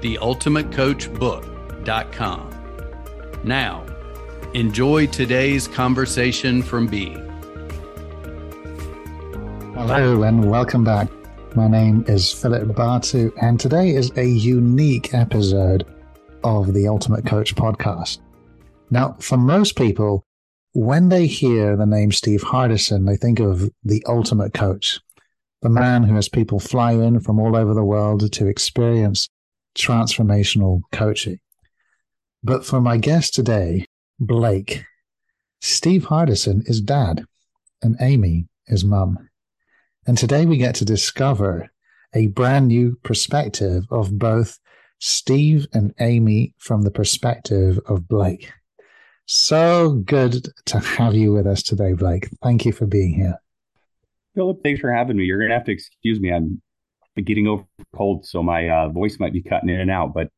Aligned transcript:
theultimatecoachbook.com. 0.00 2.50
Now, 3.44 3.84
enjoy 4.54 5.06
today's 5.06 5.68
conversation 5.68 6.62
from 6.62 6.86
B. 6.86 7.16
Hello, 9.74 10.22
and 10.22 10.50
welcome 10.50 10.84
back. 10.84 11.08
My 11.54 11.68
name 11.68 12.04
is 12.08 12.32
Philippe 12.32 12.72
Bartu, 12.74 13.32
and 13.40 13.58
today 13.58 13.90
is 13.90 14.10
a 14.16 14.24
unique 14.24 15.14
episode 15.14 15.86
of 16.44 16.74
the 16.74 16.88
Ultimate 16.88 17.26
Coach 17.26 17.54
podcast. 17.54 18.18
Now, 18.90 19.16
for 19.20 19.36
most 19.36 19.76
people, 19.76 20.24
when 20.72 21.08
they 21.08 21.26
hear 21.26 21.76
the 21.76 21.86
name 21.86 22.12
Steve 22.12 22.42
Hardison, 22.42 23.06
they 23.06 23.16
think 23.16 23.40
of 23.40 23.70
the 23.84 24.04
ultimate 24.06 24.54
coach, 24.54 25.00
the 25.62 25.68
man 25.68 26.04
who 26.04 26.14
has 26.14 26.28
people 26.28 26.60
fly 26.60 26.92
in 26.92 27.20
from 27.20 27.40
all 27.40 27.56
over 27.56 27.74
the 27.74 27.84
world 27.84 28.30
to 28.32 28.46
experience 28.46 29.28
transformational 29.78 30.82
coaching. 30.92 31.38
But 32.42 32.64
for 32.64 32.80
my 32.80 32.96
guest 32.96 33.34
today, 33.34 33.86
Blake, 34.18 34.84
Steve 35.60 36.06
Hardison 36.06 36.68
is 36.68 36.80
dad 36.80 37.24
and 37.82 37.96
Amy 38.00 38.48
is 38.66 38.84
mum. 38.84 39.28
And 40.06 40.16
today 40.16 40.46
we 40.46 40.56
get 40.56 40.74
to 40.76 40.84
discover 40.84 41.70
a 42.14 42.28
brand 42.28 42.68
new 42.68 42.96
perspective 43.02 43.84
of 43.90 44.18
both 44.18 44.58
Steve 44.98 45.66
and 45.72 45.94
Amy 46.00 46.54
from 46.58 46.82
the 46.82 46.90
perspective 46.90 47.78
of 47.86 48.08
Blake. 48.08 48.50
So 49.26 50.02
good 50.06 50.48
to 50.66 50.78
have 50.78 51.14
you 51.14 51.32
with 51.32 51.46
us 51.46 51.62
today, 51.62 51.92
Blake. 51.92 52.28
Thank 52.42 52.64
you 52.64 52.72
for 52.72 52.86
being 52.86 53.14
here. 53.14 53.38
Philippe, 54.34 54.60
thanks 54.62 54.80
for 54.80 54.90
having 54.90 55.16
me. 55.16 55.24
You're 55.24 55.38
going 55.38 55.50
to 55.50 55.56
have 55.56 55.66
to 55.66 55.72
excuse 55.72 56.18
me. 56.18 56.32
I'm 56.32 56.62
getting 57.26 57.46
over 57.46 57.64
cold, 57.94 58.26
so 58.26 58.42
my 58.42 58.68
uh, 58.68 58.88
voice 58.88 59.18
might 59.18 59.32
be 59.32 59.42
cutting 59.42 59.68
in 59.68 59.80
and 59.80 59.90
out, 59.90 60.14
but 60.14 60.28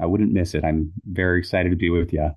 I 0.00 0.06
wouldn't 0.06 0.32
miss 0.32 0.54
it. 0.54 0.64
I'm 0.64 0.92
very 1.04 1.38
excited 1.38 1.70
to 1.70 1.76
be 1.76 1.90
with 1.90 2.12
you. 2.12 2.30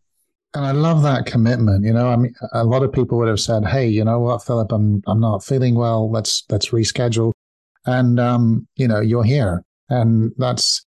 And 0.53 0.65
I 0.65 0.71
love 0.71 1.03
that 1.03 1.25
commitment. 1.25 1.83
You 1.83 1.93
know, 1.93 2.07
I 2.07 2.15
mean, 2.15 2.33
a 2.53 2.63
lot 2.63 2.83
of 2.83 2.93
people 2.93 3.17
would 3.17 3.27
have 3.27 3.39
said, 3.39 3.65
"Hey, 3.65 3.87
you 3.87 4.03
know 4.03 4.19
what, 4.19 4.43
Philippe, 4.43 4.73
I'm 4.73 5.01
I'm 5.07 5.19
not 5.19 5.43
feeling 5.43 5.75
well. 5.75 6.09
Let's 6.09 6.43
let's 6.49 6.69
reschedule." 6.69 7.33
And 7.85 8.19
um, 8.19 8.67
you 8.75 8.87
know, 8.87 9.01
you're 9.01 9.23
here, 9.23 9.63
and 9.89 10.31
that's 10.37 10.85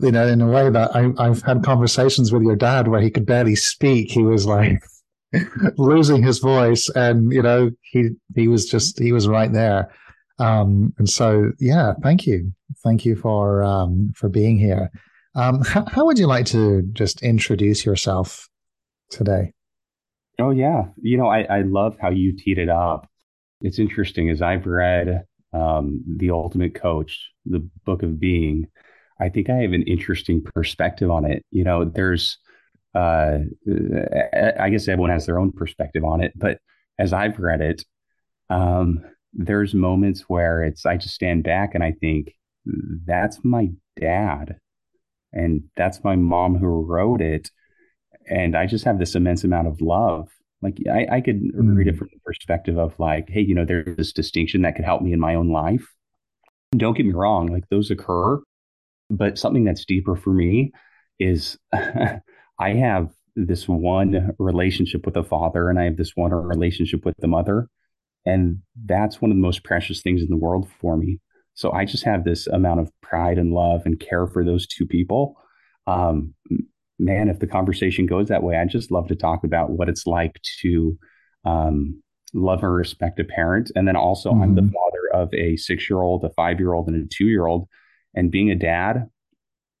you 0.00 0.12
know, 0.12 0.26
in 0.26 0.40
a 0.40 0.46
way 0.46 0.70
that 0.70 0.94
I, 0.94 1.10
I've 1.18 1.42
had 1.42 1.62
conversations 1.62 2.32
with 2.32 2.42
your 2.42 2.56
dad 2.56 2.88
where 2.88 3.00
he 3.00 3.10
could 3.10 3.26
barely 3.26 3.56
speak. 3.56 4.10
He 4.10 4.22
was 4.22 4.46
like 4.46 4.82
losing 5.78 6.22
his 6.22 6.38
voice, 6.38 6.88
and 6.90 7.32
you 7.32 7.42
know, 7.42 7.70
he 7.82 8.10
he 8.34 8.48
was 8.48 8.68
just 8.68 8.98
he 8.98 9.12
was 9.12 9.28
right 9.28 9.52
there. 9.52 9.92
Um, 10.38 10.92
and 10.98 11.08
so, 11.08 11.52
yeah, 11.60 11.94
thank 12.02 12.26
you, 12.26 12.52
thank 12.82 13.04
you 13.04 13.16
for 13.16 13.62
um, 13.62 14.12
for 14.16 14.28
being 14.28 14.58
here. 14.58 14.90
Um, 15.36 15.62
how, 15.62 15.84
how 15.86 16.06
would 16.06 16.18
you 16.18 16.26
like 16.26 16.46
to 16.46 16.82
just 16.92 17.22
introduce 17.22 17.84
yourself 17.84 18.48
today? 19.10 19.52
Oh 20.40 20.50
yeah, 20.50 20.86
you 21.00 21.16
know, 21.16 21.28
I, 21.28 21.42
I 21.42 21.62
love 21.62 21.96
how 22.00 22.10
you 22.10 22.36
teed 22.36 22.58
it 22.58 22.68
up. 22.68 23.08
It's 23.60 23.78
interesting 23.78 24.30
as 24.30 24.42
I've 24.42 24.66
read 24.66 25.24
um, 25.52 26.02
the 26.06 26.30
Ultimate 26.30 26.74
Coach, 26.74 27.30
the 27.46 27.68
Book 27.84 28.02
of 28.02 28.18
Being. 28.18 28.66
I 29.20 29.28
think 29.28 29.48
I 29.48 29.58
have 29.58 29.72
an 29.72 29.84
interesting 29.84 30.42
perspective 30.42 31.10
on 31.10 31.24
it. 31.24 31.44
You 31.50 31.62
know, 31.62 31.84
there's, 31.84 32.38
uh, 32.94 33.38
I 34.58 34.70
guess 34.70 34.88
everyone 34.88 35.10
has 35.10 35.26
their 35.26 35.38
own 35.38 35.52
perspective 35.52 36.04
on 36.04 36.20
it, 36.20 36.32
but 36.34 36.58
as 36.98 37.12
I've 37.12 37.38
read 37.38 37.60
it, 37.60 37.84
um, 38.50 39.04
there's 39.34 39.74
moments 39.74 40.22
where 40.28 40.62
it's 40.62 40.86
I 40.86 40.96
just 40.96 41.14
stand 41.14 41.44
back 41.44 41.74
and 41.74 41.82
I 41.82 41.92
think 41.92 42.34
that's 43.06 43.40
my 43.44 43.68
dad 44.00 44.56
and 45.32 45.64
that's 45.76 46.04
my 46.04 46.16
mom 46.16 46.56
who 46.56 46.66
wrote 46.66 47.20
it 47.20 47.50
and 48.28 48.56
I 48.56 48.66
just 48.66 48.84
have 48.84 48.98
this 48.98 49.14
immense 49.14 49.44
amount 49.44 49.68
of 49.68 49.80
love. 49.80 50.28
Like 50.62 50.78
I, 50.90 51.16
I 51.16 51.20
could 51.20 51.42
mm. 51.42 51.76
read 51.76 51.88
it 51.88 51.98
from 51.98 52.08
the 52.12 52.20
perspective 52.24 52.78
of 52.78 52.98
like, 52.98 53.28
hey, 53.28 53.42
you 53.42 53.54
know, 53.54 53.64
there's 53.64 53.96
this 53.96 54.12
distinction 54.12 54.62
that 54.62 54.76
could 54.76 54.84
help 54.84 55.02
me 55.02 55.12
in 55.12 55.20
my 55.20 55.34
own 55.34 55.50
life. 55.50 55.86
Don't 56.76 56.96
get 56.96 57.06
me 57.06 57.12
wrong, 57.12 57.48
like 57.48 57.68
those 57.68 57.90
occur, 57.90 58.40
but 59.10 59.38
something 59.38 59.64
that's 59.64 59.84
deeper 59.84 60.16
for 60.16 60.30
me 60.30 60.72
is 61.18 61.58
I 61.72 62.20
have 62.72 63.10
this 63.36 63.68
one 63.68 64.32
relationship 64.38 65.04
with 65.04 65.14
the 65.14 65.24
father 65.24 65.68
and 65.68 65.78
I 65.78 65.84
have 65.84 65.96
this 65.96 66.12
one 66.14 66.32
relationship 66.32 67.04
with 67.04 67.16
the 67.18 67.26
mother 67.26 67.68
and 68.26 68.58
that's 68.84 69.20
one 69.20 69.30
of 69.30 69.36
the 69.36 69.42
most 69.42 69.64
precious 69.64 70.02
things 70.02 70.22
in 70.22 70.28
the 70.28 70.36
world 70.36 70.68
for 70.80 70.96
me. 70.96 71.20
So 71.54 71.72
I 71.72 71.84
just 71.84 72.04
have 72.04 72.24
this 72.24 72.46
amount 72.46 72.80
of 72.80 72.90
pride 73.00 73.38
and 73.38 73.52
love 73.52 73.82
and 73.84 74.00
care 74.00 74.26
for 74.26 74.44
those 74.44 74.66
two 74.66 74.86
people. 74.86 75.36
Um, 75.86 76.34
man, 76.98 77.28
if 77.28 77.38
the 77.38 77.46
conversation 77.46 78.06
goes 78.06 78.28
that 78.28 78.42
way, 78.42 78.56
I'd 78.56 78.70
just 78.70 78.90
love 78.90 79.08
to 79.08 79.16
talk 79.16 79.44
about 79.44 79.70
what 79.70 79.88
it's 79.88 80.06
like 80.06 80.40
to 80.60 80.98
um, 81.44 82.02
love 82.32 82.62
and 82.62 82.74
respect 82.74 83.20
a 83.20 83.24
parent. 83.24 83.70
And 83.76 83.86
then 83.86 83.96
also, 83.96 84.30
mm-hmm. 84.30 84.42
I'm 84.42 84.54
the 84.54 84.62
mm-hmm. 84.62 84.70
father 84.70 85.22
of 85.22 85.34
a 85.34 85.56
six 85.56 85.88
year 85.88 86.02
old, 86.02 86.24
a 86.24 86.30
five 86.30 86.58
year 86.58 86.72
old, 86.72 86.88
and 86.88 87.04
a 87.04 87.08
two 87.08 87.26
year 87.26 87.46
old. 87.46 87.68
And 88.14 88.30
being 88.30 88.50
a 88.50 88.56
dad 88.56 89.08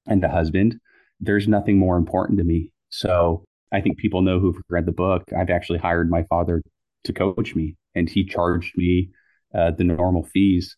and 0.06 0.22
a 0.22 0.28
husband, 0.28 0.78
there's 1.20 1.48
nothing 1.48 1.78
more 1.78 1.96
important 1.96 2.38
to 2.38 2.44
me. 2.44 2.70
So 2.90 3.44
I 3.72 3.80
think 3.80 3.98
people 3.98 4.22
know 4.22 4.38
who've 4.38 4.60
read 4.68 4.86
the 4.86 4.92
book. 4.92 5.24
I've 5.36 5.50
actually 5.50 5.78
hired 5.78 6.10
my 6.10 6.24
father 6.24 6.62
to 7.04 7.12
coach 7.12 7.54
me, 7.54 7.76
and 7.94 8.08
he 8.08 8.24
charged 8.24 8.76
me 8.76 9.10
uh, 9.54 9.70
the 9.70 9.84
normal 9.84 10.24
fees. 10.24 10.76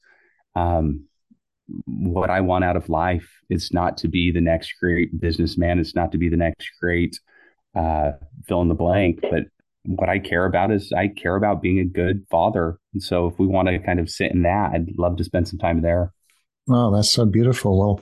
Um, 0.55 1.05
what 1.87 2.31
I 2.31 2.41
want 2.41 2.65
out 2.65 2.77
of 2.77 2.89
life 2.89 3.29
is 3.51 3.73
not 3.73 3.97
to 3.99 4.09
be 4.09 4.31
the 4.31 4.41
next 4.41 4.75
great 4.81 5.19
businessman. 5.21 5.79
It's 5.79 5.95
not 5.95 6.13
to 6.13 6.19
be 6.19 6.29
the 6.29 6.37
next 6.37 6.71
great 6.81 7.19
uh, 7.75 8.13
fill 8.47 8.63
in 8.63 8.69
the 8.69 8.75
blank. 8.75 9.21
But 9.23 9.45
what 9.85 10.09
I 10.09 10.19
care 10.19 10.45
about 10.47 10.71
is 10.71 10.93
I 10.93 11.09
care 11.09 11.37
about 11.37 11.63
being 11.63 11.79
a 11.79 11.85
good 11.85 12.25
father. 12.31 12.79
And 12.93 13.03
so 13.03 13.27
if 13.27 13.39
we 13.39 13.47
want 13.47 13.69
to 13.69 13.79
kind 13.79 14.01
of 14.01 14.11
sit 14.11 14.33
in 14.33 14.43
that, 14.43 14.73
I'd 14.73 14.99
love 14.99 15.17
to 15.17 15.25
spend 15.25 15.49
some 15.49 15.59
time 15.59 15.83
there. 15.83 16.13
Oh, 16.69 16.95
that's 16.95 17.11
so 17.11 17.25
beautiful. 17.25 17.79
Well, 17.79 18.01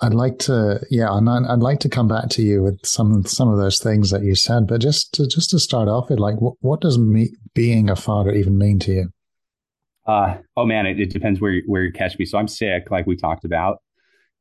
I'd 0.00 0.14
like 0.14 0.38
to, 0.40 0.80
yeah, 0.90 1.08
and 1.10 1.28
I'd 1.28 1.58
like 1.58 1.80
to 1.80 1.88
come 1.88 2.06
back 2.06 2.28
to 2.30 2.42
you 2.42 2.62
with 2.62 2.78
some 2.86 3.24
some 3.24 3.48
of 3.48 3.58
those 3.58 3.80
things 3.80 4.10
that 4.10 4.22
you 4.22 4.34
said. 4.36 4.68
But 4.68 4.80
just 4.80 5.12
to, 5.14 5.26
just 5.26 5.50
to 5.50 5.58
start 5.58 5.88
off 5.88 6.08
with, 6.08 6.20
like, 6.20 6.40
what, 6.40 6.54
what 6.60 6.80
does 6.80 6.98
me 6.98 7.30
being 7.54 7.90
a 7.90 7.96
father 7.96 8.32
even 8.32 8.58
mean 8.58 8.78
to 8.80 8.92
you? 8.92 9.08
Uh, 10.06 10.38
oh 10.56 10.64
man, 10.64 10.86
it, 10.86 11.00
it 11.00 11.10
depends 11.10 11.40
where 11.40 11.60
where 11.66 11.82
you 11.82 11.92
catch 11.92 12.18
me. 12.18 12.24
So 12.24 12.38
I'm 12.38 12.48
sick, 12.48 12.90
like 12.90 13.06
we 13.06 13.16
talked 13.16 13.44
about, 13.44 13.82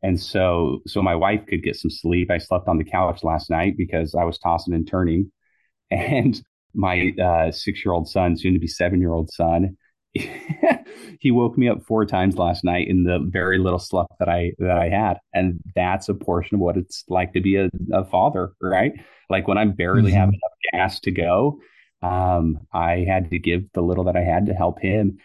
and 0.03 0.19
so 0.19 0.79
so 0.85 1.01
my 1.01 1.15
wife 1.15 1.45
could 1.47 1.63
get 1.63 1.75
some 1.75 1.91
sleep. 1.91 2.29
I 2.29 2.37
slept 2.37 2.67
on 2.67 2.77
the 2.77 2.83
couch 2.83 3.23
last 3.23 3.49
night 3.49 3.75
because 3.77 4.15
I 4.15 4.23
was 4.23 4.37
tossing 4.37 4.75
and 4.75 4.87
turning, 4.87 5.31
and 5.91 6.41
my 6.73 7.11
uh, 7.21 7.51
six 7.51 7.83
year 7.83 7.93
old 7.93 8.07
son, 8.07 8.37
soon 8.37 8.53
to 8.53 8.59
be 8.59 8.67
seven 8.67 9.01
year 9.01 9.11
old 9.11 9.31
son, 9.31 9.75
he 11.19 11.31
woke 11.31 11.57
me 11.57 11.69
up 11.69 11.83
four 11.85 12.05
times 12.05 12.37
last 12.37 12.63
night 12.63 12.87
in 12.87 13.03
the 13.03 13.19
very 13.29 13.57
little 13.57 13.79
sleep 13.79 14.07
that 14.19 14.29
I 14.29 14.53
that 14.59 14.77
I 14.77 14.89
had, 14.89 15.19
and 15.33 15.59
that's 15.75 16.09
a 16.09 16.13
portion 16.13 16.55
of 16.55 16.61
what 16.61 16.77
it's 16.77 17.03
like 17.07 17.33
to 17.33 17.41
be 17.41 17.55
a, 17.57 17.69
a 17.91 18.05
father, 18.05 18.53
right? 18.61 18.93
Like 19.29 19.47
when 19.47 19.57
I'm 19.57 19.73
barely 19.73 20.11
mm-hmm. 20.11 20.19
having 20.19 20.35
enough 20.35 20.57
gas 20.73 20.99
to 21.01 21.11
go, 21.11 21.59
um, 22.01 22.59
I 22.73 23.05
had 23.07 23.29
to 23.31 23.39
give 23.39 23.71
the 23.73 23.81
little 23.81 24.05
that 24.05 24.15
I 24.15 24.21
had 24.21 24.47
to 24.47 24.53
help 24.53 24.79
him. 24.79 25.17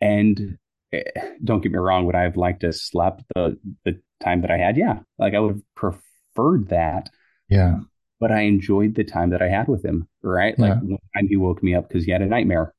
And 0.00 0.58
eh, 0.92 1.02
don't 1.42 1.60
get 1.60 1.72
me 1.72 1.78
wrong, 1.78 2.06
would 2.06 2.16
I 2.16 2.22
have 2.22 2.36
liked 2.36 2.60
to 2.60 2.72
slept 2.72 3.22
the 3.34 3.58
the 3.84 4.00
time 4.20 4.42
that 4.42 4.50
I 4.50 4.58
had? 4.58 4.76
Yeah, 4.76 5.00
like 5.18 5.34
I 5.34 5.40
would 5.40 5.54
have 5.54 5.62
preferred 5.74 6.68
that. 6.68 7.10
Yeah, 7.48 7.80
but 8.18 8.32
I 8.32 8.42
enjoyed 8.42 8.94
the 8.94 9.04
time 9.04 9.30
that 9.30 9.42
I 9.42 9.48
had 9.48 9.68
with 9.68 9.84
him. 9.84 10.08
Right, 10.22 10.54
yeah. 10.58 10.74
like 10.74 10.82
one 10.82 10.98
time 11.14 11.28
he 11.28 11.36
woke 11.36 11.62
me 11.62 11.74
up 11.74 11.88
because 11.88 12.04
he 12.04 12.12
had 12.12 12.22
a 12.22 12.26
nightmare 12.26 12.74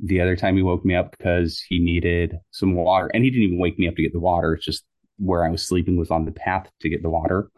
the 0.00 0.20
other 0.20 0.36
time 0.36 0.56
he 0.56 0.62
woke 0.62 0.84
me 0.84 0.94
up 0.94 1.16
because 1.16 1.60
he 1.68 1.78
needed 1.78 2.36
some 2.50 2.74
water. 2.74 3.10
And 3.12 3.24
he 3.24 3.30
didn't 3.30 3.44
even 3.44 3.58
wake 3.58 3.78
me 3.78 3.88
up 3.88 3.96
to 3.96 4.02
get 4.02 4.12
the 4.12 4.20
water. 4.20 4.54
It's 4.54 4.64
just 4.64 4.84
where 5.18 5.44
I 5.44 5.50
was 5.50 5.66
sleeping 5.66 5.96
was 5.96 6.10
on 6.10 6.24
the 6.24 6.32
path 6.32 6.70
to 6.80 6.88
get 6.88 7.02
the 7.02 7.10
water. 7.10 7.50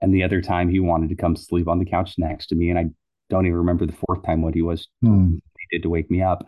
And 0.00 0.14
the 0.14 0.22
other 0.22 0.40
time 0.40 0.68
he 0.68 0.78
wanted 0.78 1.08
to 1.08 1.16
come 1.16 1.34
sleep 1.34 1.68
on 1.68 1.78
the 1.78 1.84
couch 1.84 2.14
next 2.18 2.46
to 2.48 2.54
me. 2.54 2.70
And 2.70 2.78
I 2.78 2.84
don't 3.28 3.46
even 3.46 3.58
remember 3.58 3.86
the 3.86 3.96
fourth 4.06 4.24
time 4.24 4.42
what 4.42 4.54
he 4.54 4.62
was 4.62 4.88
hmm. 5.02 5.34
he 5.58 5.76
did 5.76 5.82
to 5.82 5.90
wake 5.90 6.10
me 6.10 6.22
up. 6.22 6.46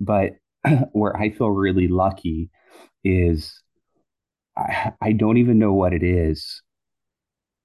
But 0.00 0.32
where 0.92 1.16
I 1.16 1.30
feel 1.30 1.50
really 1.50 1.88
lucky 1.88 2.50
is 3.02 3.60
I, 4.56 4.92
I 5.00 5.12
don't 5.12 5.38
even 5.38 5.58
know 5.58 5.72
what 5.72 5.92
it 5.92 6.04
is, 6.04 6.62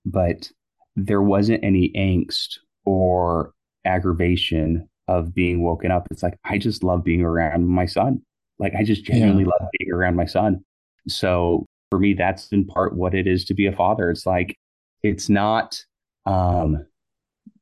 but 0.05 0.49
there 0.95 1.21
wasn't 1.21 1.63
any 1.63 1.91
angst 1.95 2.57
or 2.85 3.53
aggravation 3.85 4.88
of 5.09 5.33
being 5.33 5.63
woken 5.63 5.91
up. 5.91 6.07
It's 6.11 6.21
like, 6.21 6.37
I 6.43 6.59
just 6.59 6.83
love 6.83 7.03
being 7.03 7.23
around 7.23 7.67
my 7.67 7.87
son. 7.87 8.21
Like, 8.59 8.75
I 8.75 8.83
just 8.83 9.03
genuinely 9.03 9.43
yeah. 9.43 9.49
love 9.59 9.69
being 9.79 9.91
around 9.91 10.15
my 10.15 10.25
son. 10.25 10.63
So 11.07 11.65
for 11.89 11.99
me, 11.99 12.13
that's 12.13 12.47
in 12.49 12.65
part 12.65 12.95
what 12.95 13.15
it 13.15 13.25
is 13.25 13.43
to 13.45 13.53
be 13.55 13.65
a 13.65 13.71
father. 13.71 14.11
It's 14.11 14.25
like, 14.25 14.55
it's 15.01 15.27
not, 15.27 15.81
um, 16.25 16.85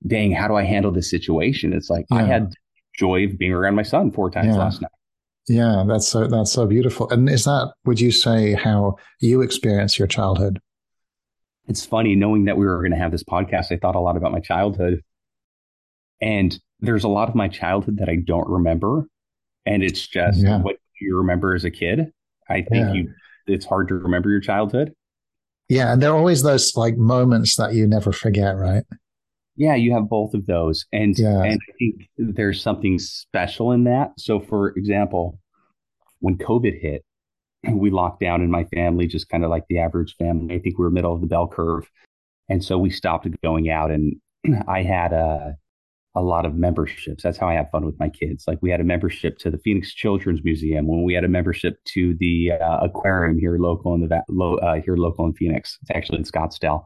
dang, 0.06 0.32
how 0.32 0.48
do 0.48 0.56
I 0.56 0.64
handle 0.64 0.92
this 0.92 1.10
situation? 1.10 1.72
It's 1.72 1.90
like, 1.90 2.06
yeah. 2.12 2.18
I 2.18 2.24
had 2.24 2.54
joy 2.98 3.26
of 3.26 3.38
being 3.38 3.54
around 3.54 3.76
my 3.76 3.84
son 3.84 4.12
four 4.12 4.30
times 4.30 4.48
yeah. 4.48 4.58
last 4.58 4.82
night. 4.82 4.92
Yeah, 5.48 5.86
that's 5.88 6.08
so 6.08 6.28
that's 6.28 6.52
so 6.52 6.66
beautiful. 6.66 7.10
And 7.10 7.30
is 7.30 7.46
that 7.46 7.72
would 7.86 8.02
you 8.02 8.12
say 8.12 8.54
how 8.54 8.98
you 9.22 9.42
experience 9.42 9.98
your 9.98 10.08
childhood? 10.08 10.60
It's 11.68 11.86
funny 11.86 12.16
knowing 12.16 12.46
that 12.46 12.58
we 12.58 12.66
were 12.66 12.80
going 12.80 12.92
to 12.92 12.98
have 12.98 13.12
this 13.12 13.24
podcast. 13.24 13.72
I 13.72 13.78
thought 13.78 13.96
a 13.96 14.00
lot 14.02 14.18
about 14.18 14.34
my 14.34 14.42
childhood, 14.42 15.02
and 16.20 16.60
there's 16.80 17.04
a 17.04 17.10
lot 17.10 17.30
of 17.30 17.36
my 17.36 17.48
childhood 17.48 17.98
that 17.98 18.10
I 18.10 18.18
don't 18.18 18.48
remember, 18.48 19.08
and 19.66 19.84
it's 19.84 20.06
just 20.06 20.40
yeah. 20.40 20.62
what 20.62 20.78
you 21.02 21.18
remember 21.18 21.56
as 21.56 21.66
a 21.66 21.72
kid. 21.72 22.12
I 22.50 22.62
think 22.62 22.70
yeah. 22.72 22.94
you 22.94 23.14
it's 23.48 23.66
hard 23.66 23.88
to 23.90 23.96
remember 23.96 24.30
your 24.30 24.42
childhood. 24.42 24.94
Yeah, 25.70 25.92
and 25.92 26.02
there 26.02 26.12
are 26.12 26.18
always 26.18 26.44
those 26.44 26.76
like 26.76 26.98
moments 26.98 27.56
that 27.58 27.74
you 27.74 27.88
never 27.88 28.12
forget, 28.12 28.56
right? 28.56 28.84
Yeah, 29.56 29.76
you 29.76 29.92
have 29.94 30.08
both 30.08 30.34
of 30.34 30.46
those. 30.46 30.86
And 30.94 31.18
yeah. 31.18 31.44
and 31.44 31.60
I 31.62 31.74
think 31.80 32.10
there's 32.18 32.62
something 32.62 33.00
special 33.00 33.72
in 33.72 33.84
that. 33.86 34.12
So 34.18 34.40
for 34.40 34.70
example, 34.70 35.40
when 36.20 36.38
COVID 36.38 36.80
hit, 36.80 37.04
we 37.72 37.90
locked 37.90 38.22
down 38.22 38.42
in 38.42 38.52
my 38.52 38.66
family, 38.66 39.08
just 39.08 39.30
kind 39.30 39.44
of 39.44 39.50
like 39.50 39.66
the 39.68 39.80
average 39.80 40.16
family. 40.18 40.56
I 40.56 40.60
think 40.60 40.78
we 40.78 40.84
were 40.84 40.92
middle 40.92 41.14
of 41.14 41.22
the 41.22 41.28
bell 41.28 41.48
curve. 41.48 41.90
And 42.50 42.64
so 42.64 42.78
we 42.78 42.90
stopped 42.90 43.28
going 43.42 43.70
out 43.70 43.92
and 43.92 44.16
I 44.68 44.84
had 44.84 45.12
a 45.12 45.58
a 46.18 46.22
lot 46.22 46.48
of 46.48 46.56
memberships. 46.56 47.22
That's 47.22 47.38
how 47.38 47.48
I 47.48 47.54
have 47.54 47.70
fun 47.70 47.86
with 47.86 48.00
my 48.00 48.10
kids. 48.10 48.46
Like 48.48 48.58
we 48.60 48.72
had 48.72 48.82
a 48.82 48.84
membership 48.84 49.38
to 49.40 49.52
the 49.52 49.60
Phoenix 49.60 49.94
Children's 49.94 50.44
Museum, 50.44 50.88
when 50.88 51.04
we 51.04 51.14
had 51.14 51.24
a 51.24 51.28
membership 51.30 51.78
to 51.94 52.16
the 52.20 52.54
uh, 52.54 52.80
aquarium 52.82 53.38
here 53.38 53.58
local 53.60 53.94
in 53.94 54.02
the 54.02 54.16
uh, 54.16 54.82
here 54.82 54.98
local 54.98 55.28
in 55.28 55.34
Phoenix. 55.34 55.78
It's 55.84 55.92
actually 55.92 56.18
in 56.18 56.24
Scottsdale. 56.24 56.86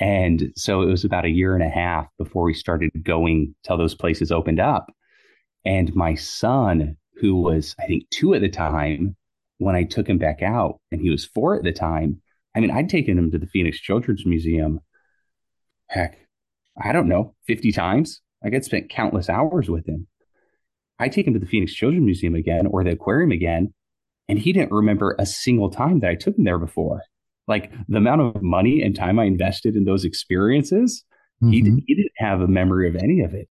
And 0.00 0.52
so 0.56 0.80
it 0.80 0.86
was 0.86 1.04
about 1.04 1.26
a 1.26 1.30
year 1.30 1.54
and 1.54 1.62
a 1.62 1.68
half 1.68 2.06
before 2.18 2.44
we 2.44 2.54
started 2.54 2.90
going 3.02 3.54
till 3.62 3.76
those 3.76 3.94
places 3.94 4.32
opened 4.32 4.60
up. 4.60 4.90
And 5.66 5.94
my 5.94 6.14
son, 6.14 6.96
who 7.16 7.36
was, 7.36 7.74
I 7.78 7.86
think, 7.86 8.08
two 8.10 8.34
at 8.34 8.40
the 8.40 8.48
time, 8.48 9.16
when 9.58 9.76
I 9.76 9.84
took 9.84 10.08
him 10.08 10.18
back 10.18 10.42
out, 10.42 10.80
and 10.90 11.00
he 11.00 11.10
was 11.10 11.24
four 11.26 11.56
at 11.56 11.62
the 11.62 11.72
time, 11.72 12.22
I 12.54 12.60
mean, 12.60 12.70
I'd 12.70 12.88
taken 12.88 13.18
him 13.18 13.30
to 13.32 13.38
the 13.38 13.46
Phoenix 13.46 13.78
Children's 13.78 14.24
Museum, 14.24 14.80
heck, 15.88 16.18
I 16.82 16.92
don't 16.92 17.08
know, 17.08 17.34
50 17.46 17.72
times. 17.72 18.22
Like 18.46 18.54
I'd 18.54 18.64
spent 18.64 18.88
countless 18.88 19.28
hours 19.28 19.68
with 19.68 19.86
him. 19.86 20.06
I 20.98 21.10
take 21.10 21.26
him 21.26 21.34
to 21.34 21.40
the 21.40 21.46
Phoenix 21.46 21.74
Children's 21.74 22.06
Museum 22.06 22.34
again 22.34 22.66
or 22.66 22.82
the 22.82 22.92
aquarium 22.92 23.32
again, 23.32 23.74
and 24.28 24.38
he 24.38 24.54
didn't 24.54 24.72
remember 24.72 25.14
a 25.18 25.26
single 25.26 25.68
time 25.68 26.00
that 26.00 26.10
I 26.10 26.14
took 26.14 26.38
him 26.38 26.44
there 26.44 26.58
before 26.58 27.02
like 27.48 27.72
the 27.88 27.98
amount 27.98 28.20
of 28.20 28.42
money 28.42 28.82
and 28.82 28.94
time 28.94 29.18
I 29.18 29.24
invested 29.24 29.76
in 29.76 29.84
those 29.84 30.04
experiences, 30.04 31.04
mm-hmm. 31.42 31.52
he, 31.52 31.82
he 31.86 31.94
didn't 31.94 32.12
have 32.16 32.40
a 32.40 32.48
memory 32.48 32.88
of 32.88 32.96
any 32.96 33.20
of 33.20 33.34
it. 33.34 33.48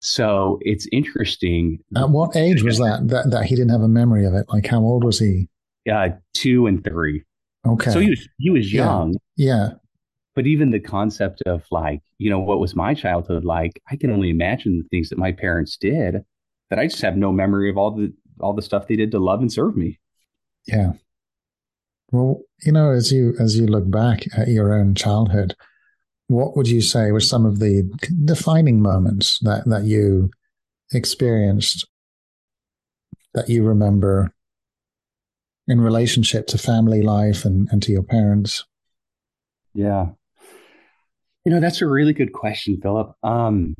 So 0.00 0.58
it's 0.62 0.86
interesting. 0.92 1.78
At 1.96 2.10
what 2.10 2.36
age 2.36 2.62
was 2.62 2.78
that, 2.78 3.08
that 3.08 3.30
that 3.30 3.46
he 3.46 3.56
didn't 3.56 3.70
have 3.70 3.80
a 3.80 3.88
memory 3.88 4.26
of 4.26 4.34
it? 4.34 4.46
Like 4.48 4.66
how 4.66 4.80
old 4.80 5.02
was 5.02 5.18
he? 5.18 5.48
Uh, 5.90 6.10
two 6.34 6.66
and 6.66 6.84
three. 6.84 7.24
Okay. 7.66 7.90
So 7.90 7.98
he 7.98 8.10
was 8.10 8.28
he 8.38 8.50
was 8.50 8.72
young. 8.72 9.16
Yeah. 9.36 9.54
yeah. 9.54 9.68
But 10.36 10.46
even 10.46 10.70
the 10.70 10.78
concept 10.78 11.42
of 11.46 11.64
like, 11.72 12.02
you 12.18 12.30
know, 12.30 12.38
what 12.38 12.60
was 12.60 12.76
my 12.76 12.94
childhood 12.94 13.44
like? 13.44 13.82
I 13.90 13.96
can 13.96 14.10
only 14.10 14.30
imagine 14.30 14.78
the 14.78 14.88
things 14.90 15.08
that 15.08 15.18
my 15.18 15.32
parents 15.32 15.76
did 15.76 16.22
that 16.70 16.78
I 16.78 16.86
just 16.86 17.02
have 17.02 17.16
no 17.16 17.32
memory 17.32 17.70
of 17.70 17.78
all 17.78 17.90
the 17.90 18.12
all 18.40 18.52
the 18.52 18.62
stuff 18.62 18.86
they 18.86 18.96
did 18.96 19.10
to 19.12 19.18
love 19.18 19.40
and 19.40 19.52
serve 19.52 19.76
me. 19.76 19.98
Yeah. 20.66 20.92
Well, 22.12 22.42
you 22.62 22.72
know, 22.72 22.90
as 22.90 23.10
you 23.10 23.34
as 23.40 23.58
you 23.58 23.66
look 23.66 23.90
back 23.90 24.24
at 24.36 24.48
your 24.48 24.74
own 24.74 24.94
childhood, 24.94 25.54
what 26.28 26.56
would 26.56 26.68
you 26.68 26.80
say 26.80 27.10
were 27.12 27.20
some 27.20 27.46
of 27.46 27.58
the 27.58 27.90
defining 28.24 28.80
moments 28.80 29.38
that 29.40 29.64
that 29.66 29.84
you 29.84 30.30
experienced 30.92 31.86
that 33.34 33.48
you 33.48 33.64
remember 33.64 34.32
in 35.66 35.80
relationship 35.80 36.46
to 36.46 36.58
family 36.58 37.02
life 37.02 37.44
and, 37.44 37.68
and 37.72 37.82
to 37.82 37.92
your 37.92 38.02
parents? 38.02 38.64
Yeah. 39.74 40.08
You 41.46 41.52
know, 41.52 41.60
that's 41.60 41.80
a 41.80 41.86
really 41.86 42.12
good 42.12 42.32
question, 42.32 42.80
Philippe. 42.82 43.12
Um, 43.22 43.76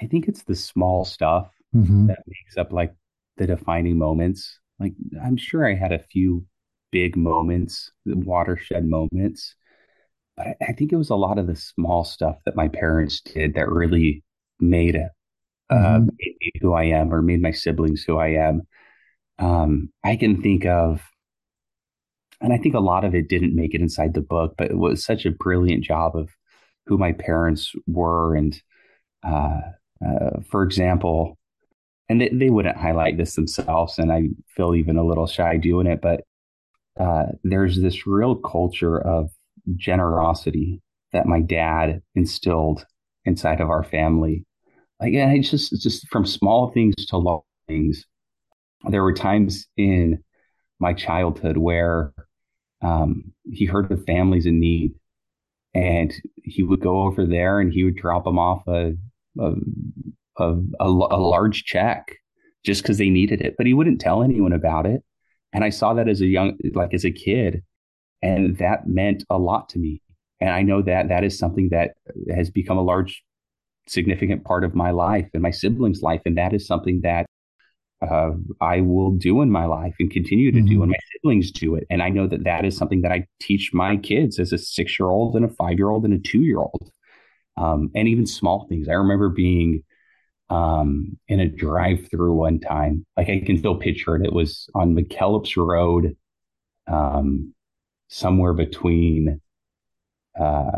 I 0.00 0.06
think 0.06 0.28
it's 0.28 0.44
the 0.44 0.54
small 0.54 1.04
stuff 1.04 1.50
mm-hmm. 1.74 2.06
that 2.06 2.22
makes 2.24 2.56
up 2.56 2.72
like 2.72 2.94
the 3.36 3.48
defining 3.48 3.98
moments. 3.98 4.60
Like 4.78 4.92
I'm 5.20 5.36
sure 5.36 5.68
I 5.68 5.74
had 5.74 5.90
a 5.90 5.98
few 5.98 6.46
big 6.92 7.16
moments, 7.16 7.90
watershed 8.06 8.86
moments. 8.86 9.56
But 10.36 10.46
I, 10.46 10.56
I, 10.68 10.72
think 10.72 10.92
it 10.92 10.96
was 10.96 11.10
a 11.10 11.16
lot 11.16 11.36
of 11.36 11.48
the 11.48 11.56
small 11.56 12.04
stuff 12.04 12.36
that 12.44 12.54
my 12.54 12.68
parents 12.68 13.20
did 13.22 13.54
that 13.54 13.68
really 13.68 14.22
made 14.60 14.94
it, 14.94 15.10
uh, 15.68 15.74
mm-hmm. 15.74 16.04
made 16.16 16.36
me 16.40 16.52
who 16.60 16.74
I 16.74 16.84
am 16.84 17.12
or 17.12 17.22
made 17.22 17.42
my 17.42 17.50
siblings 17.50 18.04
who 18.04 18.18
I 18.18 18.34
am. 18.34 18.62
Um, 19.40 19.90
I 20.04 20.14
can 20.14 20.40
think 20.40 20.64
of, 20.64 21.02
and 22.40 22.52
I 22.52 22.58
think 22.58 22.76
a 22.76 22.80
lot 22.80 23.04
of 23.04 23.16
it 23.16 23.28
didn't 23.28 23.56
make 23.56 23.74
it 23.74 23.80
inside 23.80 24.14
the 24.14 24.20
book, 24.20 24.54
but 24.56 24.70
it 24.70 24.78
was 24.78 25.04
such 25.04 25.26
a 25.26 25.32
brilliant 25.32 25.82
job 25.82 26.14
of 26.14 26.30
who 26.90 26.98
my 26.98 27.12
parents 27.12 27.72
were. 27.86 28.34
And 28.34 28.60
uh, 29.22 29.60
uh, 30.04 30.40
for 30.50 30.64
example, 30.64 31.38
and 32.08 32.20
they, 32.20 32.30
they 32.30 32.50
wouldn't 32.50 32.76
highlight 32.76 33.16
this 33.16 33.36
themselves, 33.36 33.96
and 34.00 34.12
I 34.12 34.24
feel 34.56 34.74
even 34.74 34.96
a 34.96 35.06
little 35.06 35.28
shy 35.28 35.56
doing 35.56 35.86
it, 35.86 36.00
but 36.02 36.24
uh, 36.98 37.26
there's 37.44 37.80
this 37.80 38.08
real 38.08 38.34
culture 38.34 39.00
of 39.00 39.30
generosity 39.76 40.82
that 41.12 41.26
my 41.26 41.40
dad 41.40 42.02
instilled 42.16 42.84
inside 43.24 43.60
of 43.60 43.70
our 43.70 43.84
family. 43.84 44.44
Like, 45.00 45.14
and 45.14 45.38
it's 45.38 45.50
just 45.50 45.72
it's 45.72 45.84
just 45.84 46.08
from 46.08 46.26
small 46.26 46.72
things 46.72 47.06
to 47.06 47.16
large 47.16 47.44
things. 47.68 48.04
There 48.88 49.04
were 49.04 49.14
times 49.14 49.68
in 49.76 50.24
my 50.80 50.92
childhood 50.92 51.56
where 51.56 52.12
um, 52.82 53.32
he 53.44 53.66
heard 53.66 53.92
of 53.92 54.04
families 54.04 54.46
in 54.46 54.58
need, 54.58 54.94
and 55.74 56.12
he 56.42 56.62
would 56.62 56.80
go 56.80 57.02
over 57.02 57.26
there 57.26 57.60
and 57.60 57.72
he 57.72 57.84
would 57.84 57.96
drop 57.96 58.24
them 58.24 58.38
off 58.38 58.66
a 58.66 58.92
a, 59.38 59.52
a, 60.38 60.54
a, 60.80 60.84
a 60.86 61.20
large 61.20 61.64
check 61.64 62.16
just 62.64 62.82
because 62.82 62.98
they 62.98 63.10
needed 63.10 63.40
it, 63.40 63.54
but 63.56 63.66
he 63.66 63.74
wouldn't 63.74 64.00
tell 64.00 64.22
anyone 64.22 64.52
about 64.52 64.86
it. 64.86 65.02
And 65.52 65.64
I 65.64 65.70
saw 65.70 65.94
that 65.94 66.08
as 66.08 66.20
a 66.20 66.26
young, 66.26 66.58
like 66.74 66.94
as 66.94 67.04
a 67.04 67.10
kid, 67.10 67.62
and 68.22 68.58
that 68.58 68.86
meant 68.86 69.24
a 69.30 69.38
lot 69.38 69.68
to 69.70 69.78
me. 69.78 70.02
And 70.40 70.50
I 70.50 70.62
know 70.62 70.82
that 70.82 71.08
that 71.08 71.24
is 71.24 71.38
something 71.38 71.68
that 71.70 71.92
has 72.34 72.50
become 72.50 72.78
a 72.78 72.82
large, 72.82 73.22
significant 73.86 74.44
part 74.44 74.64
of 74.64 74.74
my 74.74 74.90
life 74.90 75.28
and 75.34 75.42
my 75.42 75.50
siblings' 75.50 76.02
life. 76.02 76.20
And 76.24 76.36
that 76.38 76.52
is 76.52 76.66
something 76.66 77.00
that 77.02 77.26
uh, 78.02 78.30
I 78.60 78.80
will 78.80 79.10
do 79.10 79.42
in 79.42 79.50
my 79.50 79.66
life 79.66 79.94
and 80.00 80.10
continue 80.10 80.50
to 80.52 80.58
mm-hmm. 80.58 80.66
do, 80.66 80.82
and 80.82 80.90
my 80.90 80.98
siblings 81.12 81.50
do 81.50 81.74
it. 81.74 81.86
And 81.90 82.02
I 82.02 82.08
know 82.08 82.26
that 82.26 82.44
that 82.44 82.64
is 82.64 82.76
something 82.76 83.02
that 83.02 83.12
I 83.12 83.26
teach 83.40 83.72
my 83.74 83.96
kids 83.96 84.38
as 84.38 84.52
a 84.52 84.58
six 84.58 84.98
year 84.98 85.08
old 85.08 85.36
and 85.36 85.44
a 85.44 85.48
five 85.48 85.76
year 85.76 85.90
old 85.90 86.04
and 86.04 86.14
a 86.14 86.18
two 86.18 86.40
year 86.40 86.58
old. 86.58 86.90
Um, 87.56 87.90
and 87.94 88.08
even 88.08 88.26
small 88.26 88.66
things. 88.68 88.88
I 88.88 88.92
remember 88.92 89.28
being 89.28 89.84
um, 90.48 91.18
in 91.28 91.40
a 91.40 91.48
drive-through 91.48 92.32
one 92.34 92.58
time. 92.58 93.04
Like 93.16 93.28
I 93.28 93.40
can 93.40 93.58
still 93.58 93.76
picture 93.76 94.16
it. 94.16 94.24
It 94.24 94.32
was 94.32 94.68
on 94.74 94.96
McKellips 94.96 95.56
Road, 95.56 96.16
um, 96.86 97.54
somewhere 98.08 98.54
between. 98.54 99.40
Uh, 100.38 100.70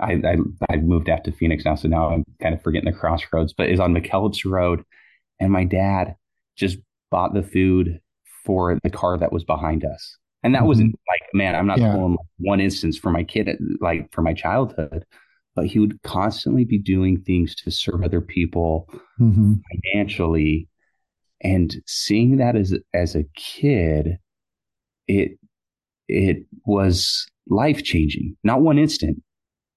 I, 0.00 0.12
I 0.14 0.36
I 0.68 0.76
moved 0.78 1.08
out 1.08 1.22
to 1.24 1.32
Phoenix 1.32 1.64
now, 1.64 1.76
so 1.76 1.86
now 1.86 2.10
I'm 2.10 2.24
kind 2.40 2.54
of 2.54 2.62
forgetting 2.62 2.90
the 2.90 2.98
crossroads. 2.98 3.52
But 3.52 3.68
is 3.68 3.78
on 3.78 3.94
McKellips 3.94 4.44
Road, 4.44 4.84
and 5.38 5.52
my 5.52 5.64
dad 5.64 6.16
just 6.56 6.78
bought 7.10 7.34
the 7.34 7.42
food 7.42 8.00
for 8.44 8.78
the 8.82 8.90
car 8.90 9.18
that 9.18 9.32
was 9.32 9.44
behind 9.44 9.84
us. 9.84 10.16
And 10.42 10.54
that 10.54 10.60
mm-hmm. 10.60 10.68
wasn't 10.68 10.98
like, 11.08 11.34
man, 11.34 11.54
I'm 11.54 11.66
not 11.66 11.78
yeah. 11.78 11.92
pulling 11.92 12.16
one 12.38 12.60
instance 12.60 12.98
for 12.98 13.10
my 13.10 13.22
kid, 13.22 13.48
like 13.80 14.12
for 14.12 14.22
my 14.22 14.34
childhood, 14.34 15.04
but 15.54 15.66
he 15.66 15.78
would 15.78 16.02
constantly 16.02 16.64
be 16.64 16.78
doing 16.78 17.20
things 17.20 17.54
to 17.56 17.70
serve 17.70 18.02
other 18.02 18.20
people 18.20 18.88
mm-hmm. 19.20 19.54
financially 19.92 20.68
and 21.42 21.76
seeing 21.86 22.36
that 22.36 22.56
as 22.56 22.74
as 22.94 23.14
a 23.14 23.24
kid 23.34 24.18
it 25.08 25.32
it 26.08 26.46
was 26.64 27.26
life 27.48 27.82
changing 27.82 28.36
not 28.44 28.60
one 28.60 28.78
instant 28.78 29.22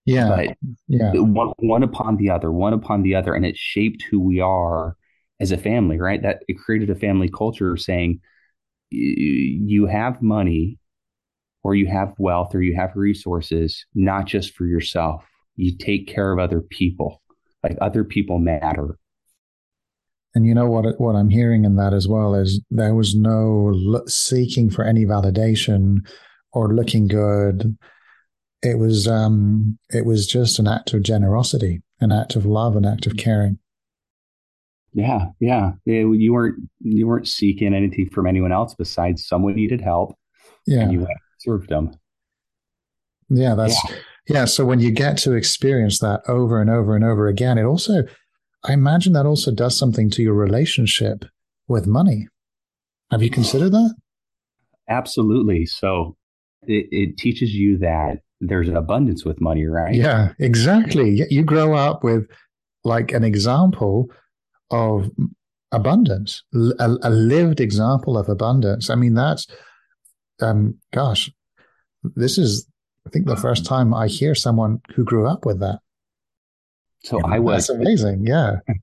yeah 0.06 0.30
but 0.30 0.58
yeah 0.88 1.12
one, 1.14 1.52
one 1.58 1.84
upon 1.84 2.18
the 2.18 2.30
other 2.30 2.52
one 2.52 2.74
upon 2.74 3.02
the 3.02 3.16
other 3.16 3.34
and 3.34 3.46
it 3.46 3.58
shaped 3.58 4.04
who 4.04 4.20
we 4.20 4.40
are 4.40 4.96
as 5.40 5.52
a 5.52 5.58
family 5.58 6.00
right 6.00 6.22
that 6.22 6.44
it 6.48 6.58
created 6.58 6.90
a 6.90 6.96
family 6.96 7.30
culture 7.30 7.76
saying 7.76 8.20
you 8.90 9.86
have 9.88 10.22
money 10.22 10.78
or 11.66 11.74
you 11.74 11.88
have 11.88 12.14
wealth 12.20 12.54
or 12.54 12.62
you 12.62 12.76
have 12.76 12.92
resources, 12.96 13.88
not 13.96 14.28
just 14.28 14.54
for 14.54 14.66
yourself. 14.66 15.26
You 15.56 15.76
take 15.76 16.08
care 16.08 16.32
of 16.32 16.38
other 16.38 16.62
people. 16.62 17.24
Like 17.64 17.76
other 17.82 18.04
people 18.04 18.38
matter. 18.38 19.00
And 20.36 20.46
you 20.46 20.54
know 20.54 20.68
what? 20.68 21.00
What 21.00 21.16
I'm 21.16 21.32
hearing 21.32 21.66
in 21.66 21.76
that 21.78 21.92
as 21.92 22.08
well 22.08 22.36
is 22.36 22.62
there 22.70 22.94
was 22.94 23.16
no 23.16 24.04
seeking 24.06 24.70
for 24.70 24.84
any 24.84 25.06
validation 25.06 26.08
or 26.54 26.72
looking 26.72 27.08
good. 27.08 27.76
It 28.62 28.78
was 28.78 29.08
um, 29.08 29.80
it 29.90 30.06
was 30.06 30.28
just 30.28 30.60
an 30.60 30.68
act 30.68 30.94
of 30.94 31.02
generosity, 31.02 31.82
an 32.00 32.12
act 32.12 32.36
of 32.36 32.46
love, 32.46 32.76
an 32.76 32.86
act 32.86 33.08
of 33.08 33.18
caring. 33.18 33.58
Yeah, 34.96 35.26
yeah. 35.42 35.74
You 35.86 36.32
weren't 36.32 36.70
you 36.80 37.06
weren't 37.06 37.28
seeking 37.28 37.74
anything 37.74 38.10
from 38.10 38.26
anyone 38.26 38.54
else 38.54 38.74
besides 38.74 39.28
someone 39.28 39.56
needed 39.56 39.82
help. 39.82 40.18
Yeah, 40.66 40.84
and 40.84 40.94
you 40.94 41.08
served 41.40 41.70
them. 41.70 41.92
Yeah, 43.30 43.56
that's 43.56 43.78
yeah. 43.90 43.96
yeah. 44.30 44.46
So 44.46 44.64
when 44.66 44.80
you 44.80 44.92
get 44.92 45.18
to 45.20 45.34
experience 45.34 46.00
that 46.00 46.22
over 46.30 46.62
and 46.62 46.70
over 46.70 46.96
and 46.96 47.04
over 47.04 47.28
again, 47.28 47.58
it 47.58 47.66
also, 47.66 48.04
I 48.64 48.72
imagine 48.72 49.12
that 49.14 49.26
also 49.26 49.52
does 49.52 49.78
something 49.78 50.10
to 50.12 50.24
your 50.24 50.34
relationship 50.34 51.26
with 51.68 51.86
money. 51.86 52.30
Have 53.12 53.22
you 53.22 53.30
considered 53.30 53.74
that? 53.74 53.94
Absolutely. 54.88 55.66
So 55.66 56.16
it, 56.64 56.88
it 56.92 57.18
teaches 57.18 57.54
you 57.54 57.78
that 57.80 58.20
there's 58.40 58.70
an 58.70 58.78
abundance 58.78 59.26
with 59.26 59.42
money, 59.42 59.66
right? 59.66 59.94
Yeah, 59.94 60.32
exactly. 60.40 61.26
You 61.30 61.44
grow 61.44 61.74
up 61.74 62.04
with 62.04 62.28
like 62.84 63.12
an 63.12 63.26
example 63.26 64.10
of 64.72 65.10
abundance, 65.72 66.44
a, 66.54 66.96
a 67.02 67.10
lived 67.10 67.60
example 67.60 68.18
of 68.18 68.30
abundance. 68.30 68.90
I 68.90 68.96
mean, 68.96 69.14
that's, 69.14 69.48
um, 70.42 70.78
gosh, 70.94 71.32
this 72.16 72.38
is, 72.38 72.68
I 73.06 73.10
think, 73.10 73.26
the 73.28 73.36
first 73.36 73.66
time 73.66 73.94
I 73.94 74.08
hear 74.08 74.36
someone 74.36 74.82
who 74.96 75.04
grew 75.04 75.28
up 75.28 75.46
with 75.46 75.60
that. 75.60 75.80
So 77.04 77.22
I 77.24 77.40
was. 77.40 77.68
That's 77.68 77.80
amazing. 77.80 78.26
Yeah. 78.26 78.58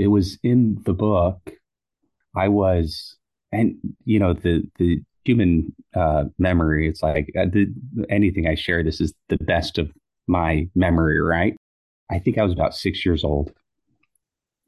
It 0.00 0.06
was 0.06 0.38
in 0.44 0.80
the 0.84 0.92
book. 0.92 1.50
I 2.36 2.46
was, 2.46 3.16
and 3.50 3.74
you 4.04 4.20
know, 4.20 4.32
the, 4.32 4.62
the, 4.78 5.02
human 5.28 5.74
uh, 5.94 6.24
memory. 6.38 6.88
It's 6.88 7.02
like 7.02 7.30
uh, 7.38 7.44
the, 7.52 7.66
anything 8.08 8.48
I 8.48 8.54
share, 8.54 8.82
this 8.82 8.98
is 8.98 9.12
the 9.28 9.36
best 9.36 9.76
of 9.76 9.92
my 10.26 10.68
memory, 10.74 11.20
right? 11.20 11.54
I 12.10 12.18
think 12.18 12.38
I 12.38 12.44
was 12.44 12.52
about 12.52 12.74
six 12.74 13.04
years 13.04 13.24
old. 13.24 13.52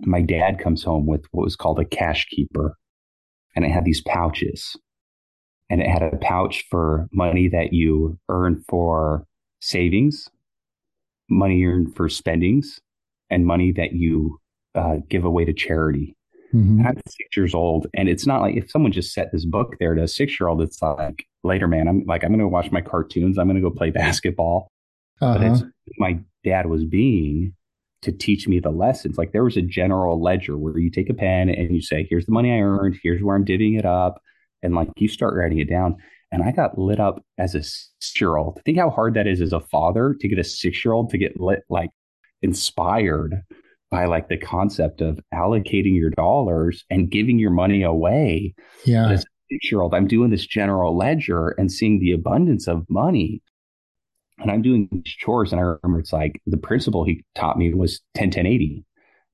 My 0.00 0.22
dad 0.22 0.58
comes 0.58 0.82
home 0.82 1.06
with 1.06 1.24
what 1.32 1.44
was 1.44 1.56
called 1.56 1.78
a 1.78 1.84
cash 1.84 2.26
keeper, 2.28 2.76
and 3.54 3.64
it 3.64 3.70
had 3.70 3.84
these 3.84 4.00
pouches. 4.02 4.76
And 5.68 5.80
it 5.80 5.88
had 5.88 6.02
a 6.02 6.16
pouch 6.16 6.64
for 6.68 7.08
money 7.12 7.48
that 7.48 7.72
you 7.72 8.18
earn 8.28 8.64
for 8.68 9.24
savings, 9.60 10.28
money 11.28 11.64
earned 11.64 11.94
for 11.94 12.08
spendings, 12.08 12.80
and 13.30 13.46
money 13.46 13.70
that 13.72 13.92
you 13.92 14.40
uh, 14.74 14.96
give 15.08 15.24
away 15.24 15.44
to 15.44 15.52
charity. 15.52 16.16
Mm-hmm. 16.52 16.84
I'm 16.84 16.96
six 17.06 17.36
years 17.36 17.54
old, 17.54 17.86
and 17.94 18.08
it's 18.08 18.26
not 18.26 18.40
like 18.40 18.56
if 18.56 18.70
someone 18.70 18.90
just 18.90 19.14
set 19.14 19.30
this 19.30 19.44
book 19.44 19.76
there 19.78 19.94
to 19.94 20.02
a 20.02 20.08
six 20.08 20.40
year 20.40 20.48
old, 20.48 20.60
it's 20.60 20.82
like 20.82 21.24
later, 21.44 21.68
man. 21.68 21.86
I'm 21.86 22.04
like, 22.06 22.24
I'm 22.24 22.30
going 22.30 22.40
to 22.40 22.48
watch 22.48 22.72
my 22.72 22.80
cartoons. 22.80 23.38
I'm 23.38 23.46
going 23.46 23.54
to 23.54 23.62
go 23.62 23.70
play 23.70 23.90
basketball. 23.90 24.72
Uh-huh. 25.20 25.38
But 25.38 25.46
it's 25.46 25.62
my 25.98 26.18
dad 26.44 26.66
was 26.66 26.84
being 26.84 27.54
to 28.02 28.12
teach 28.12 28.48
me 28.48 28.60
the 28.60 28.70
lessons. 28.70 29.18
Like 29.18 29.32
there 29.32 29.44
was 29.44 29.56
a 29.56 29.62
general 29.62 30.20
ledger 30.22 30.56
where 30.56 30.78
you 30.78 30.90
take 30.90 31.10
a 31.10 31.14
pen 31.14 31.48
and 31.48 31.74
you 31.74 31.82
say, 31.82 32.06
"Here's 32.08 32.26
the 32.26 32.32
money 32.32 32.52
I 32.52 32.60
earned. 32.60 32.98
Here's 33.02 33.22
where 33.22 33.36
I'm 33.36 33.44
divvying 33.44 33.78
it 33.78 33.84
up," 33.84 34.20
and 34.62 34.74
like 34.74 34.88
you 34.96 35.08
start 35.08 35.34
writing 35.34 35.58
it 35.58 35.68
down. 35.68 35.96
And 36.32 36.42
I 36.42 36.52
got 36.52 36.78
lit 36.78 37.00
up 37.00 37.24
as 37.38 37.54
a 37.54 37.62
six 37.62 38.20
year 38.20 38.36
old. 38.36 38.60
Think 38.64 38.78
how 38.78 38.90
hard 38.90 39.14
that 39.14 39.26
is 39.26 39.40
as 39.40 39.52
a 39.52 39.60
father 39.60 40.14
to 40.18 40.28
get 40.28 40.38
a 40.38 40.44
six 40.44 40.84
year 40.84 40.92
old 40.92 41.10
to 41.10 41.18
get 41.18 41.40
lit, 41.40 41.62
like 41.68 41.90
inspired 42.42 43.42
by 43.90 44.04
like 44.04 44.28
the 44.28 44.36
concept 44.36 45.00
of 45.00 45.18
allocating 45.34 45.96
your 45.96 46.10
dollars 46.10 46.84
and 46.90 47.10
giving 47.10 47.38
your 47.38 47.50
money 47.50 47.82
away. 47.82 48.54
Yeah. 48.84 49.10
As 49.10 49.24
a 49.24 49.26
six 49.50 49.70
year 49.70 49.80
old, 49.80 49.94
I'm 49.94 50.06
doing 50.06 50.30
this 50.30 50.46
general 50.46 50.96
ledger 50.96 51.48
and 51.58 51.70
seeing 51.70 51.98
the 51.98 52.12
abundance 52.12 52.68
of 52.68 52.86
money. 52.88 53.42
And 54.40 54.50
I'm 54.50 54.62
doing 54.62 55.02
chores. 55.04 55.52
And 55.52 55.60
I 55.60 55.64
remember 55.64 56.00
it's 56.00 56.12
like 56.12 56.40
the 56.46 56.56
principle 56.56 57.04
he 57.04 57.24
taught 57.34 57.58
me 57.58 57.72
was 57.74 58.00
10 58.14 58.30
10 58.30 58.46
80, 58.46 58.84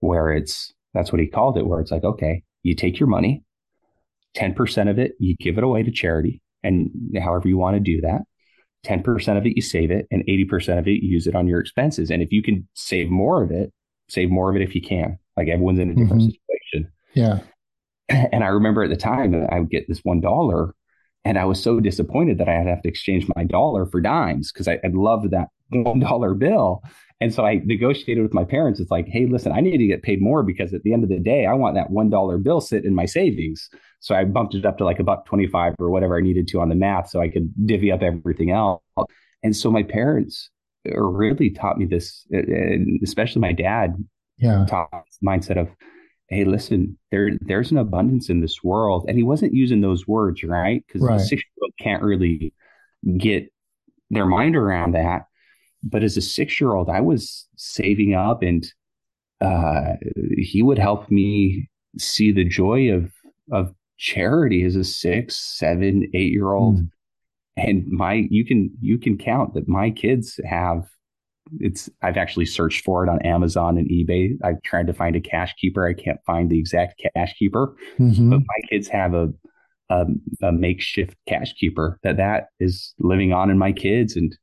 where 0.00 0.30
it's 0.30 0.72
that's 0.94 1.12
what 1.12 1.20
he 1.20 1.26
called 1.26 1.58
it, 1.58 1.66
where 1.66 1.80
it's 1.80 1.90
like, 1.90 2.04
okay, 2.04 2.42
you 2.62 2.74
take 2.74 2.98
your 2.98 3.08
money, 3.08 3.44
10% 4.36 4.90
of 4.90 4.98
it, 4.98 5.12
you 5.18 5.36
give 5.36 5.58
it 5.58 5.64
away 5.64 5.82
to 5.82 5.90
charity. 5.90 6.42
And 6.62 6.90
however 7.22 7.48
you 7.48 7.58
want 7.58 7.76
to 7.76 7.80
do 7.80 8.00
that, 8.00 8.22
10% 8.86 9.38
of 9.38 9.46
it, 9.46 9.56
you 9.56 9.62
save 9.62 9.90
it, 9.90 10.06
and 10.10 10.24
80% 10.26 10.78
of 10.78 10.86
it, 10.86 11.02
you 11.02 11.08
use 11.08 11.26
it 11.26 11.34
on 11.34 11.46
your 11.46 11.60
expenses. 11.60 12.10
And 12.10 12.22
if 12.22 12.32
you 12.32 12.42
can 12.42 12.68
save 12.74 13.10
more 13.10 13.42
of 13.42 13.50
it, 13.50 13.72
save 14.08 14.30
more 14.30 14.50
of 14.50 14.56
it 14.56 14.62
if 14.62 14.74
you 14.74 14.80
can. 14.80 15.18
Like 15.36 15.48
everyone's 15.48 15.78
in 15.78 15.90
a 15.90 15.94
different 15.94 16.22
mm-hmm. 16.22 16.30
situation. 16.72 16.92
Yeah. 17.14 17.40
And 18.32 18.44
I 18.44 18.48
remember 18.48 18.84
at 18.84 18.90
the 18.90 18.96
time 18.96 19.32
that 19.32 19.52
I 19.52 19.58
would 19.58 19.68
get 19.68 19.88
this 19.88 19.98
one 20.04 20.20
dollar 20.20 20.75
and 21.26 21.40
I 21.40 21.44
was 21.44 21.60
so 21.60 21.80
disappointed 21.80 22.38
that 22.38 22.48
I 22.48 22.52
had 22.52 22.64
to 22.64 22.70
have 22.70 22.82
to 22.82 22.88
exchange 22.88 23.26
my 23.34 23.42
dollar 23.42 23.84
for 23.84 24.00
dimes 24.00 24.52
because 24.52 24.68
I, 24.68 24.74
I 24.84 24.90
loved 24.92 25.32
that 25.32 25.48
one 25.70 25.98
dollar 25.98 26.34
bill. 26.34 26.84
And 27.20 27.34
so 27.34 27.44
I 27.44 27.62
negotiated 27.64 28.22
with 28.22 28.32
my 28.34 28.44
parents. 28.44 28.78
It's 28.78 28.90
like, 28.90 29.08
hey, 29.08 29.26
listen, 29.26 29.50
I 29.50 29.60
need 29.60 29.78
to 29.78 29.86
get 29.86 30.02
paid 30.02 30.22
more 30.22 30.44
because 30.44 30.72
at 30.72 30.82
the 30.82 30.92
end 30.92 31.02
of 31.02 31.08
the 31.08 31.18
day, 31.18 31.46
I 31.46 31.54
want 31.54 31.74
that 31.74 31.90
one 31.90 32.10
dollar 32.10 32.38
bill 32.38 32.60
sit 32.60 32.84
in 32.84 32.94
my 32.94 33.06
savings. 33.06 33.68
So 33.98 34.14
I 34.14 34.24
bumped 34.24 34.54
it 34.54 34.64
up 34.64 34.78
to 34.78 34.84
like 34.84 35.00
a 35.00 35.04
buck 35.04 35.26
twenty 35.26 35.48
five 35.48 35.74
or 35.80 35.90
whatever 35.90 36.16
I 36.16 36.20
needed 36.20 36.46
to 36.48 36.60
on 36.60 36.68
the 36.68 36.76
math, 36.76 37.08
so 37.08 37.20
I 37.20 37.28
could 37.28 37.52
divvy 37.66 37.90
up 37.90 38.02
everything 38.02 38.52
else. 38.52 38.82
And 39.42 39.56
so 39.56 39.70
my 39.70 39.82
parents 39.82 40.48
uh, 40.88 41.00
really 41.00 41.50
taught 41.50 41.78
me 41.78 41.86
this, 41.86 42.24
uh, 42.32 42.38
and 42.38 43.00
especially 43.02 43.40
my 43.40 43.52
dad. 43.52 43.96
Yeah, 44.38 44.66
taught 44.68 44.90
mindset 45.24 45.58
of, 45.58 45.68
hey, 46.28 46.44
listen, 46.44 46.98
there 47.10 47.30
there's 47.40 47.70
an 47.70 47.78
abundance 47.78 48.28
in 48.28 48.40
this 48.40 48.62
world, 48.62 49.06
and 49.08 49.16
he 49.16 49.22
wasn't 49.22 49.54
using 49.54 49.80
those 49.80 50.06
words 50.06 50.42
right 50.42 50.84
because 50.86 51.02
right. 51.02 51.18
the 51.18 51.24
six 51.24 51.42
year 51.42 51.64
old 51.64 51.72
can't 51.80 52.02
really 52.02 52.52
get 53.18 53.52
their 54.10 54.26
mind 54.26 54.56
around 54.56 54.92
that 54.92 55.26
but 55.82 56.02
as 56.02 56.16
a 56.16 56.22
six 56.22 56.60
year 56.60 56.74
old, 56.74 56.90
I 56.90 57.00
was 57.00 57.46
saving 57.56 58.14
up 58.14 58.42
and 58.42 58.66
uh, 59.40 59.94
he 60.36 60.62
would 60.62 60.78
help 60.78 61.10
me 61.10 61.68
see 61.98 62.32
the 62.32 62.44
joy 62.44 62.90
of, 62.90 63.12
of 63.52 63.74
charity 63.96 64.64
as 64.64 64.76
a 64.76 64.84
six, 64.84 65.36
seven, 65.36 66.10
eight 66.12 66.32
year 66.32 66.52
old. 66.52 66.78
Mm. 66.78 66.88
And 67.58 67.86
my, 67.86 68.26
you 68.30 68.44
can, 68.44 68.70
you 68.80 68.98
can 68.98 69.16
count 69.16 69.54
that 69.54 69.68
my 69.68 69.90
kids 69.90 70.38
have, 70.44 70.84
it's, 71.60 71.88
I've 72.02 72.16
actually 72.16 72.46
searched 72.46 72.84
for 72.84 73.04
it 73.04 73.10
on 73.10 73.20
Amazon 73.22 73.78
and 73.78 73.88
eBay. 73.88 74.32
I've 74.42 74.62
tried 74.62 74.86
to 74.88 74.92
find 74.92 75.16
a 75.16 75.20
cash 75.20 75.54
keeper. 75.60 75.86
I 75.86 75.94
can't 75.94 76.20
find 76.26 76.50
the 76.50 76.58
exact 76.58 77.02
cash 77.14 77.34
keeper, 77.38 77.74
mm-hmm. 77.98 78.30
but 78.30 78.38
my 78.40 78.68
kids 78.68 78.88
have 78.88 79.14
a, 79.14 79.32
a, 79.90 80.06
a 80.42 80.52
makeshift 80.52 81.14
cash 81.28 81.54
keeper 81.54 81.98
that 82.02 82.16
that 82.16 82.48
is 82.60 82.94
living 82.98 83.32
on 83.32 83.50
in 83.50 83.58
my 83.58 83.72
kids. 83.72 84.16
And, 84.16 84.36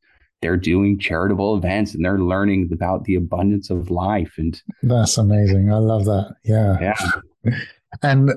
they're 0.44 0.58
doing 0.58 1.00
charitable 1.00 1.56
events 1.56 1.96
and 1.96 2.04
they're 2.04 2.20
learning 2.20 2.70
about 2.74 3.06
the 3.06 3.16
abundance 3.16 3.70
of 3.70 3.90
life 3.90 4.34
and 4.38 4.62
that's 4.84 5.18
amazing 5.18 5.72
i 5.72 5.78
love 5.78 6.04
that 6.04 6.36
yeah 6.44 6.78
yeah 6.82 7.54
and 8.04 8.30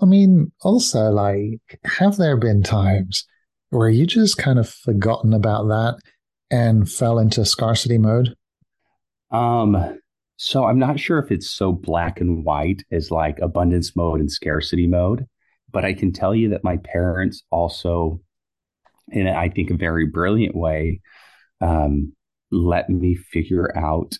i 0.00 0.04
mean 0.06 0.52
also 0.62 1.10
like 1.10 1.80
have 1.84 2.16
there 2.18 2.36
been 2.36 2.62
times 2.62 3.26
where 3.70 3.88
you 3.88 4.06
just 4.06 4.38
kind 4.38 4.60
of 4.60 4.68
forgotten 4.68 5.32
about 5.32 5.64
that 5.64 5.98
and 6.54 6.90
fell 6.90 7.18
into 7.18 7.44
scarcity 7.44 7.98
mode 7.98 8.34
um 9.30 9.98
so 10.36 10.64
i'm 10.64 10.78
not 10.78 10.98
sure 10.98 11.18
if 11.18 11.30
it's 11.30 11.50
so 11.50 11.72
black 11.72 12.20
and 12.20 12.44
white 12.44 12.82
as 12.92 13.10
like 13.10 13.38
abundance 13.40 13.94
mode 13.96 14.20
and 14.20 14.30
scarcity 14.30 14.86
mode 14.86 15.26
but 15.70 15.84
i 15.84 15.92
can 15.92 16.12
tell 16.12 16.34
you 16.34 16.50
that 16.50 16.64
my 16.64 16.76
parents 16.78 17.42
also 17.50 18.20
in 19.08 19.26
i 19.26 19.48
think 19.48 19.70
a 19.70 19.76
very 19.76 20.06
brilliant 20.06 20.54
way 20.54 21.00
um, 21.60 22.12
let 22.50 22.90
me 22.90 23.14
figure 23.14 23.76
out 23.76 24.16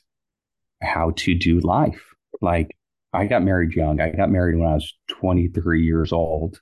how 0.83 1.12
to 1.17 1.35
do 1.35 1.61
life. 1.61 2.03
Like 2.41 2.76
I 3.12 3.26
got 3.26 3.43
married 3.43 3.75
young. 3.75 4.00
I 4.00 4.11
got 4.11 4.31
married 4.31 4.59
when 4.59 4.69
I 4.69 4.75
was 4.75 4.95
23 5.09 5.85
years 5.85 6.12
old, 6.12 6.61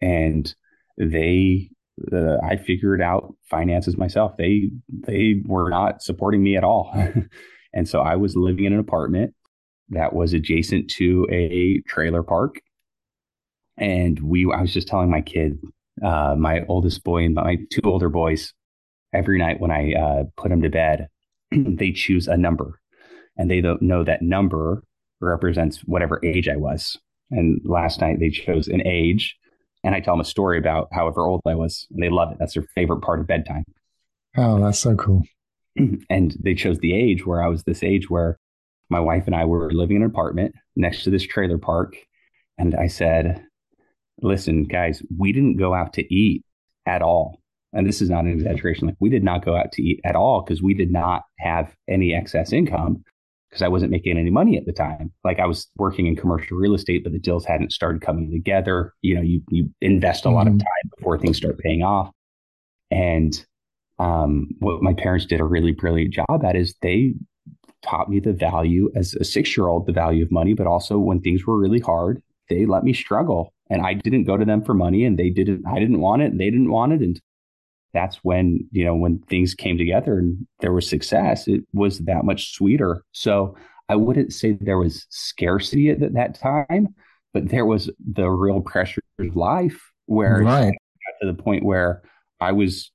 and 0.00 0.52
they, 0.96 1.70
uh, 2.12 2.38
I 2.44 2.56
figured 2.56 3.00
out 3.00 3.34
finances 3.50 3.96
myself. 3.96 4.36
They 4.36 4.70
they 4.88 5.42
were 5.44 5.70
not 5.70 6.02
supporting 6.02 6.42
me 6.42 6.56
at 6.56 6.64
all, 6.64 6.92
and 7.72 7.88
so 7.88 8.00
I 8.00 8.16
was 8.16 8.36
living 8.36 8.64
in 8.64 8.72
an 8.72 8.78
apartment 8.78 9.34
that 9.90 10.14
was 10.14 10.32
adjacent 10.32 10.90
to 10.92 11.26
a 11.30 11.82
trailer 11.86 12.22
park, 12.22 12.60
and 13.76 14.18
we. 14.20 14.50
I 14.52 14.60
was 14.62 14.72
just 14.72 14.88
telling 14.88 15.10
my 15.10 15.20
kid, 15.20 15.58
uh, 16.04 16.34
my 16.36 16.62
oldest 16.68 17.04
boy 17.04 17.24
and 17.24 17.34
my 17.34 17.58
two 17.70 17.82
older 17.84 18.08
boys, 18.08 18.52
every 19.12 19.38
night 19.38 19.60
when 19.60 19.70
I 19.70 19.92
uh, 19.94 20.24
put 20.36 20.50
them 20.50 20.62
to 20.62 20.70
bed, 20.70 21.08
they 21.50 21.92
choose 21.92 22.28
a 22.28 22.36
number 22.36 22.80
and 23.36 23.50
they 23.50 23.60
don't 23.60 23.82
know 23.82 24.04
that 24.04 24.22
number 24.22 24.82
represents 25.20 25.78
whatever 25.80 26.20
age 26.24 26.48
I 26.48 26.56
was. 26.56 26.96
And 27.30 27.60
last 27.64 28.00
night 28.00 28.18
they 28.20 28.30
chose 28.30 28.68
an 28.68 28.86
age 28.86 29.36
And 29.84 29.94
I 29.94 30.00
tell 30.00 30.14
them 30.14 30.20
a 30.20 30.24
story 30.24 30.58
about 30.58 30.88
however 30.92 31.26
old 31.26 31.42
I 31.46 31.54
was, 31.54 31.86
and 31.90 32.02
they 32.02 32.08
love 32.08 32.32
it. 32.32 32.38
That's 32.38 32.54
their 32.54 32.62
favorite 32.74 33.00
part 33.00 33.20
of 33.20 33.26
bedtime. 33.26 33.64
Oh, 34.36 34.60
that's 34.60 34.78
so 34.78 34.94
cool. 34.94 35.22
and 36.10 36.36
they 36.40 36.54
chose 36.54 36.78
the 36.78 36.94
age 36.94 37.26
where 37.26 37.42
I 37.42 37.48
was 37.48 37.64
this 37.64 37.82
age 37.82 38.08
where 38.08 38.38
my 38.90 39.00
wife 39.00 39.24
and 39.26 39.34
I 39.34 39.44
were 39.44 39.72
living 39.72 39.96
in 39.96 40.02
an 40.02 40.08
apartment 40.08 40.54
next 40.76 41.04
to 41.04 41.10
this 41.10 41.26
trailer 41.26 41.58
park. 41.58 41.96
And 42.58 42.74
I 42.74 42.86
said, 42.86 43.44
listen, 44.20 44.64
guys, 44.64 45.02
we 45.18 45.32
didn't 45.32 45.56
go 45.56 45.74
out 45.74 45.94
to 45.94 46.14
eat 46.14 46.44
at 46.86 47.02
all. 47.02 47.40
And 47.72 47.88
this 47.88 48.02
is 48.02 48.10
not 48.10 48.24
an 48.24 48.32
exaggeration. 48.32 48.86
Like 48.86 48.96
we 49.00 49.08
did 49.08 49.24
not 49.24 49.44
go 49.44 49.56
out 49.56 49.72
to 49.72 49.82
eat 49.82 50.00
at 50.04 50.14
all 50.14 50.42
because 50.42 50.62
we 50.62 50.74
did 50.74 50.92
not 50.92 51.22
have 51.38 51.74
any 51.88 52.14
excess 52.14 52.52
income 52.52 53.02
because 53.52 53.62
I 53.62 53.68
wasn't 53.68 53.90
making 53.90 54.16
any 54.16 54.30
money 54.30 54.56
at 54.56 54.64
the 54.64 54.72
time. 54.72 55.12
Like 55.24 55.38
I 55.38 55.44
was 55.44 55.68
working 55.76 56.06
in 56.06 56.16
commercial 56.16 56.56
real 56.56 56.72
estate, 56.74 57.04
but 57.04 57.12
the 57.12 57.18
deals 57.18 57.44
hadn't 57.44 57.70
started 57.70 58.00
coming 58.00 58.30
together. 58.30 58.94
You 59.02 59.14
know, 59.14 59.20
you 59.20 59.42
you 59.50 59.70
invest 59.82 60.24
a 60.24 60.30
lot 60.30 60.46
of 60.46 60.54
mm-hmm. 60.54 60.60
time 60.60 60.90
before 60.96 61.18
things 61.18 61.36
start 61.36 61.58
paying 61.58 61.82
off. 61.82 62.10
And 62.90 63.44
um, 63.98 64.48
what 64.60 64.82
my 64.82 64.94
parents 64.94 65.26
did 65.26 65.38
a 65.38 65.44
really 65.44 65.72
brilliant 65.72 66.14
job 66.14 66.44
at 66.46 66.56
is 66.56 66.74
they 66.80 67.12
taught 67.82 68.08
me 68.08 68.20
the 68.20 68.32
value 68.32 68.90
as 68.96 69.14
a 69.16 69.24
six 69.24 69.54
year 69.54 69.68
old, 69.68 69.86
the 69.86 69.92
value 69.92 70.24
of 70.24 70.32
money, 70.32 70.54
but 70.54 70.66
also 70.66 70.98
when 70.98 71.20
things 71.20 71.46
were 71.46 71.58
really 71.58 71.80
hard, 71.80 72.22
they 72.48 72.64
let 72.64 72.84
me 72.84 72.94
struggle. 72.94 73.52
And 73.68 73.84
I 73.84 73.92
didn't 73.92 74.24
go 74.24 74.38
to 74.38 74.46
them 74.46 74.64
for 74.64 74.72
money 74.72 75.04
and 75.04 75.18
they 75.18 75.28
didn't, 75.28 75.66
I 75.66 75.78
didn't 75.78 76.00
want 76.00 76.22
it 76.22 76.32
and 76.32 76.40
they 76.40 76.50
didn't 76.50 76.70
want 76.70 76.92
it. 76.94 77.00
And 77.00 77.20
that's 77.92 78.16
when, 78.22 78.68
you 78.70 78.84
know, 78.84 78.94
when 78.94 79.18
things 79.28 79.54
came 79.54 79.76
together 79.76 80.18
and 80.18 80.46
there 80.60 80.72
was 80.72 80.88
success, 80.88 81.46
it 81.46 81.62
was 81.72 81.98
that 82.00 82.24
much 82.24 82.54
sweeter. 82.54 83.04
So 83.12 83.56
I 83.88 83.96
wouldn't 83.96 84.32
say 84.32 84.52
there 84.52 84.78
was 84.78 85.06
scarcity 85.10 85.90
at 85.90 86.00
that 86.14 86.34
time, 86.34 86.94
but 87.34 87.48
there 87.48 87.66
was 87.66 87.90
the 88.12 88.30
real 88.30 88.60
pressure 88.60 89.02
of 89.18 89.36
life 89.36 89.80
where 90.06 90.42
right. 90.42 90.74
to 91.20 91.26
the 91.26 91.34
point 91.34 91.64
where 91.64 92.02
I 92.40 92.52
was 92.52 92.90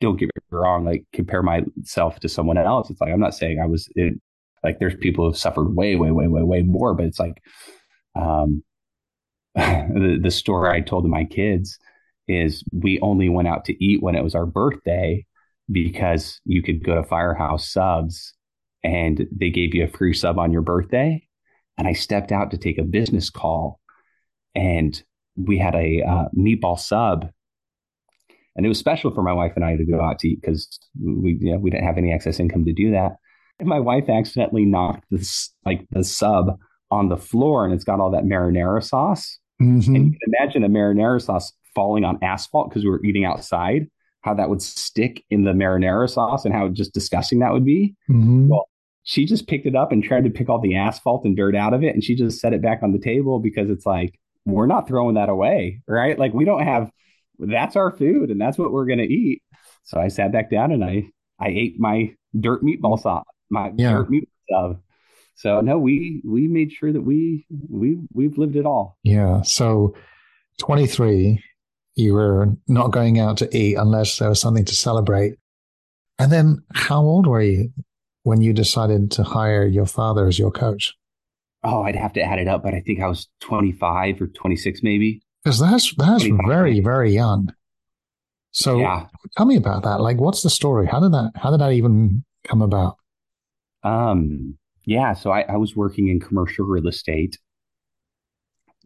don't 0.00 0.16
get 0.18 0.26
me 0.26 0.42
wrong, 0.50 0.84
like 0.84 1.04
compare 1.12 1.42
myself 1.42 2.20
to 2.20 2.28
someone 2.28 2.58
else. 2.58 2.90
It's 2.90 3.00
like 3.00 3.12
I'm 3.12 3.20
not 3.20 3.34
saying 3.34 3.60
I 3.60 3.66
was 3.66 3.88
in, 3.96 4.20
like 4.62 4.78
there's 4.78 4.94
people 4.94 5.26
who've 5.26 5.38
suffered 5.38 5.74
way, 5.74 5.96
way, 5.96 6.10
way, 6.10 6.26
way, 6.26 6.42
way 6.42 6.62
more, 6.62 6.94
but 6.94 7.06
it's 7.06 7.18
like 7.18 7.42
um 8.14 8.62
the, 9.54 10.18
the 10.22 10.30
story 10.30 10.70
I 10.70 10.80
told 10.80 11.04
to 11.04 11.08
my 11.08 11.24
kids 11.24 11.78
is 12.28 12.64
we 12.72 12.98
only 13.00 13.28
went 13.28 13.48
out 13.48 13.64
to 13.66 13.84
eat 13.84 14.02
when 14.02 14.14
it 14.14 14.24
was 14.24 14.34
our 14.34 14.46
birthday 14.46 15.24
because 15.70 16.40
you 16.44 16.62
could 16.62 16.84
go 16.84 16.94
to 16.96 17.02
Firehouse 17.02 17.70
Subs 17.70 18.34
and 18.82 19.26
they 19.36 19.50
gave 19.50 19.74
you 19.74 19.84
a 19.84 19.88
free 19.88 20.14
sub 20.14 20.38
on 20.38 20.52
your 20.52 20.62
birthday. 20.62 21.22
And 21.78 21.86
I 21.86 21.92
stepped 21.92 22.32
out 22.32 22.50
to 22.52 22.58
take 22.58 22.78
a 22.78 22.84
business 22.84 23.30
call 23.30 23.80
and 24.54 25.00
we 25.36 25.58
had 25.58 25.74
a 25.74 26.02
uh, 26.02 26.24
meatball 26.36 26.78
sub 26.78 27.28
and 28.56 28.64
it 28.64 28.68
was 28.68 28.78
special 28.78 29.14
for 29.14 29.22
my 29.22 29.32
wife 29.32 29.52
and 29.54 29.64
I 29.64 29.76
to 29.76 29.84
go 29.84 30.00
out 30.00 30.18
to 30.20 30.28
eat 30.28 30.40
because 30.40 30.78
we 30.98 31.36
you 31.40 31.52
know, 31.52 31.58
we 31.58 31.70
didn't 31.70 31.84
have 31.84 31.98
any 31.98 32.12
excess 32.12 32.40
income 32.40 32.64
to 32.64 32.72
do 32.72 32.90
that. 32.92 33.16
And 33.58 33.68
my 33.68 33.80
wife 33.80 34.08
accidentally 34.08 34.64
knocked 34.64 35.04
this 35.10 35.52
like 35.64 35.86
the 35.90 36.02
sub 36.02 36.58
on 36.90 37.08
the 37.08 37.16
floor, 37.16 37.64
and 37.64 37.74
it's 37.74 37.84
got 37.84 38.00
all 38.00 38.10
that 38.12 38.24
marinara 38.24 38.82
sauce. 38.82 39.38
Mm-hmm. 39.60 39.94
And 39.94 40.04
you 40.06 40.18
can 40.18 40.34
imagine 40.38 40.64
a 40.64 40.68
marinara 40.68 41.20
sauce 41.22 41.52
falling 41.76 42.04
on 42.04 42.18
asphalt 42.22 42.68
because 42.68 42.82
we 42.82 42.90
were 42.90 43.04
eating 43.04 43.24
outside. 43.24 43.88
How 44.22 44.34
that 44.34 44.50
would 44.50 44.60
stick 44.60 45.24
in 45.30 45.44
the 45.44 45.52
marinara 45.52 46.10
sauce, 46.10 46.44
and 46.44 46.52
how 46.52 46.68
just 46.68 46.92
disgusting 46.92 47.38
that 47.38 47.52
would 47.52 47.64
be. 47.64 47.94
Mm-hmm. 48.10 48.48
Well, 48.48 48.68
she 49.04 49.24
just 49.24 49.46
picked 49.46 49.66
it 49.66 49.76
up 49.76 49.92
and 49.92 50.02
tried 50.02 50.24
to 50.24 50.30
pick 50.30 50.48
all 50.48 50.58
the 50.58 50.74
asphalt 50.74 51.24
and 51.24 51.36
dirt 51.36 51.54
out 51.54 51.74
of 51.74 51.84
it, 51.84 51.94
and 51.94 52.02
she 52.02 52.16
just 52.16 52.40
set 52.40 52.52
it 52.52 52.60
back 52.60 52.82
on 52.82 52.90
the 52.90 52.98
table 52.98 53.38
because 53.38 53.70
it's 53.70 53.86
like 53.86 54.18
we're 54.44 54.66
not 54.66 54.88
throwing 54.88 55.14
that 55.14 55.28
away, 55.28 55.82
right? 55.86 56.18
Like 56.18 56.34
we 56.34 56.44
don't 56.44 56.64
have 56.64 56.90
that's 57.38 57.76
our 57.76 57.90
food 57.90 58.30
and 58.30 58.40
that's 58.40 58.56
what 58.58 58.72
we're 58.72 58.86
going 58.86 58.98
to 58.98 59.04
eat. 59.04 59.42
So 59.84 60.00
I 60.00 60.08
sat 60.08 60.32
back 60.32 60.50
down 60.50 60.72
and 60.72 60.84
I, 60.84 61.04
I 61.38 61.48
ate 61.48 61.78
my 61.78 62.14
dirt 62.38 62.62
meatball 62.62 63.00
sauce, 63.00 63.24
my 63.50 63.72
yeah. 63.76 63.92
dirt 63.92 64.10
meatball 64.10 64.28
stuff. 64.48 64.76
So 65.34 65.60
no, 65.60 65.78
we, 65.78 66.22
we 66.24 66.48
made 66.48 66.72
sure 66.72 66.92
that 66.92 67.02
we, 67.02 67.46
we, 67.68 67.98
we've 68.12 68.38
lived 68.38 68.56
it 68.56 68.64
all. 68.64 68.96
Yeah. 69.02 69.42
So 69.42 69.94
23, 70.58 71.42
you 71.96 72.12
were 72.12 72.48
not 72.68 72.92
going 72.92 73.18
out 73.18 73.38
to 73.38 73.56
eat 73.56 73.74
unless 73.74 74.18
there 74.18 74.28
was 74.28 74.40
something 74.40 74.66
to 74.66 74.74
celebrate. 74.76 75.38
And 76.18 76.30
then 76.30 76.62
how 76.74 77.00
old 77.00 77.26
were 77.26 77.40
you 77.40 77.72
when 78.22 78.42
you 78.42 78.52
decided 78.52 79.10
to 79.12 79.22
hire 79.22 79.66
your 79.66 79.86
father 79.86 80.26
as 80.26 80.38
your 80.38 80.50
coach? 80.50 80.94
Oh, 81.64 81.82
I'd 81.82 81.96
have 81.96 82.12
to 82.12 82.22
add 82.22 82.38
it 82.38 82.48
up, 82.48 82.62
but 82.62 82.74
I 82.74 82.80
think 82.80 83.00
I 83.00 83.08
was 83.08 83.28
25 83.40 84.20
or 84.20 84.26
26 84.28 84.80
maybe. 84.82 85.22
Because 85.42 85.58
that's 85.58 85.94
that's 85.94 86.24
very 86.46 86.80
very 86.80 87.12
young. 87.12 87.52
So 88.50 88.78
yeah. 88.78 89.06
tell 89.36 89.46
me 89.46 89.56
about 89.56 89.82
that. 89.84 90.00
Like, 90.00 90.18
what's 90.18 90.42
the 90.42 90.50
story? 90.50 90.86
How 90.86 91.00
did 91.00 91.12
that 91.12 91.32
How 91.34 91.50
did 91.50 91.60
that 91.60 91.72
even 91.72 92.24
come 92.46 92.62
about? 92.62 92.96
Um. 93.82 94.58
Yeah. 94.84 95.14
So 95.14 95.30
I, 95.30 95.42
I 95.42 95.56
was 95.56 95.74
working 95.76 96.08
in 96.08 96.20
commercial 96.20 96.66
real 96.66 96.88
estate. 96.88 97.38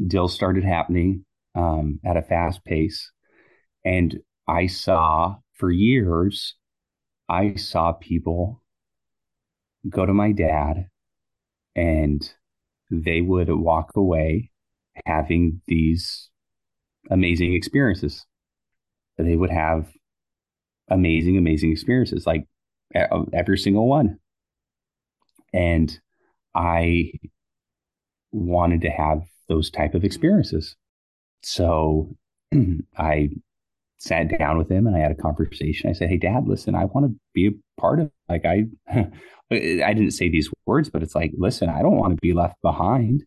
Deals 0.06 0.34
started 0.34 0.64
happening 0.64 1.24
um, 1.60 2.00
at 2.04 2.16
a 2.16 2.22
fast 2.22 2.64
pace, 2.64 3.12
and 3.84 4.18
I 4.48 4.66
saw 4.66 5.36
for 5.54 5.70
years, 5.70 6.54
I 7.28 7.54
saw 7.54 7.92
people 7.92 8.62
go 9.88 10.06
to 10.06 10.14
my 10.14 10.32
dad, 10.32 10.86
and 11.76 12.28
they 12.90 13.20
would 13.20 13.48
walk 13.50 13.92
away 13.96 14.50
having 15.06 15.60
these 15.66 16.30
amazing 17.10 17.54
experiences. 17.54 18.26
They 19.18 19.36
would 19.36 19.50
have 19.50 19.92
amazing, 20.88 21.36
amazing 21.36 21.72
experiences, 21.72 22.26
like 22.26 22.46
every 22.94 23.58
single 23.58 23.86
one. 23.86 24.18
And 25.52 25.96
I 26.54 27.12
wanted 28.32 28.82
to 28.82 28.90
have 28.90 29.22
those 29.48 29.70
type 29.70 29.94
of 29.94 30.04
experiences. 30.04 30.76
So 31.42 32.16
I 32.98 33.30
sat 33.98 34.38
down 34.38 34.56
with 34.58 34.70
him 34.70 34.86
and 34.86 34.96
I 34.96 35.00
had 35.00 35.12
a 35.12 35.14
conversation. 35.14 35.90
I 35.90 35.92
said, 35.92 36.08
Hey 36.08 36.16
dad, 36.16 36.46
listen, 36.46 36.74
I 36.74 36.86
want 36.86 37.06
to 37.06 37.20
be 37.34 37.48
a 37.48 37.80
part 37.80 38.00
of 38.00 38.10
like 38.28 38.44
I 38.46 38.64
I 39.52 39.92
didn't 39.92 40.12
say 40.12 40.28
these 40.28 40.50
words, 40.66 40.90
but 40.90 41.02
it's 41.02 41.14
like, 41.14 41.32
listen, 41.36 41.68
I 41.68 41.82
don't 41.82 41.96
want 41.96 42.14
to 42.14 42.20
be 42.20 42.32
left 42.32 42.60
behind. 42.62 43.24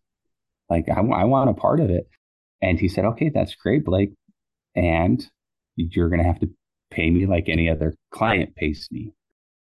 Like 0.69 0.87
I, 0.89 0.99
I 0.99 1.25
want 1.25 1.49
a 1.49 1.53
part 1.53 1.79
of 1.79 1.89
it. 1.89 2.07
And 2.61 2.79
he 2.79 2.87
said, 2.87 3.05
okay, 3.05 3.29
that's 3.29 3.55
great, 3.55 3.83
Blake. 3.83 4.11
And 4.73 5.25
you're 5.75 6.09
going 6.09 6.21
to 6.21 6.27
have 6.27 6.39
to 6.39 6.49
pay 6.91 7.09
me 7.09 7.25
like 7.25 7.49
any 7.49 7.69
other 7.69 7.93
client 8.11 8.55
pays 8.55 8.87
me. 8.89 9.13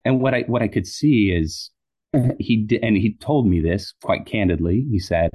And 0.04 0.20
what 0.20 0.34
I, 0.34 0.40
what 0.42 0.62
I 0.62 0.68
could 0.68 0.86
see 0.86 1.30
is 1.30 1.70
he 2.38 2.56
did, 2.56 2.82
and 2.82 2.96
he 2.96 3.14
told 3.14 3.46
me 3.46 3.60
this 3.60 3.94
quite 4.02 4.26
candidly. 4.26 4.84
He 4.90 4.98
said, 4.98 5.30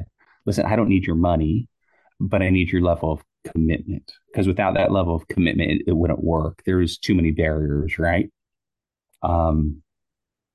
listen, 0.46 0.66
I 0.66 0.76
don't 0.76 0.90
need 0.90 1.06
your 1.06 1.16
money, 1.16 1.70
but 2.24 2.42
I 2.42 2.50
need 2.50 2.70
your 2.70 2.82
level 2.82 3.12
of 3.12 3.24
commitment 3.52 4.14
because 4.28 4.48
without 4.48 4.76
that 4.76 4.92
level 4.92 5.16
of 5.16 5.28
commitment, 5.28 5.72
it, 5.72 5.82
it 5.88 5.98
wouldn't 5.98 6.24
work. 6.24 6.62
There's 6.66 6.98
too 6.98 7.14
many 7.14 7.32
barriers, 7.32 8.00
right? 8.00 8.30
Um, 9.22 9.82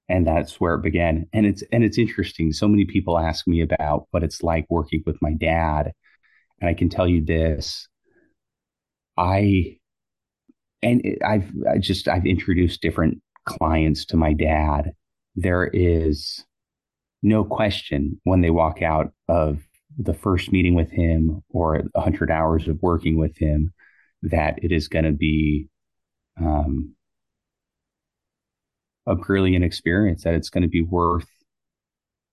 and 0.08 0.26
that's 0.26 0.58
where 0.58 0.74
it 0.74 0.82
began. 0.82 1.26
And 1.34 1.44
it's, 1.44 1.62
and 1.70 1.84
it's 1.84 1.98
interesting. 1.98 2.52
So 2.52 2.66
many 2.66 2.86
people 2.86 3.18
ask 3.18 3.46
me 3.46 3.60
about 3.60 4.06
what 4.10 4.24
it's 4.24 4.42
like 4.42 4.64
working 4.70 5.02
with 5.04 5.20
my 5.20 5.34
dad 5.34 5.92
and 6.60 6.68
I 6.68 6.74
can 6.74 6.88
tell 6.88 7.06
you 7.06 7.22
this. 7.24 7.86
I, 9.16 9.76
and 10.82 11.02
I've 11.24 11.52
I 11.70 11.78
just, 11.78 12.08
I've 12.08 12.26
introduced 12.26 12.80
different 12.80 13.20
clients 13.44 14.06
to 14.06 14.16
my 14.16 14.32
dad. 14.32 14.92
There 15.36 15.66
is 15.66 16.44
no 17.22 17.44
question 17.44 18.20
when 18.24 18.40
they 18.40 18.50
walk 18.50 18.80
out 18.80 19.12
of 19.28 19.67
the 19.96 20.14
first 20.14 20.52
meeting 20.52 20.74
with 20.74 20.90
him 20.90 21.42
or 21.48 21.82
100 21.92 22.30
hours 22.30 22.68
of 22.68 22.78
working 22.82 23.16
with 23.16 23.36
him 23.36 23.72
that 24.22 24.58
it 24.62 24.72
is 24.72 24.88
going 24.88 25.04
to 25.04 25.12
be 25.12 25.68
um, 26.40 26.94
a 29.06 29.14
brilliant 29.14 29.64
experience, 29.64 30.24
that 30.24 30.34
it's 30.34 30.50
going 30.50 30.62
to 30.62 30.68
be 30.68 30.82
worth 30.82 31.26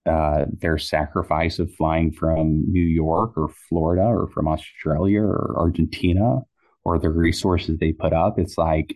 uh, 0.06 0.46
their 0.60 0.78
sacrifice 0.78 1.58
of 1.58 1.74
flying 1.74 2.12
from 2.12 2.64
New 2.72 2.86
York 2.86 3.34
or 3.38 3.50
Florida 3.70 4.04
or 4.04 4.28
from 4.28 4.48
Australia 4.48 5.22
or 5.22 5.56
Argentina 5.58 6.40
or 6.84 7.00
the 7.00 7.10
resources 7.10 7.80
they 7.80 7.92
put 7.92 8.14
up. 8.14 8.38
It's 8.38 8.58
like, 8.58 8.96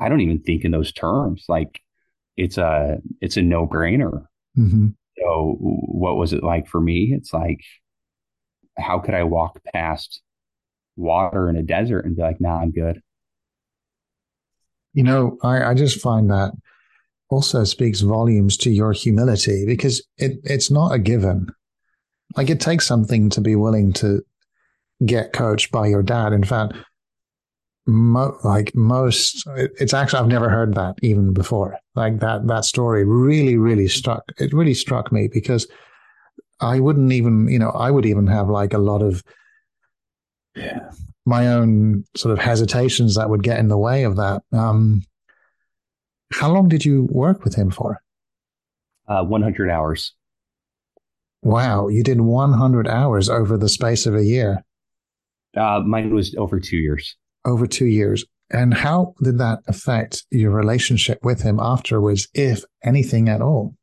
I 0.00 0.08
don't 0.08 0.22
even 0.22 0.40
think 0.40 0.64
in 0.64 0.72
those 0.72 0.92
terms. 0.92 1.44
Like 1.48 1.80
it's 2.36 2.58
a, 2.58 2.98
it's 3.20 3.36
a 3.36 3.42
no 3.42 3.66
brainer. 3.66 4.24
Mm-hmm. 4.58 4.88
So 5.18 5.56
what 5.60 6.16
was 6.16 6.32
it 6.32 6.42
like 6.42 6.66
for 6.66 6.80
me? 6.80 7.12
It's 7.14 7.32
like, 7.32 7.60
how 8.78 8.98
could 8.98 9.14
I 9.14 9.24
walk 9.24 9.60
past 9.74 10.22
water 10.96 11.48
in 11.48 11.56
a 11.56 11.62
desert 11.62 12.04
and 12.04 12.16
be 12.16 12.22
like, 12.22 12.40
nah, 12.40 12.60
I'm 12.60 12.70
good. 12.70 13.00
You 14.92 15.04
know, 15.04 15.38
I, 15.42 15.62
I 15.64 15.74
just 15.74 16.00
find 16.00 16.30
that 16.30 16.52
also 17.28 17.64
speaks 17.64 18.00
volumes 18.00 18.56
to 18.58 18.70
your 18.70 18.92
humility 18.92 19.64
because 19.64 20.02
it, 20.18 20.40
it's 20.42 20.70
not 20.70 20.92
a 20.92 20.98
given. 20.98 21.48
Like 22.36 22.50
it 22.50 22.60
takes 22.60 22.86
something 22.86 23.30
to 23.30 23.40
be 23.40 23.56
willing 23.56 23.92
to 23.94 24.22
get 25.04 25.32
coached 25.32 25.70
by 25.70 25.86
your 25.86 26.02
dad. 26.02 26.32
In 26.32 26.44
fact, 26.44 26.74
mo- 27.86 28.36
like 28.44 28.74
most, 28.74 29.44
it's 29.56 29.94
actually 29.94 30.20
I've 30.20 30.28
never 30.28 30.48
heard 30.48 30.74
that 30.74 30.96
even 31.02 31.32
before. 31.32 31.78
Like 31.94 32.20
that 32.20 32.46
that 32.48 32.64
story 32.64 33.04
really 33.04 33.56
really 33.56 33.88
struck. 33.88 34.24
It 34.38 34.52
really 34.52 34.74
struck 34.74 35.12
me 35.12 35.28
because 35.28 35.66
I 36.60 36.80
wouldn't 36.80 37.12
even 37.12 37.48
you 37.48 37.58
know 37.58 37.70
I 37.70 37.90
would 37.90 38.06
even 38.06 38.26
have 38.26 38.48
like 38.48 38.72
a 38.72 38.78
lot 38.78 39.02
of 39.02 39.22
my 41.26 41.48
own 41.48 42.04
sort 42.16 42.32
of 42.32 42.38
hesitations 42.38 43.14
that 43.14 43.30
would 43.30 43.42
get 43.42 43.58
in 43.58 43.68
the 43.68 43.78
way 43.78 44.04
of 44.04 44.16
that. 44.16 44.42
Um, 44.52 45.02
how 46.32 46.50
long 46.50 46.68
did 46.68 46.84
you 46.84 47.08
work 47.10 47.44
with 47.44 47.54
him 47.54 47.70
for? 47.70 48.00
Uh, 49.08 49.24
100 49.24 49.70
hours. 49.70 50.14
Wow, 51.42 51.88
you 51.88 52.02
did 52.02 52.20
100 52.20 52.88
hours 52.88 53.28
over 53.28 53.56
the 53.56 53.68
space 53.68 54.06
of 54.06 54.14
a 54.14 54.24
year. 54.24 54.64
Uh, 55.56 55.80
mine 55.80 56.14
was 56.14 56.34
over 56.36 56.60
two 56.60 56.76
years. 56.76 57.16
Over 57.44 57.66
two 57.66 57.86
years. 57.86 58.24
And 58.50 58.74
how 58.74 59.14
did 59.22 59.38
that 59.38 59.60
affect 59.68 60.24
your 60.30 60.50
relationship 60.50 61.24
with 61.24 61.42
him 61.42 61.58
afterwards, 61.60 62.28
if 62.34 62.64
anything 62.84 63.28
at 63.28 63.40
all? 63.40 63.74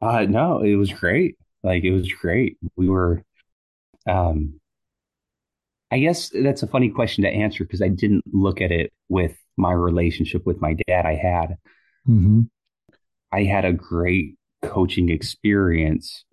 Uh, 0.00 0.26
no, 0.28 0.62
it 0.62 0.76
was 0.76 0.92
great. 0.92 1.36
Like 1.62 1.84
it 1.84 1.92
was 1.92 2.12
great. 2.12 2.56
We 2.76 2.88
were, 2.88 3.22
um, 4.08 4.60
I 5.90 5.98
guess 5.98 6.30
that's 6.30 6.62
a 6.62 6.68
funny 6.68 6.90
question 6.90 7.24
to 7.24 7.30
answer 7.30 7.64
because 7.64 7.82
I 7.82 7.88
didn't 7.88 8.24
look 8.32 8.60
at 8.60 8.70
it 8.70 8.92
with 9.08 9.36
my 9.56 9.72
relationship 9.72 10.46
with 10.46 10.60
my 10.60 10.74
dad. 10.86 11.04
I 11.04 11.14
had, 11.14 11.56
mm-hmm. 12.08 12.42
I 13.32 13.44
had 13.44 13.64
a 13.64 13.72
great 13.72 14.36
coaching 14.62 15.10
experience. 15.10 16.24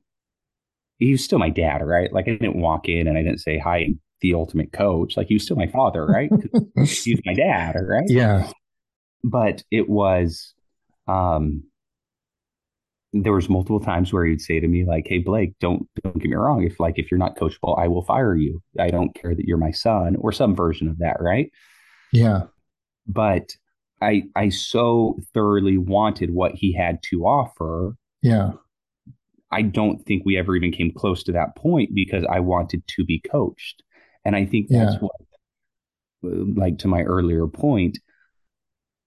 He 0.99 1.11
was 1.11 1.23
still 1.23 1.39
my 1.39 1.49
dad, 1.49 1.81
right? 1.85 2.11
Like 2.11 2.27
I 2.27 2.31
didn't 2.31 2.61
walk 2.61 2.87
in 2.87 3.07
and 3.07 3.17
I 3.17 3.23
didn't 3.23 3.39
say 3.39 3.57
hi, 3.57 3.89
the 4.21 4.33
ultimate 4.33 4.71
coach. 4.71 5.17
Like 5.17 5.27
he 5.27 5.35
was 5.35 5.43
still 5.43 5.57
my 5.57 5.67
father, 5.67 6.05
right? 6.05 6.31
He's 6.75 7.19
my 7.25 7.33
dad, 7.33 7.75
right? 7.79 8.07
Yeah. 8.07 8.51
But 9.23 9.63
it 9.71 9.89
was, 9.89 10.53
um, 11.07 11.63
there 13.13 13.33
was 13.33 13.49
multiple 13.49 13.79
times 13.79 14.11
where 14.11 14.25
he'd 14.25 14.41
say 14.41 14.59
to 14.59 14.67
me 14.67 14.85
like 14.85 15.07
hey 15.07 15.19
blake 15.19 15.53
don't 15.59 15.87
don't 16.03 16.19
get 16.19 16.29
me 16.29 16.35
wrong. 16.35 16.63
If 16.63 16.79
like 16.79 16.97
if 16.97 17.09
you're 17.09 17.17
not 17.17 17.37
coachable 17.37 17.77
i 17.79 17.87
will 17.87 18.03
fire 18.03 18.35
you. 18.35 18.61
I 18.79 18.89
don't 18.89 19.15
care 19.15 19.33
that 19.33 19.45
you're 19.45 19.57
my 19.57 19.71
son 19.71 20.15
or 20.17 20.31
some 20.31 20.55
version 20.55 20.87
of 20.87 20.99
that 20.99 21.17
right? 21.19 21.51
Yeah. 22.11 22.43
But 23.07 23.55
i 24.01 24.23
i 24.35 24.49
so 24.49 25.17
thoroughly 25.33 25.77
wanted 25.77 26.33
what 26.33 26.53
he 26.55 26.73
had 26.73 27.01
to 27.03 27.25
offer. 27.25 27.95
Yeah. 28.21 28.51
I 29.49 29.61
don't 29.61 30.05
think 30.05 30.23
we 30.25 30.37
ever 30.37 30.57
even 30.57 30.73
came 30.73 30.91
close 30.91 31.23
to 31.23 31.31
that 31.31 31.55
point 31.55 31.95
because 31.95 32.25
i 32.29 32.39
wanted 32.39 32.83
to 32.87 33.05
be 33.05 33.19
coached. 33.19 33.83
And 34.25 34.35
i 34.35 34.45
think 34.45 34.67
that's 34.69 34.95
yeah. 34.95 34.99
what 34.99 35.11
like 36.23 36.79
to 36.79 36.87
my 36.87 37.03
earlier 37.03 37.47
point 37.47 37.99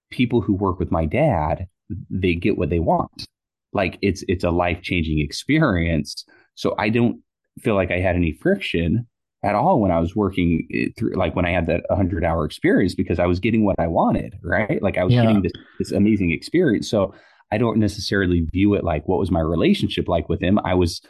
people 0.09 0.41
who 0.41 0.53
work 0.53 0.79
with 0.79 0.91
my 0.91 1.05
dad 1.05 1.67
they 2.09 2.35
get 2.35 2.57
what 2.57 2.69
they 2.69 2.79
want 2.79 3.27
like 3.73 3.97
it's 4.01 4.23
it's 4.27 4.43
a 4.43 4.51
life 4.51 4.81
changing 4.81 5.19
experience. 5.19 6.25
So 6.55 6.75
I 6.77 6.89
don't 6.89 7.21
feel 7.59 7.75
like 7.75 7.91
I 7.91 7.99
had 7.99 8.15
any 8.15 8.33
friction 8.33 9.07
at 9.43 9.55
all 9.55 9.79
when 9.79 9.91
I 9.91 9.99
was 9.99 10.15
working 10.15 10.67
eh, 10.73 10.87
through, 10.97 11.13
like 11.15 11.35
when 11.35 11.45
I 11.45 11.51
had 11.51 11.65
that 11.67 11.83
100 11.87 12.23
hour 12.23 12.45
experience 12.45 12.95
because 12.95 13.19
I 13.19 13.25
was 13.25 13.39
getting 13.39 13.65
what 13.65 13.79
I 13.79 13.87
wanted, 13.87 14.35
right? 14.43 14.81
Like 14.81 14.97
I 14.97 15.03
was 15.03 15.13
yeah. 15.13 15.23
getting 15.23 15.41
this, 15.41 15.51
this 15.79 15.91
amazing 15.91 16.31
experience. 16.31 16.89
So 16.89 17.13
I 17.51 17.57
don't 17.57 17.77
necessarily 17.77 18.41
view 18.51 18.75
it 18.75 18.83
like 18.83 19.07
what 19.07 19.19
was 19.19 19.31
my 19.31 19.39
relationship 19.39 20.07
like 20.07 20.29
with 20.29 20.41
him. 20.41 20.59
I 20.63 20.75
was, 20.75 21.01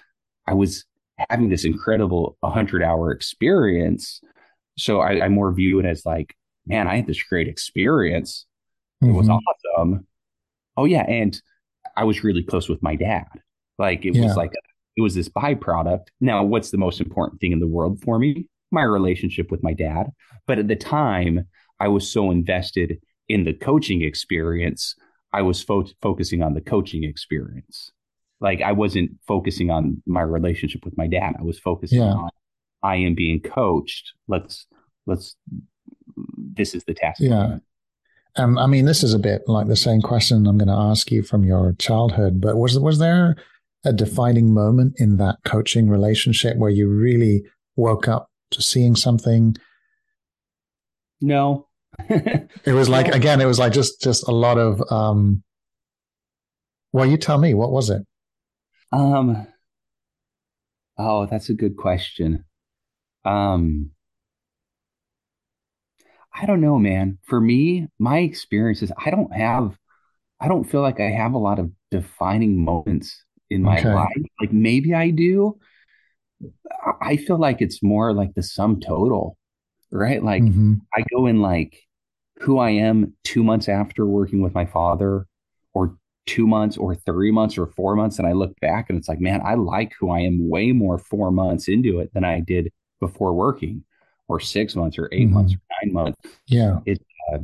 I 0.47 0.53
was 0.53 0.85
having 1.29 1.49
this 1.49 1.65
incredible 1.65 2.37
100 2.39 2.81
hour 2.81 3.11
experience. 3.11 4.21
So 4.77 5.01
I, 5.01 5.25
I 5.25 5.29
more 5.29 5.53
view 5.53 5.79
it 5.79 5.85
as 5.85 6.05
like, 6.05 6.35
man, 6.65 6.87
I 6.87 6.95
had 6.95 7.07
this 7.07 7.21
great 7.21 7.47
experience. 7.47 8.45
It 9.01 9.05
mm-hmm. 9.05 9.15
was 9.15 9.29
awesome. 9.29 10.07
Oh 10.77 10.85
yeah. 10.85 11.03
And 11.03 11.39
I 11.95 12.03
was 12.03 12.23
really 12.23 12.43
close 12.43 12.69
with 12.69 12.81
my 12.81 12.95
dad. 12.95 13.27
Like 13.77 14.05
it 14.05 14.15
yeah. 14.15 14.23
was 14.23 14.35
like 14.35 14.51
it 14.97 15.01
was 15.01 15.15
this 15.15 15.29
byproduct. 15.29 16.07
Now, 16.19 16.43
what's 16.43 16.71
the 16.71 16.77
most 16.77 16.99
important 16.99 17.41
thing 17.41 17.51
in 17.51 17.59
the 17.59 17.67
world 17.67 18.01
for 18.03 18.19
me? 18.19 18.47
My 18.71 18.83
relationship 18.83 19.51
with 19.51 19.63
my 19.63 19.73
dad. 19.73 20.07
But 20.47 20.59
at 20.59 20.67
the 20.67 20.75
time, 20.75 21.47
I 21.79 21.87
was 21.87 22.11
so 22.11 22.31
invested 22.31 22.99
in 23.27 23.43
the 23.43 23.53
coaching 23.53 24.01
experience, 24.01 24.95
I 25.33 25.41
was 25.41 25.63
fo- 25.63 25.87
focusing 26.01 26.41
on 26.41 26.53
the 26.53 26.61
coaching 26.61 27.03
experience. 27.03 27.91
Like 28.41 28.61
I 28.61 28.71
wasn't 28.73 29.11
focusing 29.27 29.69
on 29.69 30.01
my 30.05 30.21
relationship 30.21 30.83
with 30.83 30.97
my 30.97 31.07
dad. 31.07 31.35
I 31.39 31.43
was 31.43 31.59
focusing 31.59 32.01
yeah. 32.01 32.13
on 32.13 32.29
I 32.83 32.95
am 32.97 33.15
being 33.15 33.39
coached. 33.41 34.13
Let's 34.27 34.65
let's 35.05 35.35
this 36.37 36.73
is 36.73 36.83
the 36.83 36.93
task. 36.93 37.21
Yeah. 37.21 37.57
Um, 38.37 38.57
I 38.57 38.65
mean, 38.67 38.85
this 38.85 39.03
is 39.03 39.13
a 39.13 39.19
bit 39.19 39.43
like 39.47 39.67
the 39.67 39.75
same 39.75 40.01
question 40.01 40.47
I'm 40.47 40.57
going 40.57 40.69
to 40.69 40.73
ask 40.73 41.11
you 41.11 41.21
from 41.21 41.43
your 41.43 41.73
childhood, 41.77 42.39
but 42.39 42.57
was 42.57 42.79
was 42.79 42.99
there 42.99 43.35
a 43.83 43.91
defining 43.91 44.53
moment 44.53 44.93
in 44.97 45.17
that 45.17 45.39
coaching 45.43 45.89
relationship 45.89 46.57
where 46.57 46.69
you 46.69 46.87
really 46.87 47.43
woke 47.75 48.07
up 48.07 48.29
to 48.51 48.61
seeing 48.61 48.95
something? 48.95 49.55
No. 51.19 51.67
it 52.09 52.73
was 52.73 52.87
like 52.87 53.13
again, 53.13 53.41
it 53.41 53.45
was 53.45 53.59
like 53.59 53.73
just 53.73 54.01
just 54.01 54.27
a 54.27 54.31
lot 54.31 54.57
of 54.57 54.81
um 54.91 55.43
well, 56.93 57.05
you 57.05 57.17
tell 57.17 57.37
me, 57.37 57.53
what 57.53 57.71
was 57.71 57.89
it? 57.89 58.05
Um 58.91 59.47
Oh, 60.97 61.25
that's 61.25 61.49
a 61.49 61.53
good 61.53 61.75
question. 61.75 62.45
Um 63.25 63.91
I 66.33 66.45
don't 66.45 66.61
know, 66.61 66.79
man. 66.79 67.17
For 67.23 67.39
me, 67.39 67.87
my 67.99 68.19
experiences, 68.19 68.91
I 68.97 69.09
don't 69.09 69.33
have, 69.33 69.77
I 70.39 70.47
don't 70.47 70.63
feel 70.63 70.81
like 70.81 70.99
I 70.99 71.09
have 71.09 71.33
a 71.33 71.37
lot 71.37 71.59
of 71.59 71.71
defining 71.89 72.63
moments 72.63 73.23
in 73.49 73.63
my 73.63 73.79
okay. 73.79 73.93
life. 73.93 74.15
Like 74.39 74.53
maybe 74.53 74.93
I 74.93 75.09
do. 75.09 75.59
I 77.01 77.17
feel 77.17 77.37
like 77.37 77.61
it's 77.61 77.83
more 77.83 78.13
like 78.13 78.33
the 78.33 78.41
sum 78.41 78.79
total, 78.79 79.37
right? 79.91 80.23
Like 80.23 80.43
mm-hmm. 80.43 80.75
I 80.95 81.03
go 81.13 81.27
in 81.27 81.41
like 81.41 81.77
who 82.39 82.57
I 82.57 82.71
am 82.71 83.13
two 83.23 83.43
months 83.43 83.69
after 83.69 84.05
working 84.05 84.41
with 84.41 84.55
my 84.55 84.65
father, 84.65 85.27
or 85.73 85.97
two 86.25 86.47
months, 86.47 86.77
or 86.77 86.95
three 86.95 87.31
months, 87.31 87.57
or 87.57 87.67
four 87.67 87.95
months. 87.95 88.17
And 88.17 88.27
I 88.27 88.31
look 88.31 88.59
back 88.59 88.89
and 88.89 88.97
it's 88.97 89.07
like, 89.07 89.19
man, 89.19 89.41
I 89.45 89.55
like 89.55 89.93
who 89.99 90.09
I 90.09 90.21
am 90.21 90.49
way 90.49 90.71
more 90.71 90.97
four 90.97 91.29
months 91.31 91.67
into 91.67 91.99
it 91.99 92.13
than 92.13 92.23
I 92.23 92.39
did 92.39 92.71
before 92.99 93.33
working 93.33 93.83
or 94.27 94.39
six 94.39 94.75
months 94.75 94.97
or 94.97 95.09
8 95.11 95.25
mm-hmm. 95.25 95.33
months 95.33 95.53
or 95.53 95.59
nine 95.83 95.93
months. 95.93 96.17
Yeah. 96.47 96.79
It, 96.85 97.01
uh, 97.33 97.39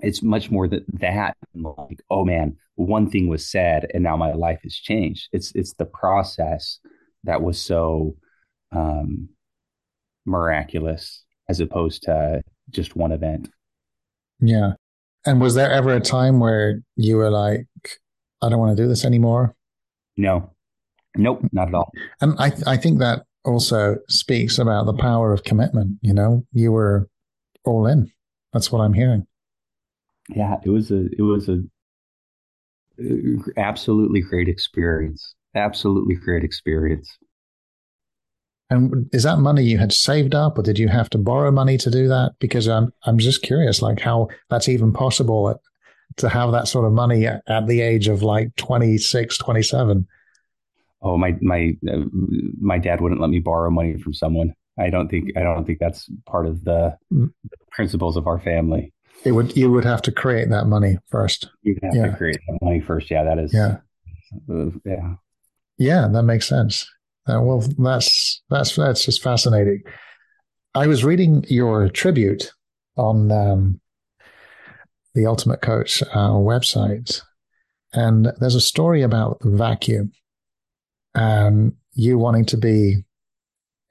it's 0.00 0.22
much 0.22 0.50
more 0.50 0.68
that 0.68 0.84
that 1.00 1.36
like, 1.54 2.00
oh 2.10 2.24
man, 2.24 2.56
one 2.74 3.08
thing 3.10 3.28
was 3.28 3.46
said 3.46 3.90
and 3.94 4.02
now 4.02 4.16
my 4.16 4.32
life 4.32 4.60
has 4.62 4.74
changed. 4.74 5.28
It's, 5.32 5.52
it's 5.54 5.74
the 5.74 5.86
process 5.86 6.80
that 7.24 7.42
was 7.42 7.60
so, 7.60 8.16
um, 8.72 9.28
miraculous 10.26 11.24
as 11.48 11.60
opposed 11.60 12.02
to 12.02 12.42
just 12.70 12.96
one 12.96 13.12
event. 13.12 13.48
Yeah. 14.40 14.72
And 15.24 15.40
was 15.40 15.54
there 15.54 15.70
ever 15.70 15.94
a 15.94 16.00
time 16.00 16.40
where 16.40 16.82
you 16.96 17.16
were 17.16 17.30
like, 17.30 17.66
I 18.42 18.48
don't 18.48 18.58
want 18.58 18.76
to 18.76 18.82
do 18.82 18.88
this 18.88 19.04
anymore? 19.04 19.54
No. 20.16 20.50
Nope, 21.16 21.46
not 21.52 21.68
at 21.68 21.74
all. 21.74 21.90
And 22.20 22.34
I 22.38 22.52
I 22.66 22.76
think 22.76 22.98
that 22.98 23.24
also 23.44 23.96
speaks 24.08 24.58
about 24.58 24.86
the 24.86 24.92
power 24.92 25.32
of 25.32 25.44
commitment. 25.44 25.98
You 26.02 26.12
know, 26.12 26.44
you 26.52 26.72
were 26.72 27.08
all 27.66 27.86
in. 27.86 28.10
That's 28.52 28.70
what 28.72 28.80
I'm 28.80 28.92
hearing. 28.92 29.26
Yeah, 30.28 30.56
it 30.64 30.70
was 30.70 30.90
a 30.90 31.06
it 31.16 31.22
was 31.22 31.48
a 31.48 31.60
absolutely 33.56 34.20
great 34.20 34.48
experience. 34.48 35.34
Absolutely 35.54 36.14
great 36.14 36.44
experience. 36.44 37.08
And 38.68 39.08
is 39.12 39.22
that 39.22 39.38
money 39.38 39.62
you 39.62 39.78
had 39.78 39.92
saved 39.92 40.34
up, 40.34 40.58
or 40.58 40.62
did 40.62 40.78
you 40.78 40.88
have 40.88 41.08
to 41.10 41.18
borrow 41.18 41.52
money 41.52 41.78
to 41.78 41.90
do 41.90 42.08
that? 42.08 42.32
Because 42.40 42.66
I'm 42.66 42.92
I'm 43.04 43.18
just 43.18 43.42
curious, 43.42 43.82
like 43.82 44.00
how 44.00 44.28
that's 44.50 44.68
even 44.68 44.92
possible 44.92 45.50
at, 45.50 45.58
to 46.16 46.28
have 46.28 46.50
that 46.52 46.66
sort 46.66 46.86
of 46.86 46.92
money 46.92 47.26
at, 47.26 47.42
at 47.48 47.68
the 47.68 47.80
age 47.80 48.08
of 48.08 48.22
like 48.22 48.54
26, 48.56 49.38
27 49.38 50.06
oh 51.02 51.16
my 51.16 51.36
my 51.40 51.76
uh, 51.90 52.04
my 52.60 52.78
dad 52.78 53.00
wouldn't 53.00 53.20
let 53.20 53.30
me 53.30 53.38
borrow 53.38 53.70
money 53.70 53.96
from 53.98 54.12
someone. 54.12 54.52
I 54.78 54.90
don't 54.90 55.08
think 55.08 55.36
I 55.36 55.40
don't 55.40 55.64
think 55.64 55.78
that's 55.78 56.08
part 56.26 56.46
of 56.46 56.64
the, 56.64 56.96
mm. 57.12 57.32
principles 57.70 58.16
of 58.16 58.26
our 58.26 58.38
family. 58.38 58.92
It 59.24 59.32
would 59.32 59.56
you 59.56 59.70
would 59.70 59.84
have 59.84 60.02
to 60.02 60.12
create 60.12 60.50
that 60.50 60.66
money 60.66 60.98
first. 61.08 61.48
You 61.62 61.76
have 61.82 61.94
yeah. 61.94 62.06
to 62.10 62.16
create 62.16 62.38
that 62.46 62.58
money 62.62 62.80
first. 62.80 63.10
Yeah, 63.10 63.24
that 63.24 63.38
is. 63.38 63.52
Yeah. 63.52 63.78
Uh, 64.50 64.70
yeah. 64.84 65.14
Yeah, 65.78 66.08
that 66.08 66.22
makes 66.22 66.48
sense. 66.48 66.88
Uh, 67.28 67.40
well, 67.40 67.64
that's 67.78 68.42
that's 68.50 68.76
that's 68.76 69.04
just 69.04 69.22
fascinating. 69.22 69.82
I 70.74 70.86
was 70.86 71.04
reading 71.04 71.44
your 71.48 71.88
tribute 71.88 72.52
on 72.96 73.32
um, 73.32 73.80
the 75.14 75.26
Ultimate 75.26 75.62
Coach 75.62 76.02
uh, 76.02 76.30
website, 76.30 77.22
and 77.92 78.32
there's 78.38 78.54
a 78.54 78.60
story 78.60 79.02
about 79.02 79.40
the 79.40 79.50
vacuum 79.50 80.12
and 81.16 81.72
you 81.94 82.18
wanting 82.18 82.44
to 82.44 82.56
be 82.56 83.04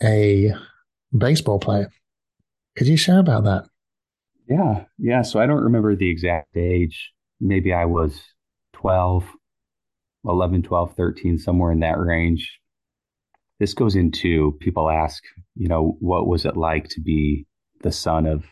a 0.01 0.53
baseball 1.15 1.59
player. 1.59 1.89
Could 2.75 2.87
you 2.87 2.97
share 2.97 3.19
about 3.19 3.45
that? 3.45 3.65
Yeah. 4.47 4.85
Yeah. 4.97 5.21
So 5.21 5.39
I 5.39 5.45
don't 5.45 5.63
remember 5.63 5.95
the 5.95 6.09
exact 6.09 6.55
age. 6.55 7.11
Maybe 7.39 7.73
I 7.73 7.85
was 7.85 8.21
12, 8.73 9.25
11, 10.25 10.63
12, 10.63 10.95
13, 10.95 11.37
somewhere 11.37 11.71
in 11.71 11.79
that 11.79 11.97
range. 11.97 12.59
This 13.59 13.73
goes 13.73 13.95
into 13.95 14.57
people 14.59 14.89
ask, 14.89 15.23
you 15.55 15.67
know, 15.67 15.97
what 15.99 16.27
was 16.27 16.45
it 16.45 16.57
like 16.57 16.89
to 16.89 17.01
be 17.01 17.45
the 17.81 17.91
son 17.91 18.25
of 18.25 18.43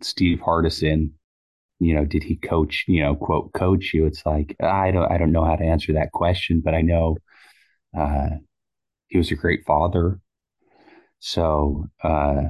Steve 0.00 0.38
Hardison? 0.38 1.10
You 1.80 1.94
know, 1.94 2.04
did 2.04 2.22
he 2.22 2.36
coach, 2.36 2.84
you 2.86 3.02
know, 3.02 3.16
quote, 3.16 3.52
coach 3.52 3.92
you? 3.92 4.06
It's 4.06 4.24
like, 4.24 4.56
I 4.60 4.92
don't, 4.92 5.10
I 5.10 5.18
don't 5.18 5.32
know 5.32 5.44
how 5.44 5.56
to 5.56 5.64
answer 5.64 5.92
that 5.94 6.12
question, 6.12 6.62
but 6.64 6.72
I 6.72 6.82
know 6.82 7.16
uh, 7.96 8.28
he 9.08 9.18
was 9.18 9.30
a 9.32 9.36
great 9.36 9.64
father. 9.66 10.20
So, 11.26 11.86
uh, 12.02 12.42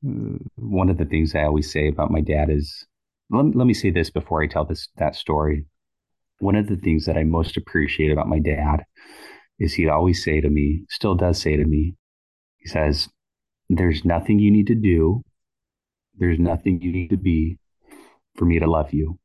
one 0.00 0.88
of 0.90 0.96
the 0.96 1.04
things 1.04 1.34
I 1.34 1.42
always 1.42 1.72
say 1.72 1.88
about 1.88 2.12
my 2.12 2.20
dad 2.20 2.50
is, 2.50 2.86
let, 3.30 3.56
let 3.56 3.66
me 3.66 3.74
say 3.74 3.90
this 3.90 4.10
before 4.10 4.40
I 4.40 4.46
tell 4.46 4.64
this 4.64 4.88
that 4.98 5.16
story. 5.16 5.64
One 6.38 6.54
of 6.54 6.68
the 6.68 6.76
things 6.76 7.06
that 7.06 7.16
I 7.16 7.24
most 7.24 7.56
appreciate 7.56 8.12
about 8.12 8.28
my 8.28 8.38
dad 8.38 8.84
is 9.58 9.74
he'd 9.74 9.88
always 9.88 10.22
say 10.22 10.40
to 10.40 10.48
me, 10.48 10.84
still 10.88 11.16
does 11.16 11.40
say 11.40 11.56
to 11.56 11.64
me, 11.64 11.96
he 12.58 12.68
says, 12.68 13.08
There's 13.68 14.04
nothing 14.04 14.38
you 14.38 14.52
need 14.52 14.68
to 14.68 14.76
do, 14.76 15.22
there's 16.16 16.38
nothing 16.38 16.80
you 16.80 16.92
need 16.92 17.10
to 17.10 17.16
be 17.16 17.58
for 18.36 18.44
me 18.44 18.60
to 18.60 18.70
love 18.70 18.92
you. 18.92 19.18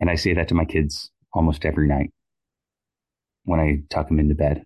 And 0.00 0.10
I 0.10 0.16
say 0.16 0.34
that 0.34 0.48
to 0.48 0.54
my 0.56 0.64
kids 0.64 1.12
almost 1.32 1.64
every 1.64 1.86
night 1.86 2.10
when 3.44 3.60
I 3.60 3.84
tuck 3.90 4.08
them 4.08 4.18
into 4.18 4.34
bed. 4.34 4.64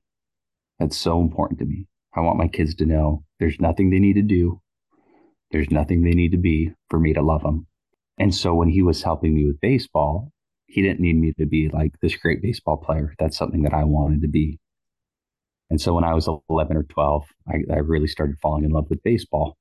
That's 0.78 0.96
so 0.96 1.20
important 1.20 1.58
to 1.58 1.66
me. 1.66 1.86
I 2.16 2.20
want 2.20 2.38
my 2.38 2.48
kids 2.48 2.74
to 2.76 2.86
know 2.86 3.22
there's 3.38 3.60
nothing 3.60 3.90
they 3.90 3.98
need 3.98 4.14
to 4.14 4.22
do, 4.22 4.60
there's 5.50 5.70
nothing 5.70 6.02
they 6.02 6.12
need 6.12 6.32
to 6.32 6.38
be 6.38 6.72
for 6.88 6.98
me 6.98 7.12
to 7.12 7.22
love 7.22 7.42
them. 7.42 7.66
And 8.18 8.34
so 8.34 8.54
when 8.54 8.68
he 8.68 8.82
was 8.82 9.02
helping 9.02 9.34
me 9.34 9.46
with 9.46 9.60
baseball, 9.60 10.32
he 10.66 10.82
didn't 10.82 11.00
need 11.00 11.16
me 11.16 11.32
to 11.38 11.46
be 11.46 11.68
like 11.68 11.92
this 12.00 12.16
great 12.16 12.42
baseball 12.42 12.78
player. 12.78 13.14
That's 13.18 13.36
something 13.36 13.62
that 13.62 13.74
I 13.74 13.84
wanted 13.84 14.22
to 14.22 14.28
be. 14.28 14.58
And 15.70 15.80
so 15.80 15.94
when 15.94 16.04
I 16.04 16.14
was 16.14 16.28
11 16.48 16.76
or 16.76 16.84
12, 16.84 17.24
I, 17.48 17.54
I 17.72 17.78
really 17.78 18.06
started 18.06 18.36
falling 18.40 18.64
in 18.64 18.70
love 18.70 18.86
with 18.88 19.02
baseball. 19.02 19.56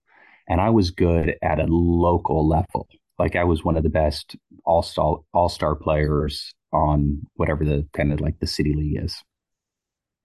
And 0.47 0.61
I 0.61 0.69
was 0.69 0.91
good 0.91 1.35
at 1.41 1.59
a 1.59 1.65
local 1.67 2.47
level. 2.47 2.87
Like 3.17 3.35
I 3.35 3.43
was 3.43 3.63
one 3.63 3.77
of 3.77 3.83
the 3.83 3.89
best 3.89 4.35
all 4.65 4.81
star 4.81 5.17
all 5.33 5.49
star 5.49 5.75
players 5.75 6.53
on 6.71 7.21
whatever 7.35 7.63
the 7.63 7.87
kind 7.93 8.11
of 8.11 8.21
like 8.21 8.39
the 8.39 8.47
city 8.47 8.73
league 8.75 9.03
is. 9.03 9.15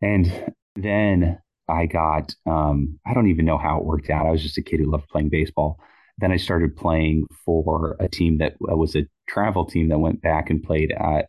And 0.03 0.53
then 0.75 1.39
I 1.71 1.87
got 1.87 2.35
um, 2.47 2.99
I 3.07 3.15
don't 3.15 3.29
even 3.29 3.45
know 3.45 3.59
how 3.59 3.79
it 3.79 3.85
worked 3.85 4.11
out. 4.11 4.27
I 4.27 4.31
was 4.31 4.43
just 4.43 4.59
a 4.59 4.63
kid 4.63 4.81
who 4.81 4.91
loved 4.91 5.09
playing 5.09 5.31
baseball. 5.31 5.81
Then 6.19 6.33
I 6.33 6.37
started 6.37 6.77
playing 6.77 7.27
for 7.45 7.97
a 7.99 8.09
team 8.09 8.39
that 8.39 8.57
was 8.61 8.95
a 8.95 9.07
travel 9.29 9.65
team 9.65 9.89
that 9.89 9.99
went 9.99 10.21
back 10.21 10.51
and 10.51 10.63
played 10.63 10.93
at 10.93 11.29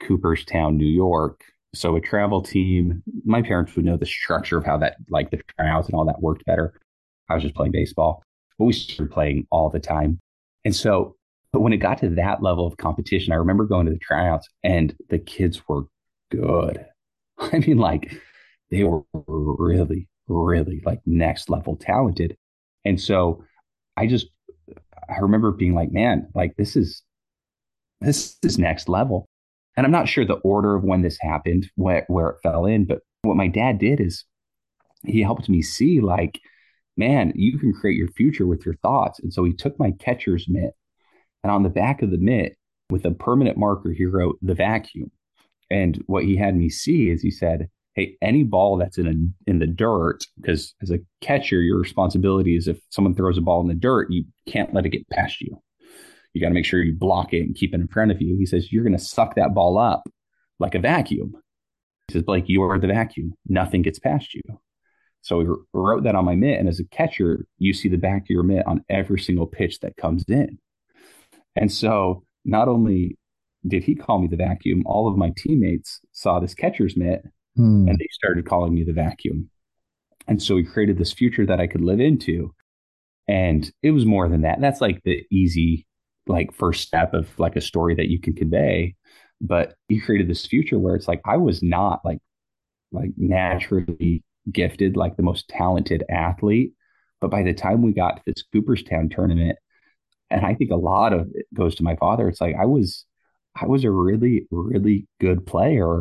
Cooperstown, 0.00 0.76
New 0.76 0.86
York, 0.86 1.44
so 1.74 1.96
a 1.96 2.00
travel 2.00 2.42
team, 2.42 3.02
my 3.24 3.40
parents 3.42 3.74
would 3.76 3.84
know 3.84 3.96
the 3.96 4.06
structure 4.06 4.58
of 4.58 4.64
how 4.64 4.76
that, 4.78 4.96
like 5.08 5.30
the 5.30 5.40
tryouts 5.58 5.88
and 5.88 5.94
all 5.94 6.04
that 6.04 6.20
worked 6.20 6.44
better. 6.44 6.74
I 7.28 7.34
was 7.34 7.42
just 7.42 7.54
playing 7.54 7.72
baseball, 7.72 8.22
but 8.58 8.66
we 8.66 8.72
started 8.74 9.12
playing 9.12 9.46
all 9.50 9.70
the 9.70 9.80
time. 9.80 10.18
And 10.64 10.76
so, 10.76 11.16
but 11.52 11.60
when 11.60 11.72
it 11.72 11.78
got 11.78 11.98
to 11.98 12.10
that 12.10 12.42
level 12.42 12.66
of 12.66 12.76
competition, 12.76 13.32
I 13.32 13.36
remember 13.36 13.64
going 13.64 13.86
to 13.86 13.92
the 13.92 13.98
tryouts 13.98 14.48
and 14.62 14.94
the 15.08 15.18
kids 15.18 15.62
were 15.66 15.84
good. 16.30 16.84
I 17.38 17.58
mean, 17.58 17.78
like 17.78 18.20
they 18.72 18.82
were 18.82 19.02
really, 19.12 20.08
really 20.26 20.82
like 20.84 21.00
next 21.06 21.50
level 21.50 21.76
talented. 21.76 22.36
And 22.84 23.00
so 23.00 23.44
I 23.96 24.06
just, 24.06 24.26
I 25.08 25.18
remember 25.20 25.52
being 25.52 25.74
like, 25.74 25.92
man, 25.92 26.28
like 26.34 26.56
this 26.56 26.74
is, 26.74 27.02
this 28.00 28.38
is 28.42 28.58
next 28.58 28.88
level. 28.88 29.28
And 29.76 29.86
I'm 29.86 29.92
not 29.92 30.08
sure 30.08 30.24
the 30.24 30.34
order 30.36 30.74
of 30.74 30.84
when 30.84 31.02
this 31.02 31.18
happened, 31.20 31.70
where, 31.76 32.04
where 32.08 32.30
it 32.30 32.38
fell 32.42 32.64
in, 32.64 32.86
but 32.86 33.00
what 33.20 33.36
my 33.36 33.46
dad 33.46 33.78
did 33.78 34.00
is 34.00 34.24
he 35.04 35.20
helped 35.20 35.48
me 35.50 35.60
see, 35.60 36.00
like, 36.00 36.40
man, 36.96 37.32
you 37.34 37.58
can 37.58 37.72
create 37.72 37.96
your 37.96 38.08
future 38.08 38.46
with 38.46 38.64
your 38.64 38.76
thoughts. 38.76 39.20
And 39.20 39.32
so 39.32 39.44
he 39.44 39.52
took 39.52 39.78
my 39.78 39.92
catcher's 39.92 40.46
mitt, 40.48 40.72
and 41.42 41.50
on 41.50 41.62
the 41.62 41.68
back 41.68 42.02
of 42.02 42.10
the 42.10 42.18
mitt, 42.18 42.56
with 42.90 43.04
a 43.04 43.10
permanent 43.10 43.56
marker, 43.56 43.92
he 43.92 44.06
wrote 44.06 44.38
the 44.42 44.54
vacuum. 44.54 45.10
And 45.70 46.02
what 46.06 46.24
he 46.24 46.36
had 46.36 46.56
me 46.56 46.68
see 46.68 47.10
is 47.10 47.22
he 47.22 47.30
said, 47.30 47.68
Hey, 47.94 48.16
any 48.22 48.42
ball 48.42 48.78
that's 48.78 48.96
in 48.96 49.06
a, 49.06 49.50
in 49.50 49.58
the 49.58 49.66
dirt, 49.66 50.20
because 50.40 50.74
as 50.80 50.90
a 50.90 51.00
catcher, 51.20 51.60
your 51.60 51.78
responsibility 51.78 52.56
is 52.56 52.66
if 52.66 52.80
someone 52.88 53.14
throws 53.14 53.36
a 53.36 53.42
ball 53.42 53.60
in 53.60 53.68
the 53.68 53.74
dirt, 53.74 54.10
you 54.10 54.24
can't 54.46 54.72
let 54.72 54.86
it 54.86 54.90
get 54.90 55.08
past 55.10 55.40
you. 55.40 55.58
You 56.32 56.40
got 56.40 56.48
to 56.48 56.54
make 56.54 56.64
sure 56.64 56.82
you 56.82 56.96
block 56.96 57.34
it 57.34 57.42
and 57.42 57.54
keep 57.54 57.74
it 57.74 57.80
in 57.80 57.88
front 57.88 58.10
of 58.10 58.22
you. 58.22 58.36
He 58.38 58.46
says, 58.46 58.72
You're 58.72 58.84
going 58.84 58.96
to 58.96 59.04
suck 59.04 59.34
that 59.34 59.54
ball 59.54 59.76
up 59.76 60.04
like 60.58 60.74
a 60.74 60.78
vacuum. 60.78 61.34
He 62.08 62.14
says, 62.14 62.22
Blake, 62.22 62.48
you 62.48 62.62
are 62.62 62.78
the 62.78 62.86
vacuum. 62.86 63.34
Nothing 63.46 63.82
gets 63.82 63.98
past 63.98 64.32
you. 64.32 64.40
So 65.20 65.38
we 65.38 65.46
wrote 65.72 66.04
that 66.04 66.14
on 66.14 66.24
my 66.24 66.34
mitt. 66.34 66.58
And 66.58 66.68
as 66.68 66.80
a 66.80 66.84
catcher, 66.84 67.46
you 67.58 67.74
see 67.74 67.88
the 67.88 67.96
back 67.96 68.22
of 68.22 68.30
your 68.30 68.42
mitt 68.42 68.66
on 68.66 68.84
every 68.88 69.20
single 69.20 69.46
pitch 69.46 69.80
that 69.80 69.96
comes 69.96 70.24
in. 70.28 70.58
And 71.54 71.70
so 71.70 72.24
not 72.44 72.68
only 72.68 73.18
did 73.66 73.84
he 73.84 73.94
call 73.94 74.18
me 74.18 74.26
the 74.26 74.36
vacuum, 74.36 74.82
all 74.86 75.08
of 75.08 75.16
my 75.16 75.32
teammates 75.36 76.00
saw 76.12 76.40
this 76.40 76.54
catcher's 76.54 76.96
mitt 76.96 77.22
hmm. 77.56 77.88
and 77.88 77.98
they 77.98 78.08
started 78.12 78.46
calling 78.46 78.74
me 78.74 78.84
the 78.84 78.92
vacuum. 78.92 79.50
And 80.28 80.42
so 80.42 80.54
we 80.54 80.64
created 80.64 80.98
this 80.98 81.12
future 81.12 81.46
that 81.46 81.60
I 81.60 81.66
could 81.66 81.80
live 81.80 82.00
into. 82.00 82.54
And 83.28 83.70
it 83.82 83.90
was 83.90 84.06
more 84.06 84.28
than 84.28 84.42
that. 84.42 84.60
That's 84.60 84.80
like 84.80 85.02
the 85.04 85.24
easy 85.30 85.86
like 86.26 86.52
first 86.54 86.86
step 86.86 87.14
of 87.14 87.28
like 87.38 87.56
a 87.56 87.60
story 87.60 87.94
that 87.94 88.08
you 88.08 88.20
can 88.20 88.34
convey 88.34 88.94
but 89.40 89.74
you 89.88 90.00
created 90.00 90.28
this 90.28 90.46
future 90.46 90.78
where 90.78 90.94
it's 90.94 91.08
like 91.08 91.20
i 91.24 91.36
was 91.36 91.62
not 91.62 92.00
like 92.04 92.18
like 92.92 93.10
naturally 93.16 94.22
gifted 94.50 94.96
like 94.96 95.16
the 95.16 95.22
most 95.22 95.48
talented 95.48 96.04
athlete 96.08 96.72
but 97.20 97.30
by 97.30 97.42
the 97.42 97.52
time 97.52 97.82
we 97.82 97.92
got 97.92 98.16
to 98.16 98.22
this 98.26 98.44
cooperstown 98.52 99.08
tournament 99.08 99.58
and 100.30 100.46
i 100.46 100.54
think 100.54 100.70
a 100.70 100.76
lot 100.76 101.12
of 101.12 101.28
it 101.34 101.46
goes 101.52 101.74
to 101.74 101.82
my 101.82 101.96
father 101.96 102.28
it's 102.28 102.40
like 102.40 102.54
i 102.60 102.64
was 102.64 103.04
i 103.60 103.66
was 103.66 103.84
a 103.84 103.90
really 103.90 104.46
really 104.50 105.06
good 105.20 105.44
player 105.44 106.00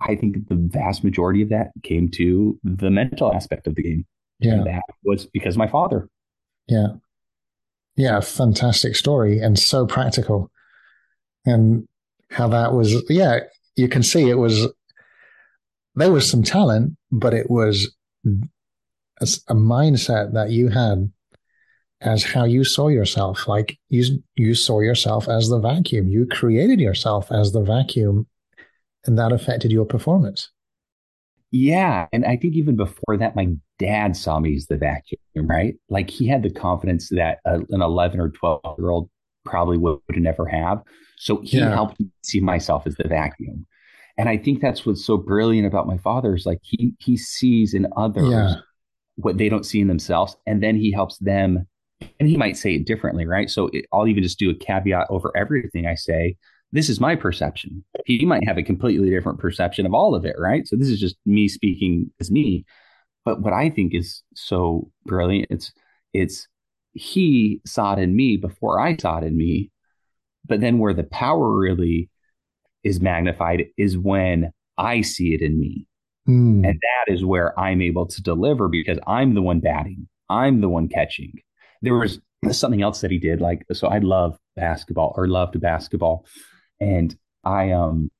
i 0.00 0.14
think 0.14 0.48
the 0.48 0.54
vast 0.54 1.04
majority 1.04 1.42
of 1.42 1.48
that 1.48 1.70
came 1.82 2.08
to 2.08 2.58
the 2.64 2.90
mental 2.90 3.32
aspect 3.32 3.66
of 3.66 3.74
the 3.74 3.82
game 3.82 4.06
yeah 4.40 4.54
and 4.54 4.66
that 4.66 4.82
was 5.04 5.26
because 5.26 5.56
my 5.56 5.66
father 5.66 6.08
yeah 6.68 6.88
yeah, 7.98 8.20
fantastic 8.20 8.94
story 8.94 9.40
and 9.40 9.58
so 9.58 9.84
practical. 9.84 10.52
And 11.44 11.88
how 12.30 12.46
that 12.46 12.72
was, 12.72 12.94
yeah, 13.10 13.40
you 13.74 13.88
can 13.88 14.04
see 14.04 14.30
it 14.30 14.36
was, 14.36 14.68
there 15.96 16.12
was 16.12 16.30
some 16.30 16.44
talent, 16.44 16.96
but 17.10 17.34
it 17.34 17.50
was 17.50 17.92
a, 18.24 19.26
a 19.48 19.54
mindset 19.54 20.32
that 20.34 20.50
you 20.50 20.68
had 20.68 21.10
as 22.00 22.22
how 22.22 22.44
you 22.44 22.62
saw 22.62 22.86
yourself. 22.86 23.48
Like 23.48 23.76
you, 23.88 24.22
you 24.36 24.54
saw 24.54 24.78
yourself 24.78 25.28
as 25.28 25.48
the 25.48 25.58
vacuum. 25.58 26.06
You 26.06 26.24
created 26.26 26.78
yourself 26.78 27.32
as 27.32 27.50
the 27.50 27.62
vacuum, 27.62 28.28
and 29.08 29.18
that 29.18 29.32
affected 29.32 29.72
your 29.72 29.84
performance. 29.84 30.50
Yeah. 31.50 32.06
And 32.12 32.24
I 32.26 32.36
think 32.36 32.54
even 32.54 32.76
before 32.76 33.16
that, 33.16 33.34
my 33.34 33.48
dad 33.78 34.16
saw 34.16 34.38
me 34.38 34.54
as 34.54 34.66
the 34.66 34.76
vacuum, 34.76 35.18
right? 35.34 35.74
Like 35.88 36.10
he 36.10 36.28
had 36.28 36.42
the 36.42 36.50
confidence 36.50 37.08
that 37.10 37.38
a, 37.46 37.54
an 37.70 37.80
11 37.80 38.20
or 38.20 38.28
12 38.28 38.60
year 38.78 38.90
old 38.90 39.08
probably 39.44 39.78
would, 39.78 39.98
would 40.06 40.18
never 40.18 40.46
have. 40.46 40.82
So 41.16 41.40
he 41.40 41.58
yeah. 41.58 41.72
helped 41.72 41.98
me 41.98 42.08
see 42.22 42.40
myself 42.40 42.86
as 42.86 42.94
the 42.96 43.08
vacuum. 43.08 43.66
And 44.18 44.28
I 44.28 44.36
think 44.36 44.60
that's 44.60 44.84
what's 44.84 45.04
so 45.04 45.16
brilliant 45.16 45.66
about 45.66 45.86
my 45.86 45.96
father 45.96 46.34
is 46.34 46.44
like 46.44 46.58
he 46.62 46.92
he 46.98 47.16
sees 47.16 47.72
in 47.72 47.86
others 47.96 48.28
yeah. 48.28 48.56
what 49.14 49.38
they 49.38 49.48
don't 49.48 49.64
see 49.64 49.80
in 49.80 49.86
themselves, 49.86 50.36
and 50.44 50.60
then 50.60 50.74
he 50.74 50.90
helps 50.90 51.18
them. 51.18 51.68
And 52.18 52.28
he 52.28 52.36
might 52.36 52.56
say 52.56 52.74
it 52.74 52.86
differently, 52.86 53.26
right? 53.26 53.48
So 53.48 53.68
it, 53.72 53.86
I'll 53.92 54.08
even 54.08 54.24
just 54.24 54.38
do 54.38 54.50
a 54.50 54.54
caveat 54.54 55.06
over 55.08 55.32
everything 55.36 55.86
I 55.86 55.94
say 55.94 56.36
this 56.72 56.88
is 56.88 57.00
my 57.00 57.16
perception. 57.16 57.84
He 58.04 58.24
might 58.24 58.46
have 58.46 58.58
a 58.58 58.62
completely 58.62 59.10
different 59.10 59.38
perception 59.38 59.86
of 59.86 59.94
all 59.94 60.14
of 60.14 60.24
it, 60.24 60.36
right? 60.38 60.66
So 60.66 60.76
this 60.76 60.88
is 60.88 61.00
just 61.00 61.16
me 61.24 61.48
speaking 61.48 62.10
as 62.20 62.30
me. 62.30 62.64
But 63.24 63.40
what 63.40 63.52
I 63.52 63.70
think 63.70 63.94
is 63.94 64.22
so 64.34 64.90
brilliant, 65.04 65.48
it's 65.50 65.72
it's 66.12 66.46
he 66.92 67.60
saw 67.66 67.94
it 67.94 67.98
in 67.98 68.16
me 68.16 68.36
before 68.36 68.80
I 68.80 68.96
saw 68.96 69.18
it 69.18 69.24
in 69.24 69.36
me. 69.36 69.70
But 70.46 70.60
then 70.60 70.78
where 70.78 70.94
the 70.94 71.04
power 71.04 71.56
really 71.56 72.10
is 72.84 73.00
magnified 73.00 73.66
is 73.76 73.98
when 73.98 74.52
I 74.76 75.02
see 75.02 75.34
it 75.34 75.42
in 75.42 75.58
me. 75.58 75.86
Mm. 76.28 76.66
And 76.66 76.80
that 76.80 77.12
is 77.12 77.24
where 77.24 77.58
I'm 77.58 77.82
able 77.82 78.06
to 78.06 78.22
deliver 78.22 78.68
because 78.68 78.98
I'm 79.06 79.34
the 79.34 79.42
one 79.42 79.60
batting. 79.60 80.08
I'm 80.28 80.60
the 80.60 80.68
one 80.68 80.88
catching. 80.88 81.32
There 81.82 81.94
was 81.94 82.20
something 82.50 82.82
else 82.82 83.00
that 83.00 83.10
he 83.10 83.18
did. 83.18 83.40
Like, 83.40 83.64
so 83.72 83.88
I 83.88 83.98
love 83.98 84.38
basketball 84.56 85.14
or 85.16 85.26
loved 85.26 85.60
basketball. 85.60 86.26
And 86.80 87.16
I 87.44 87.72
um 87.72 88.10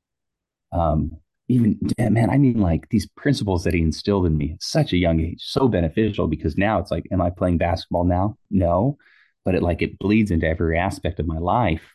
um 0.72 1.18
even 1.48 1.78
man, 1.98 2.30
I 2.30 2.38
mean 2.38 2.60
like 2.60 2.88
these 2.90 3.08
principles 3.16 3.64
that 3.64 3.74
he 3.74 3.80
instilled 3.80 4.26
in 4.26 4.36
me 4.36 4.52
at 4.52 4.62
such 4.62 4.92
a 4.92 4.98
young 4.98 5.20
age, 5.20 5.42
so 5.42 5.68
beneficial 5.68 6.28
because 6.28 6.58
now 6.58 6.78
it's 6.78 6.90
like, 6.90 7.06
am 7.10 7.22
I 7.22 7.30
playing 7.30 7.58
basketball 7.58 8.04
now? 8.04 8.36
No. 8.50 8.98
But 9.44 9.54
it 9.54 9.62
like 9.62 9.80
it 9.80 9.98
bleeds 9.98 10.30
into 10.30 10.46
every 10.46 10.78
aspect 10.78 11.20
of 11.20 11.26
my 11.26 11.38
life. 11.38 11.94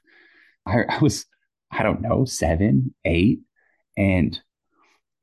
I, 0.65 0.84
I 0.89 0.99
was, 0.99 1.26
I 1.71 1.84
don't 1.84 2.02
know, 2.02 2.26
seven, 2.26 2.95
eight, 3.06 3.41
and 3.95 4.39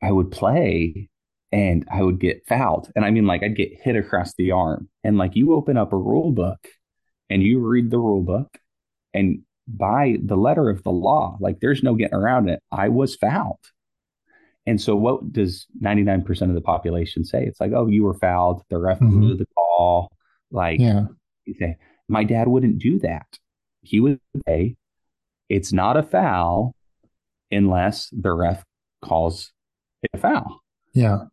I 0.02 0.12
would 0.12 0.30
play 0.30 1.10
and 1.52 1.86
I 1.92 2.02
would 2.02 2.20
get 2.20 2.46
fouled. 2.46 2.90
And 2.94 3.04
I 3.04 3.10
mean, 3.10 3.26
like, 3.26 3.42
I'd 3.42 3.56
get 3.56 3.80
hit 3.80 3.96
across 3.96 4.34
the 4.34 4.52
arm. 4.52 4.88
And 5.02 5.18
like, 5.18 5.34
you 5.34 5.54
open 5.54 5.76
up 5.76 5.92
a 5.92 5.96
rule 5.96 6.30
book 6.30 6.68
and 7.28 7.42
you 7.42 7.58
read 7.60 7.90
the 7.90 7.98
rule 7.98 8.22
book, 8.22 8.56
and 9.14 9.42
by 9.76 10.16
the 10.22 10.36
letter 10.36 10.68
of 10.68 10.82
the 10.82 10.90
law, 10.90 11.36
like, 11.40 11.60
there's 11.60 11.82
no 11.82 11.94
getting 11.94 12.14
around 12.14 12.48
it. 12.48 12.62
I 12.72 12.88
was 12.88 13.16
fouled. 13.16 13.58
And 14.66 14.80
so, 14.80 14.94
what 14.94 15.32
does 15.32 15.66
99% 15.82 16.42
of 16.42 16.54
the 16.54 16.60
population 16.60 17.24
say? 17.24 17.44
It's 17.44 17.60
like, 17.60 17.72
oh, 17.72 17.86
you 17.86 18.04
were 18.04 18.14
fouled. 18.14 18.62
The 18.68 18.78
ref 18.78 18.98
mm-hmm. 18.98 19.20
blew 19.20 19.36
the 19.36 19.46
call. 19.56 20.12
Like, 20.50 20.80
yeah. 20.80 21.06
you 21.44 21.54
say, 21.54 21.76
my 22.08 22.24
dad 22.24 22.48
wouldn't 22.48 22.78
do 22.78 22.98
that. 23.00 23.26
He 23.82 24.00
would 24.00 24.20
say, 24.46 24.76
it's 25.48 25.72
not 25.72 25.96
a 25.96 26.02
foul 26.02 26.74
unless 27.50 28.08
the 28.12 28.32
ref 28.32 28.64
calls 29.02 29.52
it 30.02 30.10
a 30.14 30.18
foul. 30.18 30.60
Yeah. 30.92 31.24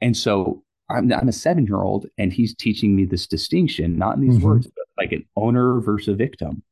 And 0.00 0.16
so 0.16 0.62
I'm, 0.88 1.12
I'm 1.12 1.28
a 1.28 1.32
seven 1.32 1.66
year 1.66 1.82
old 1.82 2.06
and 2.18 2.32
he's 2.32 2.54
teaching 2.54 2.96
me 2.96 3.04
this 3.04 3.26
distinction, 3.26 3.96
not 3.96 4.16
in 4.16 4.22
these 4.22 4.38
mm-hmm. 4.38 4.46
words, 4.46 4.66
but 4.66 4.86
like 4.98 5.12
an 5.12 5.24
owner 5.36 5.80
versus 5.80 6.08
a 6.08 6.14
victim. 6.14 6.62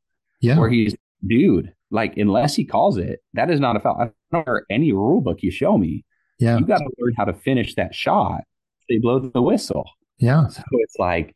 Yeah. 0.41 0.57
Where 0.57 0.69
he's, 0.69 0.95
dude, 1.25 1.73
like, 1.91 2.17
unless 2.17 2.55
he 2.55 2.65
calls 2.65 2.97
it, 2.97 3.19
that 3.33 3.49
is 3.49 3.59
not 3.59 3.75
a 3.75 3.79
foul. 3.79 3.97
I 3.99 4.11
don't 4.31 4.45
care 4.45 4.65
any 4.69 4.91
rule 4.91 5.21
book 5.21 5.41
you 5.41 5.51
show 5.51 5.77
me. 5.77 6.05
Yeah. 6.39 6.57
You 6.57 6.65
got 6.65 6.77
to 6.77 6.89
learn 6.99 7.13
how 7.17 7.25
to 7.25 7.33
finish 7.33 7.75
that 7.75 7.93
shot. 7.93 8.41
They 8.87 8.97
blow 8.97 9.19
the 9.19 9.41
whistle. 9.41 9.89
Yeah. 10.17 10.47
So 10.47 10.63
it's 10.71 10.95
like, 10.97 11.35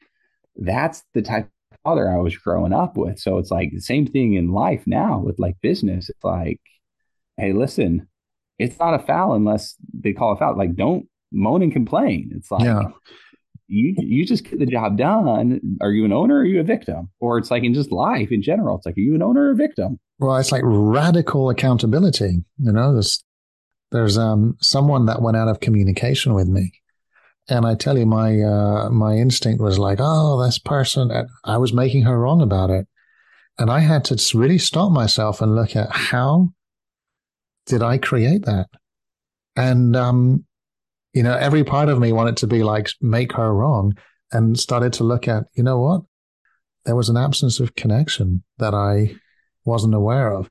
that's 0.55 1.03
the 1.13 1.21
type 1.21 1.49
of 1.71 1.77
father 1.83 2.09
I 2.09 2.17
was 2.17 2.37
growing 2.37 2.73
up 2.73 2.97
with. 2.97 3.19
So 3.19 3.37
it's 3.37 3.51
like 3.51 3.71
the 3.73 3.81
same 3.81 4.05
thing 4.05 4.33
in 4.33 4.51
life 4.51 4.83
now 4.85 5.19
with 5.19 5.39
like 5.39 5.55
business. 5.61 6.09
It's 6.09 6.23
like, 6.23 6.61
hey, 7.37 7.53
listen, 7.53 8.07
it's 8.59 8.79
not 8.79 8.93
a 8.93 8.99
foul 8.99 9.33
unless 9.33 9.75
they 9.93 10.13
call 10.13 10.33
a 10.33 10.37
foul. 10.37 10.57
Like, 10.57 10.75
don't 10.75 11.07
moan 11.31 11.63
and 11.63 11.71
complain. 11.71 12.31
It's 12.35 12.51
like 12.51 12.63
yeah. 12.63 12.83
You 13.73 13.95
you 13.97 14.25
just 14.25 14.43
get 14.43 14.59
the 14.59 14.65
job 14.65 14.97
done. 14.97 15.59
Are 15.81 15.91
you 15.91 16.05
an 16.05 16.13
owner 16.13 16.35
or 16.35 16.41
are 16.41 16.45
you 16.45 16.59
a 16.59 16.63
victim? 16.63 17.09
Or 17.19 17.37
it's 17.37 17.51
like 17.51 17.63
in 17.63 17.73
just 17.73 17.91
life 17.91 18.31
in 18.31 18.41
general. 18.41 18.77
It's 18.77 18.85
like, 18.85 18.97
are 18.97 19.01
you 19.01 19.15
an 19.15 19.23
owner 19.23 19.47
or 19.47 19.51
a 19.51 19.55
victim? 19.55 19.99
Well, 20.19 20.37
it's 20.37 20.51
like 20.51 20.61
radical 20.63 21.49
accountability. 21.49 22.43
You 22.59 22.71
know, 22.71 22.93
there's 22.93 23.23
there's 23.91 24.17
um 24.17 24.57
someone 24.61 25.07
that 25.07 25.21
went 25.21 25.37
out 25.37 25.47
of 25.47 25.59
communication 25.59 26.33
with 26.33 26.47
me. 26.47 26.71
And 27.49 27.65
I 27.65 27.75
tell 27.75 27.97
you, 27.97 28.05
my 28.05 28.39
uh, 28.41 28.89
my 28.89 29.15
instinct 29.15 29.61
was 29.61 29.77
like, 29.77 29.97
oh, 29.99 30.41
this 30.41 30.59
person. 30.59 31.11
I 31.43 31.57
was 31.57 31.73
making 31.73 32.03
her 32.03 32.17
wrong 32.17 32.41
about 32.41 32.69
it, 32.69 32.87
and 33.57 33.69
I 33.69 33.79
had 33.79 34.05
to 34.05 34.37
really 34.37 34.59
stop 34.59 34.91
myself 34.91 35.41
and 35.41 35.55
look 35.55 35.75
at 35.75 35.91
how 35.91 36.53
did 37.65 37.81
I 37.81 37.97
create 37.97 38.45
that? 38.45 38.67
And 39.55 39.95
um, 39.95 40.45
you 41.13 41.23
know, 41.23 41.35
every 41.37 41.63
part 41.63 41.89
of 41.89 41.99
me 41.99 42.11
wanted 42.11 42.37
to 42.37 42.47
be 42.47 42.63
like, 42.63 42.89
make 42.99 43.33
her 43.33 43.53
wrong 43.53 43.95
and 44.31 44.59
started 44.59 44.93
to 44.93 45.03
look 45.03 45.27
at, 45.27 45.43
you 45.53 45.63
know 45.63 45.79
what? 45.79 46.01
There 46.85 46.95
was 46.95 47.09
an 47.09 47.17
absence 47.17 47.59
of 47.59 47.75
connection 47.75 48.43
that 48.57 48.73
I 48.73 49.15
wasn't 49.63 49.93
aware 49.93 50.33
of. 50.33 50.49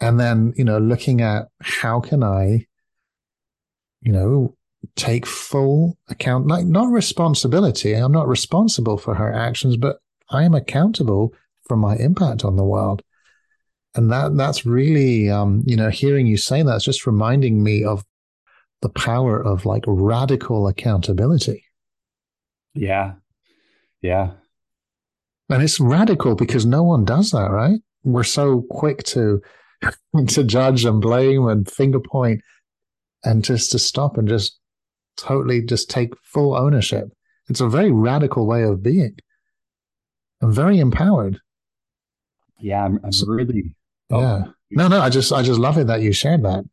And 0.00 0.18
then, 0.18 0.54
you 0.56 0.64
know, 0.64 0.78
looking 0.78 1.20
at 1.20 1.48
how 1.60 2.00
can 2.00 2.22
I, 2.22 2.66
you 4.00 4.12
know, 4.12 4.56
take 4.94 5.26
full 5.26 5.98
account, 6.08 6.46
like 6.46 6.64
not 6.64 6.88
responsibility. 6.88 7.94
I'm 7.94 8.12
not 8.12 8.28
responsible 8.28 8.96
for 8.96 9.14
her 9.16 9.32
actions, 9.32 9.76
but 9.76 9.98
I 10.30 10.44
am 10.44 10.54
accountable 10.54 11.34
for 11.66 11.76
my 11.76 11.96
impact 11.96 12.44
on 12.44 12.56
the 12.56 12.64
world. 12.64 13.02
And 13.96 14.12
that, 14.12 14.36
that's 14.36 14.64
really, 14.64 15.28
um, 15.28 15.64
you 15.66 15.74
know, 15.76 15.90
hearing 15.90 16.26
you 16.28 16.36
say 16.36 16.62
that's 16.62 16.84
just 16.84 17.06
reminding 17.06 17.62
me 17.62 17.82
of 17.82 18.04
the 18.82 18.88
power 18.88 19.42
of 19.42 19.66
like 19.66 19.84
radical 19.86 20.68
accountability. 20.68 21.64
Yeah. 22.74 23.14
Yeah. 24.00 24.32
And 25.50 25.62
it's 25.62 25.80
radical 25.80 26.34
because 26.34 26.66
no 26.66 26.82
one 26.82 27.04
does 27.04 27.30
that, 27.30 27.50
right? 27.50 27.80
We're 28.04 28.22
so 28.22 28.64
quick 28.70 29.02
to 29.04 29.42
to 30.28 30.44
judge 30.44 30.84
and 30.84 31.00
blame 31.00 31.46
and 31.48 31.68
finger 31.68 32.00
point 32.00 32.42
and 33.24 33.44
just 33.44 33.72
to 33.72 33.78
stop 33.78 34.16
and 34.16 34.28
just 34.28 34.58
totally 35.16 35.62
just 35.62 35.90
take 35.90 36.12
full 36.22 36.54
ownership. 36.54 37.08
It's 37.48 37.60
a 37.60 37.68
very 37.68 37.90
radical 37.90 38.46
way 38.46 38.62
of 38.62 38.82
being 38.82 39.16
and 40.40 40.54
very 40.54 40.78
empowered. 40.78 41.40
Yeah, 42.60 42.84
I'm, 42.84 43.00
I'm 43.02 43.10
really. 43.26 43.74
Oh. 44.10 44.20
Yeah. 44.20 44.44
No, 44.70 44.88
no, 44.88 45.00
I 45.00 45.08
just 45.08 45.32
I 45.32 45.42
just 45.42 45.58
love 45.58 45.78
it 45.78 45.86
that 45.86 46.02
you 46.02 46.12
shared 46.12 46.44
that. 46.44 46.64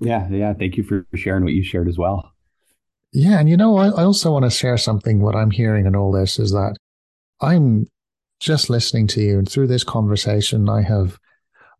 Yeah, 0.00 0.28
yeah. 0.30 0.54
Thank 0.54 0.76
you 0.76 0.82
for 0.82 1.06
sharing 1.14 1.44
what 1.44 1.54
you 1.54 1.64
shared 1.64 1.88
as 1.88 1.98
well. 1.98 2.32
Yeah, 3.12 3.38
and 3.40 3.48
you 3.48 3.56
know, 3.56 3.76
I, 3.78 3.88
I 3.88 4.04
also 4.04 4.32
want 4.32 4.44
to 4.44 4.50
share 4.50 4.76
something. 4.76 5.20
What 5.20 5.34
I'm 5.34 5.50
hearing 5.50 5.86
in 5.86 5.96
all 5.96 6.12
this 6.12 6.38
is 6.38 6.52
that 6.52 6.76
I'm 7.40 7.86
just 8.40 8.70
listening 8.70 9.06
to 9.08 9.22
you, 9.22 9.38
and 9.38 9.48
through 9.48 9.68
this 9.68 9.84
conversation, 9.84 10.68
I 10.68 10.82
have 10.82 11.18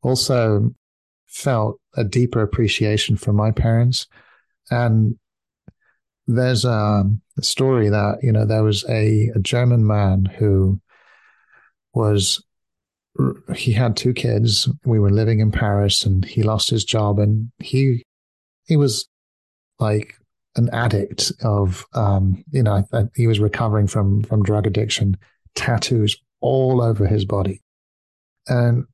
also 0.03 0.75
felt 1.27 1.79
a 1.97 2.05
deeper 2.05 2.41
appreciation 2.43 3.17
for 3.17 3.33
my 3.33 3.51
parents. 3.51 4.07
And 4.71 5.19
there's 6.27 6.65
a, 6.65 7.05
story 7.41 7.89
that 7.89 8.19
you 8.21 8.33
know 8.33 8.45
there 8.45 8.65
was 8.65 8.85
a, 8.89 9.31
a 9.33 9.39
German 9.39 9.87
man 9.87 10.25
who 10.25 10.81
was 11.95 12.43
he 13.55 13.73
had 13.73 13.97
two 13.97 14.13
kids. 14.13 14.69
We 14.85 14.99
were 14.99 15.11
living 15.11 15.39
in 15.39 15.53
Paris, 15.53 16.05
and 16.05 16.25
he 16.25 16.43
lost 16.43 16.69
his 16.69 16.85
job, 16.85 17.21
and 17.21 17.53
he 17.61 18.05
he 18.69 18.77
was 18.77 19.09
like 19.81 20.15
an 20.57 20.69
addict 20.73 21.33
of, 21.43 21.87
um, 21.95 22.45
you 22.51 22.63
know, 22.63 22.87
he 23.17 23.27
was 23.27 23.41
recovering 23.41 23.87
from, 23.87 24.23
from 24.23 24.43
drug 24.43 24.67
addiction, 24.67 25.17
tattoos 25.55 26.17
all 26.41 26.83
over 26.83 27.07
his 27.07 27.25
body. 27.25 27.63
And 28.47 28.85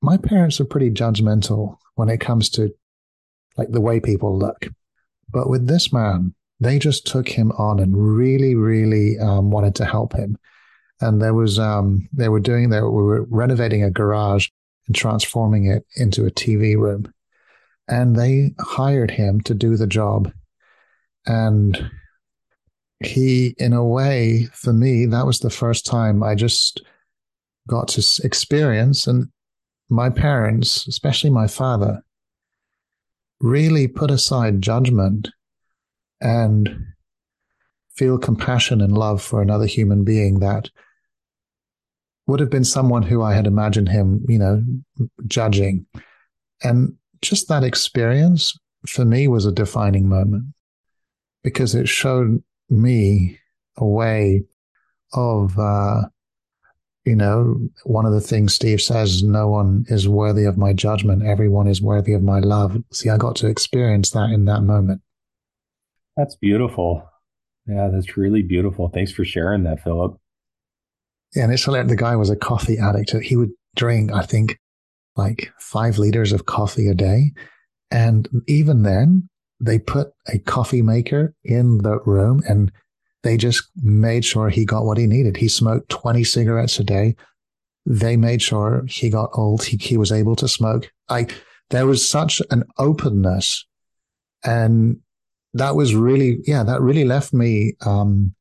my 0.00 0.16
parents 0.16 0.60
are 0.60 0.64
pretty 0.64 0.90
judgmental 0.90 1.76
when 1.96 2.08
it 2.08 2.20
comes 2.20 2.48
to 2.50 2.70
like 3.56 3.70
the 3.70 3.80
way 3.80 4.00
people 4.00 4.38
look. 4.38 4.68
But 5.30 5.48
with 5.48 5.66
this 5.66 5.92
man, 5.92 6.34
they 6.60 6.78
just 6.78 7.06
took 7.06 7.28
him 7.28 7.52
on 7.52 7.80
and 7.80 7.96
really, 7.96 8.54
really 8.54 9.18
um, 9.18 9.50
wanted 9.50 9.74
to 9.76 9.84
help 9.84 10.12
him. 10.12 10.38
And 11.00 11.20
there 11.20 11.34
was, 11.34 11.58
um, 11.58 12.08
they 12.12 12.28
were 12.28 12.40
doing, 12.40 12.70
they 12.70 12.80
were 12.80 13.24
renovating 13.24 13.82
a 13.82 13.90
garage 13.90 14.48
and 14.86 14.94
transforming 14.94 15.66
it 15.66 15.84
into 15.96 16.26
a 16.26 16.30
TV 16.30 16.76
room 16.76 17.12
and 17.88 18.16
they 18.16 18.54
hired 18.58 19.10
him 19.10 19.40
to 19.42 19.54
do 19.54 19.76
the 19.76 19.86
job. 19.86 20.32
And 21.26 21.90
he, 23.00 23.54
in 23.58 23.72
a 23.72 23.84
way, 23.84 24.48
for 24.52 24.72
me, 24.72 25.06
that 25.06 25.26
was 25.26 25.40
the 25.40 25.50
first 25.50 25.84
time 25.86 26.22
I 26.22 26.34
just 26.34 26.82
got 27.68 27.88
to 27.88 28.22
experience. 28.24 29.06
And 29.06 29.28
my 29.88 30.10
parents, 30.10 30.86
especially 30.86 31.30
my 31.30 31.46
father, 31.46 32.02
really 33.40 33.88
put 33.88 34.10
aside 34.10 34.62
judgment 34.62 35.30
and 36.20 36.86
feel 37.96 38.18
compassion 38.18 38.80
and 38.80 38.96
love 38.96 39.22
for 39.22 39.42
another 39.42 39.66
human 39.66 40.04
being 40.04 40.40
that 40.40 40.70
would 42.26 42.40
have 42.40 42.50
been 42.50 42.64
someone 42.64 43.02
who 43.02 43.22
I 43.22 43.34
had 43.34 43.46
imagined 43.46 43.88
him, 43.88 44.24
you 44.28 44.38
know, 44.38 44.64
judging. 45.26 45.86
And 46.62 46.96
just 47.24 47.48
that 47.48 47.64
experience 47.64 48.56
for 48.86 49.04
me 49.04 49.26
was 49.26 49.46
a 49.46 49.52
defining 49.52 50.08
moment 50.08 50.44
because 51.42 51.74
it 51.74 51.88
showed 51.88 52.42
me 52.68 53.38
a 53.76 53.84
way 53.84 54.44
of, 55.12 55.58
uh, 55.58 56.02
you 57.04 57.16
know, 57.16 57.56
one 57.84 58.06
of 58.06 58.12
the 58.12 58.20
things 58.20 58.54
Steve 58.54 58.80
says, 58.80 59.22
no 59.22 59.48
one 59.48 59.84
is 59.88 60.08
worthy 60.08 60.44
of 60.44 60.56
my 60.56 60.72
judgment. 60.72 61.24
Everyone 61.24 61.66
is 61.66 61.82
worthy 61.82 62.12
of 62.12 62.22
my 62.22 62.40
love. 62.40 62.76
See, 62.92 63.08
I 63.08 63.16
got 63.16 63.36
to 63.36 63.48
experience 63.48 64.10
that 64.10 64.30
in 64.30 64.44
that 64.46 64.62
moment. 64.62 65.02
That's 66.16 66.36
beautiful. 66.36 67.08
Yeah, 67.66 67.88
that's 67.88 68.16
really 68.16 68.42
beautiful. 68.42 68.88
Thanks 68.88 69.12
for 69.12 69.24
sharing 69.24 69.64
that, 69.64 69.82
Philip. 69.82 70.18
Yeah, 71.34 71.44
and 71.44 71.52
it's 71.52 71.66
like 71.66 71.88
the 71.88 71.96
guy 71.96 72.16
was 72.16 72.30
a 72.30 72.36
coffee 72.36 72.78
addict. 72.78 73.10
He 73.10 73.36
would 73.36 73.50
drink, 73.74 74.12
I 74.12 74.22
think, 74.22 74.58
like 75.16 75.52
five 75.58 75.98
liters 75.98 76.32
of 76.32 76.46
coffee 76.46 76.88
a 76.88 76.94
day. 76.94 77.32
And 77.90 78.28
even 78.46 78.82
then, 78.82 79.28
they 79.60 79.78
put 79.78 80.12
a 80.28 80.38
coffee 80.38 80.82
maker 80.82 81.34
in 81.44 81.78
the 81.78 81.98
room 82.00 82.42
and 82.48 82.72
they 83.22 83.36
just 83.36 83.64
made 83.82 84.24
sure 84.24 84.50
he 84.50 84.64
got 84.64 84.84
what 84.84 84.98
he 84.98 85.06
needed. 85.06 85.36
He 85.36 85.48
smoked 85.48 85.88
20 85.88 86.24
cigarettes 86.24 86.78
a 86.78 86.84
day. 86.84 87.16
They 87.86 88.16
made 88.16 88.42
sure 88.42 88.84
he 88.86 89.10
got 89.10 89.30
old. 89.34 89.64
He, 89.64 89.76
he 89.76 89.96
was 89.96 90.12
able 90.12 90.36
to 90.36 90.48
smoke. 90.48 90.90
I, 91.08 91.26
there 91.70 91.86
was 91.86 92.06
such 92.06 92.42
an 92.50 92.64
openness 92.78 93.64
And 94.44 95.00
that 95.54 95.76
was 95.76 95.94
really, 95.94 96.38
yeah, 96.46 96.64
that 96.64 96.82
really 96.82 97.04
left 97.04 97.32
me, 97.32 97.74
um, 97.86 98.34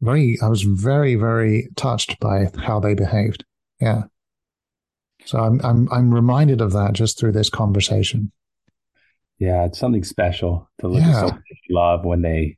very, 0.00 0.38
I 0.42 0.48
was 0.48 0.62
very, 0.62 1.14
very 1.14 1.68
touched 1.76 2.18
by 2.20 2.50
how 2.56 2.80
they 2.80 2.94
behaved. 2.94 3.44
Yeah. 3.80 4.04
So 5.28 5.38
I'm, 5.38 5.60
I'm, 5.62 5.92
I'm 5.92 6.14
reminded 6.14 6.62
of 6.62 6.72
that 6.72 6.94
just 6.94 7.18
through 7.18 7.32
this 7.32 7.50
conversation. 7.50 8.32
Yeah. 9.38 9.66
It's 9.66 9.78
something 9.78 10.02
special 10.02 10.70
to 10.80 10.88
look 10.88 11.02
yeah. 11.02 11.10
at 11.10 11.14
someone 11.16 11.42
love 11.68 12.04
when 12.06 12.22
they, 12.22 12.56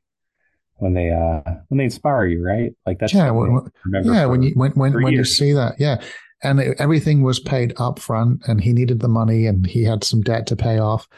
when 0.75 0.93
they, 0.93 1.09
uh, 1.09 1.41
when 1.67 1.79
they 1.79 1.83
inspire 1.83 2.27
you, 2.27 2.41
right? 2.41 2.71
Like 2.85 2.99
that's, 2.99 3.13
yeah. 3.13 3.29
When, 3.29 3.69
yeah. 4.05 4.25
when 4.25 4.41
you, 4.41 4.53
when, 4.55 4.71
when, 4.71 5.03
when 5.03 5.11
you 5.11 5.25
see 5.25 5.51
that, 5.51 5.75
yeah. 5.79 6.01
And 6.43 6.61
it, 6.61 6.77
everything 6.79 7.23
was 7.23 7.41
paid 7.41 7.73
up 7.75 7.99
front 7.99 8.47
and 8.47 8.61
he 8.61 8.71
needed 8.71 9.01
the 9.01 9.09
money 9.09 9.47
and 9.47 9.65
he 9.67 9.83
had 9.83 10.05
some 10.05 10.21
debt 10.21 10.47
to 10.47 10.55
pay 10.55 10.79
off. 10.79 11.09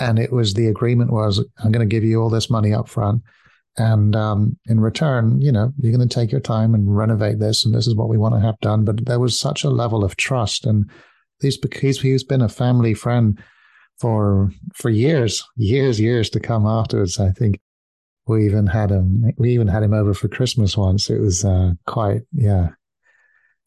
And 0.00 0.18
it 0.18 0.32
was 0.32 0.54
the 0.54 0.66
agreement 0.66 1.12
was, 1.12 1.38
I'm 1.62 1.70
going 1.70 1.88
to 1.88 1.94
give 1.94 2.02
you 2.02 2.20
all 2.20 2.30
this 2.30 2.50
money 2.50 2.74
up 2.74 2.88
front 2.88 3.22
and 3.78 4.16
um, 4.16 4.58
in 4.66 4.80
return, 4.80 5.40
you 5.40 5.52
know, 5.52 5.72
you're 5.78 5.94
going 5.94 6.06
to 6.06 6.14
take 6.14 6.32
your 6.32 6.40
time 6.40 6.74
and 6.74 6.96
renovate 6.96 7.38
this, 7.38 7.64
and 7.64 7.74
this 7.74 7.86
is 7.86 7.94
what 7.94 8.08
we 8.08 8.16
want 8.16 8.34
to 8.34 8.40
have 8.40 8.58
done. 8.60 8.84
But 8.84 9.04
there 9.06 9.20
was 9.20 9.38
such 9.38 9.64
a 9.64 9.70
level 9.70 10.04
of 10.04 10.16
trust, 10.16 10.64
and 10.64 10.90
he's 11.40 11.58
he's, 11.80 12.00
he's 12.00 12.24
been 12.24 12.42
a 12.42 12.48
family 12.48 12.94
friend 12.94 13.38
for 13.98 14.50
for 14.74 14.90
years, 14.90 15.44
years, 15.56 16.00
years 16.00 16.30
to 16.30 16.40
come 16.40 16.66
afterwards. 16.66 17.20
I 17.20 17.30
think 17.30 17.60
we 18.26 18.44
even 18.46 18.66
had 18.66 18.90
him 18.90 19.32
we 19.38 19.52
even 19.52 19.68
had 19.68 19.82
him 19.82 19.92
over 19.92 20.14
for 20.14 20.28
Christmas 20.28 20.76
once. 20.76 21.10
It 21.10 21.20
was 21.20 21.44
uh, 21.44 21.72
quite 21.86 22.22
yeah, 22.32 22.70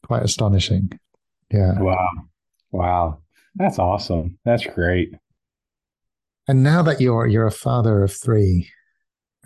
quite 0.04 0.22
astonishing. 0.22 0.98
Yeah. 1.52 1.80
Wow. 1.80 2.08
Wow. 2.72 3.18
That's 3.54 3.78
awesome. 3.78 4.38
That's 4.44 4.64
great. 4.66 5.14
And 6.48 6.62
now 6.62 6.82
that 6.82 7.00
you're 7.00 7.26
you're 7.26 7.46
a 7.46 7.52
father 7.52 8.02
of 8.02 8.12
three, 8.12 8.68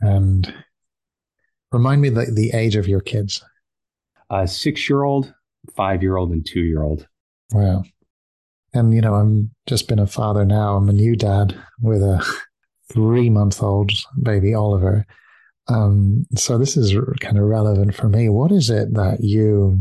and 0.05 0.53
remind 1.73 2.03
me 2.03 2.09
the, 2.09 2.27
the 2.27 2.51
age 2.53 2.77
of 2.77 2.89
your 2.89 3.01
kids. 3.01 3.43
A 4.31 4.47
six 4.47 4.89
year 4.89 5.03
old, 5.03 5.33
five 5.77 6.03
year 6.03 6.17
old, 6.17 6.31
and 6.31 6.45
two 6.45 6.61
year 6.61 6.83
old. 6.83 7.07
Wow. 7.53 7.85
And, 8.73 8.93
you 8.93 9.01
know, 9.01 9.15
I'm 9.15 9.51
just 9.67 9.89
been 9.89 9.99
a 9.99 10.07
father 10.07 10.45
now. 10.45 10.77
I'm 10.77 10.89
a 10.89 10.93
new 10.93 11.15
dad 11.15 11.57
with 11.81 12.03
a 12.03 12.25
three 12.93 13.31
month 13.31 13.63
old 13.63 13.93
baby, 14.21 14.55
Oliver. 14.55 15.07
Um, 15.69 16.27
so 16.37 16.59
this 16.59 16.77
is 16.77 16.95
kind 17.21 17.39
of 17.39 17.45
relevant 17.45 17.95
for 17.95 18.09
me. 18.09 18.29
What 18.29 18.53
is 18.53 18.71
it 18.71 18.95
that 18.95 19.21
you, 19.21 19.79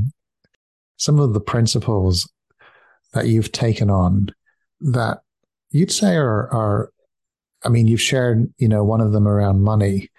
some 0.97 1.19
of 1.19 1.33
the 1.33 1.41
principles 1.41 2.31
that 3.13 3.27
you've 3.27 3.51
taken 3.51 3.89
on 3.89 4.29
that 4.79 5.21
you'd 5.71 5.91
say 5.91 6.15
are, 6.15 6.53
are 6.53 6.91
I 7.65 7.69
mean, 7.69 7.87
you've 7.87 8.01
shared, 8.01 8.53
you 8.57 8.67
know, 8.67 8.83
one 8.83 9.01
of 9.01 9.11
them 9.11 9.27
around 9.27 9.61
money, 9.61 10.09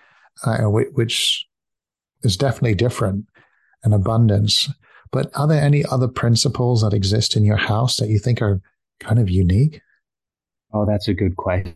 uh, 0.44 0.58
which 0.64 1.46
is 2.22 2.36
definitely 2.36 2.74
different 2.74 3.26
and 3.82 3.94
abundance. 3.94 4.70
But 5.12 5.30
are 5.36 5.46
there 5.46 5.62
any 5.62 5.84
other 5.84 6.08
principles 6.08 6.82
that 6.82 6.94
exist 6.94 7.36
in 7.36 7.44
your 7.44 7.56
house 7.56 7.98
that 7.98 8.08
you 8.08 8.18
think 8.18 8.42
are 8.42 8.60
kind 9.00 9.18
of 9.18 9.30
unique? 9.30 9.80
Oh, 10.72 10.84
that's 10.84 11.08
a 11.08 11.14
good 11.14 11.36
question. 11.36 11.74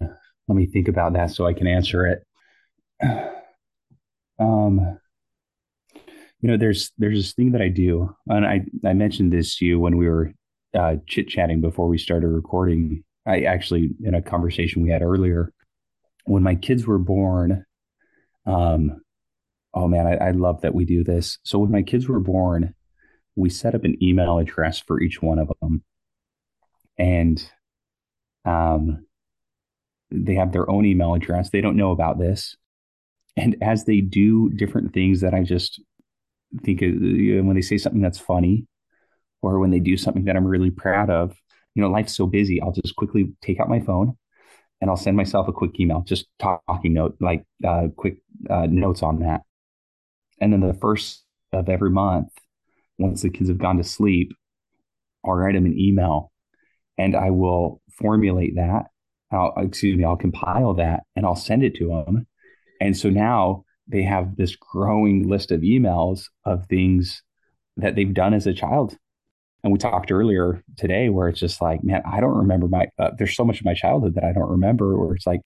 Let 0.48 0.56
me 0.56 0.66
think 0.66 0.88
about 0.88 1.12
that 1.12 1.30
so 1.30 1.46
I 1.46 1.52
can 1.52 1.66
answer 1.66 2.06
it. 2.06 2.26
Um, 4.40 5.00
you 6.40 6.48
know, 6.48 6.56
there's 6.56 6.92
there's 6.96 7.18
this 7.18 7.32
thing 7.34 7.50
that 7.50 7.60
I 7.60 7.66
do, 7.66 8.14
and 8.28 8.46
I 8.46 8.64
I 8.86 8.92
mentioned 8.92 9.32
this 9.32 9.56
to 9.56 9.66
you 9.66 9.80
when 9.80 9.96
we 9.96 10.08
were 10.08 10.32
uh, 10.78 10.96
chit 11.08 11.26
chatting 11.28 11.60
before 11.60 11.88
we 11.88 11.98
started 11.98 12.28
recording. 12.28 13.02
I 13.26 13.40
actually 13.40 13.90
in 14.04 14.14
a 14.14 14.22
conversation 14.22 14.82
we 14.82 14.90
had 14.90 15.02
earlier 15.02 15.52
when 16.24 16.44
my 16.44 16.54
kids 16.54 16.86
were 16.86 16.98
born, 16.98 17.64
um, 18.48 19.00
oh 19.74 19.86
man, 19.86 20.06
I, 20.06 20.28
I 20.28 20.30
love 20.32 20.62
that 20.62 20.74
we 20.74 20.84
do 20.84 21.04
this. 21.04 21.38
So 21.42 21.58
when 21.58 21.70
my 21.70 21.82
kids 21.82 22.08
were 22.08 22.20
born, 22.20 22.74
we 23.36 23.50
set 23.50 23.74
up 23.74 23.84
an 23.84 24.02
email 24.02 24.38
address 24.38 24.78
for 24.80 25.00
each 25.00 25.22
one 25.22 25.38
of 25.38 25.52
them, 25.60 25.84
and 26.96 27.50
um, 28.44 29.06
they 30.10 30.34
have 30.34 30.52
their 30.52 30.68
own 30.68 30.86
email 30.86 31.14
address. 31.14 31.50
They 31.50 31.60
don't 31.60 31.76
know 31.76 31.92
about 31.92 32.18
this, 32.18 32.56
and 33.36 33.56
as 33.62 33.84
they 33.84 34.00
do 34.00 34.50
different 34.50 34.94
things 34.94 35.20
that 35.20 35.34
I 35.34 35.42
just 35.42 35.80
think 36.64 36.80
when 36.80 37.54
they 37.54 37.62
say 37.62 37.78
something 37.78 38.02
that's 38.02 38.18
funny, 38.18 38.66
or 39.42 39.60
when 39.60 39.70
they 39.70 39.80
do 39.80 39.96
something 39.96 40.24
that 40.24 40.36
I'm 40.36 40.46
really 40.46 40.70
proud 40.70 41.10
of, 41.10 41.36
you 41.74 41.82
know, 41.82 41.90
life's 41.90 42.16
so 42.16 42.26
busy. 42.26 42.60
I'll 42.60 42.72
just 42.72 42.96
quickly 42.96 43.32
take 43.42 43.60
out 43.60 43.68
my 43.68 43.80
phone 43.80 44.16
and 44.80 44.90
I'll 44.90 44.96
send 44.96 45.16
myself 45.16 45.48
a 45.48 45.52
quick 45.52 45.78
email, 45.80 46.02
just 46.02 46.26
talking 46.38 46.92
note, 46.92 47.16
like 47.20 47.44
uh, 47.66 47.88
quick 47.96 48.18
uh, 48.48 48.66
notes 48.66 49.02
on 49.02 49.20
that. 49.20 49.42
And 50.40 50.52
then 50.52 50.60
the 50.60 50.74
first 50.74 51.24
of 51.52 51.68
every 51.68 51.90
month, 51.90 52.28
once 52.98 53.22
the 53.22 53.30
kids 53.30 53.48
have 53.48 53.58
gone 53.58 53.78
to 53.78 53.84
sleep, 53.84 54.32
I'll 55.24 55.34
write 55.34 55.54
them 55.54 55.66
an 55.66 55.78
email 55.78 56.32
and 56.96 57.16
I 57.16 57.30
will 57.30 57.80
formulate 57.92 58.56
that. 58.56 58.86
I'll, 59.32 59.52
excuse 59.56 59.96
me, 59.96 60.04
I'll 60.04 60.16
compile 60.16 60.74
that 60.74 61.02
and 61.16 61.26
I'll 61.26 61.36
send 61.36 61.62
it 61.64 61.74
to 61.76 61.88
them. 61.88 62.26
And 62.80 62.96
so 62.96 63.10
now 63.10 63.64
they 63.88 64.02
have 64.02 64.36
this 64.36 64.56
growing 64.56 65.28
list 65.28 65.50
of 65.50 65.60
emails 65.60 66.24
of 66.44 66.66
things 66.66 67.22
that 67.76 67.94
they've 67.94 68.14
done 68.14 68.34
as 68.34 68.46
a 68.46 68.52
child 68.52 68.96
and 69.64 69.72
we 69.72 69.78
talked 69.78 70.12
earlier 70.12 70.62
today 70.76 71.08
where 71.08 71.28
it's 71.28 71.40
just 71.40 71.60
like, 71.60 71.82
man, 71.82 72.02
I 72.06 72.20
don't 72.20 72.36
remember 72.36 72.68
my, 72.68 72.88
uh, 72.98 73.10
there's 73.18 73.34
so 73.34 73.44
much 73.44 73.58
of 73.58 73.66
my 73.66 73.74
childhood 73.74 74.14
that 74.14 74.24
I 74.24 74.32
don't 74.32 74.50
remember, 74.50 74.96
where 74.96 75.14
it's 75.14 75.26
like, 75.26 75.40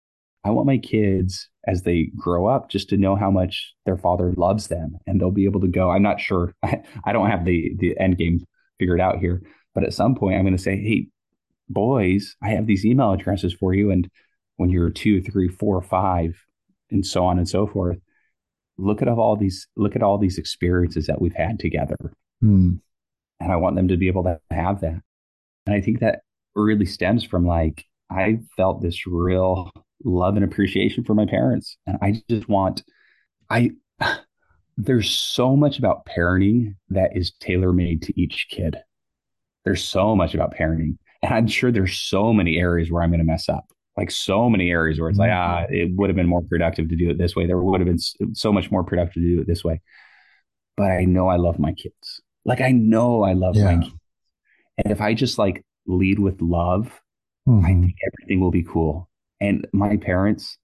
I 0.45 0.51
want 0.51 0.67
my 0.67 0.79
kids 0.79 1.49
as 1.67 1.83
they 1.83 2.11
grow 2.17 2.47
up 2.47 2.69
just 2.69 2.89
to 2.91 2.97
know 2.97 3.17
how 3.17 3.31
much 3.31 3.73
their 3.87 3.97
father 3.97 4.35
loves 4.37 4.69
them 4.69 4.99
and 5.07 5.21
they'll 5.21 5.31
be 5.31 5.45
able 5.45 5.61
to 5.61 5.69
go. 5.69 5.91
I'm 5.91 6.03
not 6.03 6.21
sure. 6.21 6.55
I, 6.63 6.83
I 7.05 7.13
don't 7.13 7.31
have 7.31 7.45
the, 7.45 7.75
the 7.79 7.99
end 7.99 8.19
game 8.19 8.45
figured 8.79 9.01
out 9.01 9.19
here, 9.19 9.43
but 9.75 9.85
at 9.85 9.95
some 9.95 10.15
point 10.15 10.37
I'm 10.37 10.45
going 10.45 10.57
to 10.57 10.63
say, 10.63 10.77
Hey, 10.77 11.07
boys, 11.69 12.37
I 12.43 12.51
have 12.51 12.67
these 12.67 12.85
email 12.85 13.13
addresses 13.13 13.55
for 13.55 13.73
you. 13.73 13.91
And 13.91 14.11
when 14.57 14.69
you're 14.69 14.91
two, 14.91 15.23
three, 15.23 15.49
four, 15.49 15.81
five, 15.81 16.37
and 16.91 17.07
so 17.07 17.25
on 17.25 17.39
and 17.39 17.49
so 17.49 17.67
forth, 17.67 17.99
look 18.77 19.01
at 19.01 19.09
all 19.09 19.37
these, 19.37 19.69
look 19.77 19.97
at 19.97 20.03
all 20.03 20.19
these 20.19 20.37
experiences 20.37 21.07
that 21.07 21.21
we've 21.21 21.35
had 21.35 21.59
together. 21.59 21.97
Hmm 22.41 22.75
and 23.43 23.53
I 23.53 23.57
want 23.57 23.77
them 23.77 23.89
to 23.89 23.97
be 23.97 24.07
able 24.07 24.23
to 24.25 24.41
have 24.51 24.81
that. 24.81 25.01
And 25.67 25.75
I 25.75 25.81
think 25.81 26.01
that 26.01 26.21
really 26.55 26.87
stems 26.87 27.25
from 27.25 27.47
like 27.47 27.85
I 28.11 28.41
felt 28.57 28.83
this 28.83 29.07
real 29.07 29.71
love 30.05 30.37
and 30.37 30.45
appreciation 30.45 31.05
for 31.05 31.15
my 31.15 31.27
parents, 31.27 31.77
and 31.87 31.99
I 32.01 32.23
just 32.29 32.49
want 32.49 32.83
I. 33.51 33.71
There's 34.79 35.11
so 35.11 35.55
much 35.55 35.79
about 35.79 36.07
parenting 36.07 36.77
that 36.89 37.11
is 37.15 37.33
tailor 37.41 37.75
made 37.75 38.01
to 38.03 38.21
each 38.21 38.47
kid. 38.51 38.79
There's 39.67 39.85
so 39.85 40.17
much 40.17 40.35
about 40.35 40.55
parenting, 40.57 40.97
and 41.23 41.35
I'm 41.35 41.47
sure 41.47 41.71
there's 41.71 41.99
so 41.99 42.33
many 42.33 42.57
areas 42.57 42.91
where 42.91 43.03
I'm 43.03 43.11
going 43.11 43.21
to 43.21 43.25
mess 43.25 43.51
up. 43.51 43.67
Like 43.99 44.11
so 44.11 44.49
many 44.49 44.71
areas 44.71 44.99
where 44.99 45.11
it's 45.11 45.19
like, 45.19 45.31
ah, 45.31 45.67
it 45.69 45.91
would 45.97 46.09
have 46.09 46.17
been 46.17 46.27
more 46.27 46.41
productive 46.41 46.89
to 46.89 46.97
do 46.97 47.11
it 47.11 47.19
this 47.19 47.37
way. 47.37 47.47
There 47.47 47.61
would 47.61 47.81
have 47.83 47.87
been 47.87 48.35
so 48.35 48.51
much 48.51 48.71
more 48.71 48.83
productive 48.83 49.23
to 49.23 49.37
do 49.37 49.41
it 49.43 49.47
this 49.47 49.63
way. 49.63 49.83
But 50.79 50.91
I 50.91 51.05
know 51.05 51.29
I 51.29 51.37
love 51.37 51.59
my 51.59 51.75
kids 51.75 52.23
like 52.45 52.61
I 52.61 52.73
know 52.73 53.23
I 53.23 53.33
love 53.33 53.57
yeah. 53.57 53.65
my 53.65 53.83
kids. 53.83 53.97
And 54.79 54.93
if 54.93 55.01
I 55.01 55.15
just 55.15 55.39
like 55.39 55.65
lead 55.87 56.19
with 56.19 56.41
love, 56.41 57.01
mm-hmm. 57.49 57.65
I 57.65 57.69
think 57.69 57.95
everything 58.07 58.41
will 58.41 58.51
be 58.51 58.65
cool. 58.65 59.09
And 59.41 59.67
my 59.73 59.97
parents, 59.97 60.57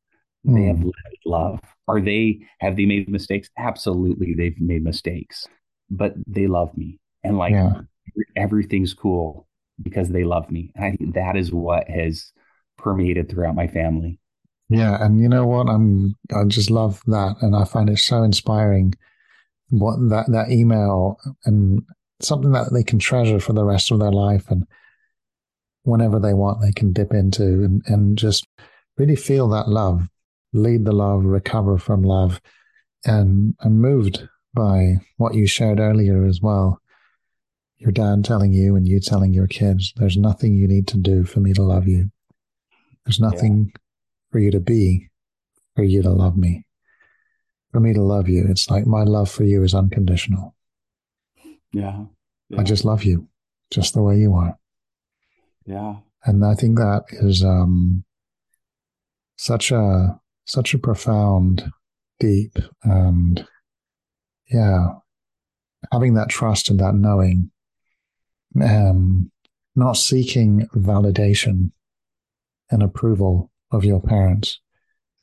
mm. 0.46 0.54
they 0.54 0.64
have 0.66 0.76
mm. 0.76 0.84
led 0.84 1.10
with 1.10 1.20
love. 1.26 1.60
Are 1.86 2.00
they 2.00 2.40
have 2.60 2.76
they 2.76 2.86
made 2.86 3.08
mistakes? 3.08 3.48
Absolutely, 3.58 4.34
they've 4.34 4.60
made 4.60 4.82
mistakes. 4.82 5.46
But 5.90 6.14
they 6.26 6.46
love 6.46 6.76
me. 6.76 6.98
And 7.24 7.38
like 7.38 7.52
yeah. 7.52 7.80
everything's 8.36 8.94
cool 8.94 9.46
because 9.82 10.08
they 10.08 10.24
love 10.24 10.50
me. 10.50 10.72
And 10.74 10.84
I 10.84 10.92
think 10.92 11.14
that 11.14 11.36
is 11.36 11.52
what 11.52 11.88
has 11.88 12.32
permeated 12.76 13.28
throughout 13.28 13.54
my 13.54 13.66
family. 13.66 14.18
Yeah, 14.70 15.02
and 15.02 15.20
you 15.20 15.28
know 15.28 15.46
what? 15.46 15.68
I'm 15.68 16.16
I 16.34 16.44
just 16.44 16.70
love 16.70 17.02
that, 17.06 17.36
and 17.40 17.56
I 17.56 17.64
find 17.64 17.88
it 17.88 17.98
so 17.98 18.22
inspiring 18.22 18.94
what 19.70 19.96
that 20.08 20.26
that 20.30 20.50
email 20.50 21.18
and 21.44 21.82
something 22.20 22.52
that 22.52 22.72
they 22.72 22.82
can 22.82 22.98
treasure 22.98 23.38
for 23.38 23.52
the 23.52 23.64
rest 23.64 23.90
of 23.90 23.98
their 23.98 24.12
life 24.12 24.50
and 24.50 24.66
whenever 25.82 26.18
they 26.18 26.34
want 26.34 26.60
they 26.60 26.72
can 26.72 26.92
dip 26.92 27.12
into 27.12 27.44
and, 27.64 27.82
and 27.86 28.18
just 28.18 28.46
really 28.96 29.16
feel 29.16 29.48
that 29.48 29.68
love 29.68 30.08
lead 30.52 30.84
the 30.84 30.92
love 30.92 31.24
recover 31.24 31.78
from 31.78 32.02
love 32.02 32.40
and 33.04 33.54
i'm 33.60 33.78
moved 33.80 34.28
by 34.58 34.96
what 35.16 35.34
you 35.34 35.46
shared 35.46 35.78
earlier 35.78 36.26
as 36.26 36.40
well. 36.40 36.80
Your 37.78 37.92
dad 37.92 38.24
telling 38.24 38.52
you 38.52 38.74
and 38.74 38.88
you 38.88 38.98
telling 38.98 39.32
your 39.32 39.46
kids 39.46 39.92
there's 39.96 40.16
nothing 40.16 40.54
you 40.54 40.66
need 40.66 40.88
to 40.88 40.98
do 40.98 41.24
for 41.24 41.38
me 41.38 41.52
to 41.52 41.62
love 41.62 41.86
you. 41.86 42.10
There's 43.04 43.20
nothing 43.20 43.66
yeah. 43.66 43.78
for 44.32 44.38
you 44.40 44.50
to 44.50 44.60
be 44.60 45.08
for 45.76 45.84
you 45.84 46.02
to 46.02 46.10
love 46.10 46.36
me 46.36 46.64
for 47.72 47.80
me 47.80 47.92
to 47.94 48.02
love 48.02 48.28
you. 48.28 48.46
It's 48.48 48.70
like 48.70 48.86
my 48.86 49.04
love 49.04 49.30
for 49.30 49.44
you 49.44 49.62
is 49.62 49.74
unconditional. 49.74 50.54
Yeah. 51.72 52.04
yeah. 52.48 52.60
I 52.60 52.62
just 52.62 52.84
love 52.84 53.04
you 53.04 53.28
just 53.70 53.94
the 53.94 54.02
way 54.02 54.18
you 54.18 54.34
are. 54.34 54.58
Yeah. 55.66 55.96
And 56.24 56.44
I 56.44 56.54
think 56.54 56.78
that 56.78 57.04
is, 57.10 57.44
um, 57.44 58.04
such 59.38 59.70
a 59.70 60.18
such 60.44 60.74
a 60.74 60.78
profound, 60.78 61.70
deep, 62.20 62.58
and 62.82 63.46
yeah, 64.50 64.88
having 65.92 66.14
that 66.14 66.28
trust 66.28 66.70
and 66.70 66.80
that 66.80 66.94
knowing, 66.94 67.50
um, 68.62 69.30
not 69.76 69.92
seeking 69.96 70.66
validation 70.74 71.70
and 72.70 72.82
approval 72.82 73.50
of 73.70 73.84
your 73.84 74.00
parents, 74.00 74.60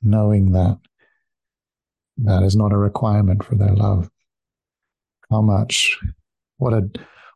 knowing 0.01 0.51
that 0.51 0.79
that 2.17 2.43
is 2.43 2.55
not 2.55 2.71
a 2.71 2.77
requirement 2.77 3.43
for 3.43 3.55
their 3.55 3.75
love. 3.75 4.09
How 5.29 5.41
much, 5.41 5.97
what 6.57 6.73
a, 6.73 6.89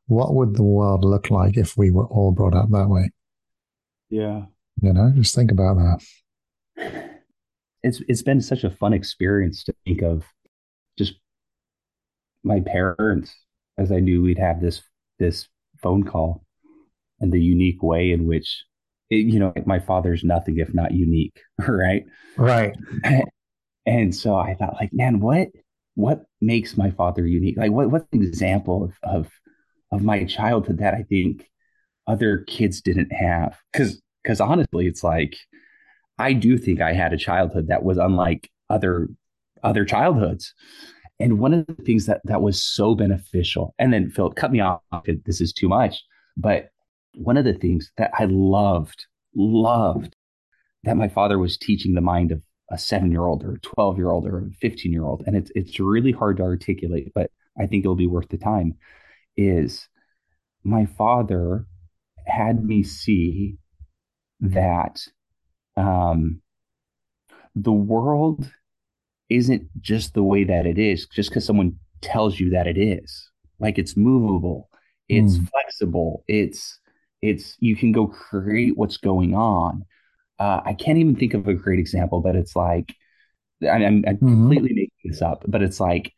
what 0.07 0.33
would 0.35 0.55
the 0.55 0.63
world 0.63 1.03
look 1.03 1.29
like 1.29 1.57
if 1.57 1.77
we 1.77 1.91
were 1.91 2.07
all 2.07 2.31
brought 2.31 2.55
up 2.55 2.69
that 2.71 2.87
way? 2.87 3.11
Yeah. 4.09 4.45
You 4.81 4.93
know, 4.93 5.11
just 5.15 5.35
think 5.35 5.51
about 5.51 5.77
that. 5.77 7.09
It's 7.83 8.01
it's 8.07 8.21
been 8.21 8.41
such 8.41 8.63
a 8.63 8.69
fun 8.69 8.93
experience 8.93 9.63
to 9.65 9.73
think 9.85 10.01
of 10.01 10.25
just 10.97 11.13
my 12.43 12.59
parents 12.59 13.33
as 13.77 13.91
I 13.91 13.99
knew 13.99 14.21
we'd 14.21 14.37
have 14.37 14.61
this 14.61 14.81
this 15.17 15.47
phone 15.81 16.03
call 16.03 16.43
and 17.19 17.31
the 17.31 17.41
unique 17.41 17.81
way 17.81 18.11
in 18.11 18.25
which 18.25 18.65
it, 19.09 19.25
you 19.25 19.39
know 19.39 19.53
my 19.65 19.79
father's 19.79 20.23
nothing 20.23 20.57
if 20.57 20.73
not 20.73 20.91
unique 20.91 21.39
right 21.67 22.05
right 22.37 22.75
and 23.85 24.15
so 24.15 24.35
I 24.35 24.55
thought 24.55 24.75
like 24.75 24.93
man 24.93 25.19
what 25.19 25.49
what 25.95 26.25
makes 26.41 26.77
my 26.77 26.91
father 26.91 27.25
unique 27.25 27.57
like 27.57 27.71
what 27.71 27.91
what's 27.91 28.07
an 28.11 28.21
example 28.21 28.83
of 28.83 28.93
of 29.03 29.31
of 29.91 30.03
my 30.03 30.23
childhood 30.25 30.79
that 30.79 30.93
I 30.93 31.03
think 31.03 31.49
other 32.07 32.39
kids 32.47 32.81
didn't 32.81 33.11
have 33.11 33.57
because 33.71 34.01
because 34.23 34.41
honestly 34.41 34.87
it's 34.87 35.03
like 35.03 35.35
I 36.17 36.33
do 36.33 36.57
think 36.57 36.81
I 36.81 36.93
had 36.93 37.13
a 37.13 37.17
childhood 37.17 37.67
that 37.67 37.83
was 37.83 37.97
unlike 37.97 38.49
other 38.69 39.07
other 39.63 39.85
childhoods 39.85 40.53
and 41.19 41.39
one 41.39 41.53
of 41.53 41.67
the 41.67 41.73
things 41.73 42.05
that 42.05 42.21
that 42.25 42.41
was 42.41 42.63
so 42.63 42.95
beneficial, 42.95 43.75
and 43.77 43.91
then 43.91 44.09
Phil 44.09 44.31
cut 44.31 44.51
me 44.51 44.61
off. 44.61 44.81
This 45.25 45.41
is 45.41 45.51
too 45.51 45.67
much, 45.67 46.01
but 46.37 46.69
one 47.15 47.37
of 47.37 47.43
the 47.43 47.53
things 47.53 47.91
that 47.97 48.11
I 48.17 48.25
loved, 48.25 49.05
loved 49.35 50.15
that 50.83 50.95
my 50.95 51.09
father 51.09 51.37
was 51.37 51.57
teaching 51.57 51.93
the 51.93 52.01
mind 52.01 52.31
of 52.31 52.41
a 52.71 52.77
seven 52.77 53.11
year 53.11 53.25
old 53.25 53.43
or 53.43 53.53
a 53.53 53.59
12 53.59 53.97
year 53.97 54.11
old 54.11 54.27
or 54.27 54.39
a 54.39 54.51
15 54.61 54.91
year 54.91 55.03
old. 55.03 55.23
And 55.25 55.35
it's, 55.35 55.51
it's 55.55 55.79
really 55.79 56.11
hard 56.11 56.37
to 56.37 56.43
articulate, 56.43 57.11
but 57.13 57.31
I 57.59 57.65
think 57.65 57.83
it'll 57.83 57.95
be 57.95 58.07
worth 58.07 58.29
the 58.29 58.37
time. 58.37 58.75
Is 59.35 59.87
my 60.63 60.85
father 60.85 61.65
had 62.25 62.63
me 62.63 62.83
see 62.83 63.57
that 64.41 65.01
um, 65.75 66.41
the 67.55 67.71
world 67.71 68.51
isn't 69.29 69.69
just 69.81 70.13
the 70.13 70.23
way 70.23 70.43
that 70.43 70.65
it 70.65 70.77
is 70.77 71.05
just 71.07 71.29
because 71.29 71.45
someone 71.45 71.75
tells 72.01 72.39
you 72.39 72.49
that 72.51 72.67
it 72.67 72.77
is. 72.77 73.29
Like 73.59 73.77
it's 73.77 73.97
movable, 73.97 74.69
it's 75.07 75.37
mm. 75.37 75.49
flexible, 75.49 76.23
it's 76.27 76.79
it's 77.21 77.57
you 77.59 77.75
can 77.75 77.91
go 77.91 78.07
create 78.07 78.77
what's 78.77 78.97
going 78.97 79.35
on. 79.35 79.85
Uh, 80.39 80.61
I 80.65 80.73
can't 80.73 80.97
even 80.97 81.15
think 81.15 81.33
of 81.33 81.47
a 81.47 81.53
great 81.53 81.79
example, 81.79 82.21
but 82.21 82.35
it's 82.35 82.55
like 82.55 82.95
I, 83.63 83.67
I'm, 83.67 84.03
I'm 84.07 84.15
mm-hmm. 84.15 84.27
completely 84.27 84.73
making 84.73 85.11
this 85.11 85.21
up, 85.21 85.43
but 85.47 85.61
it's 85.61 85.79
like, 85.79 86.13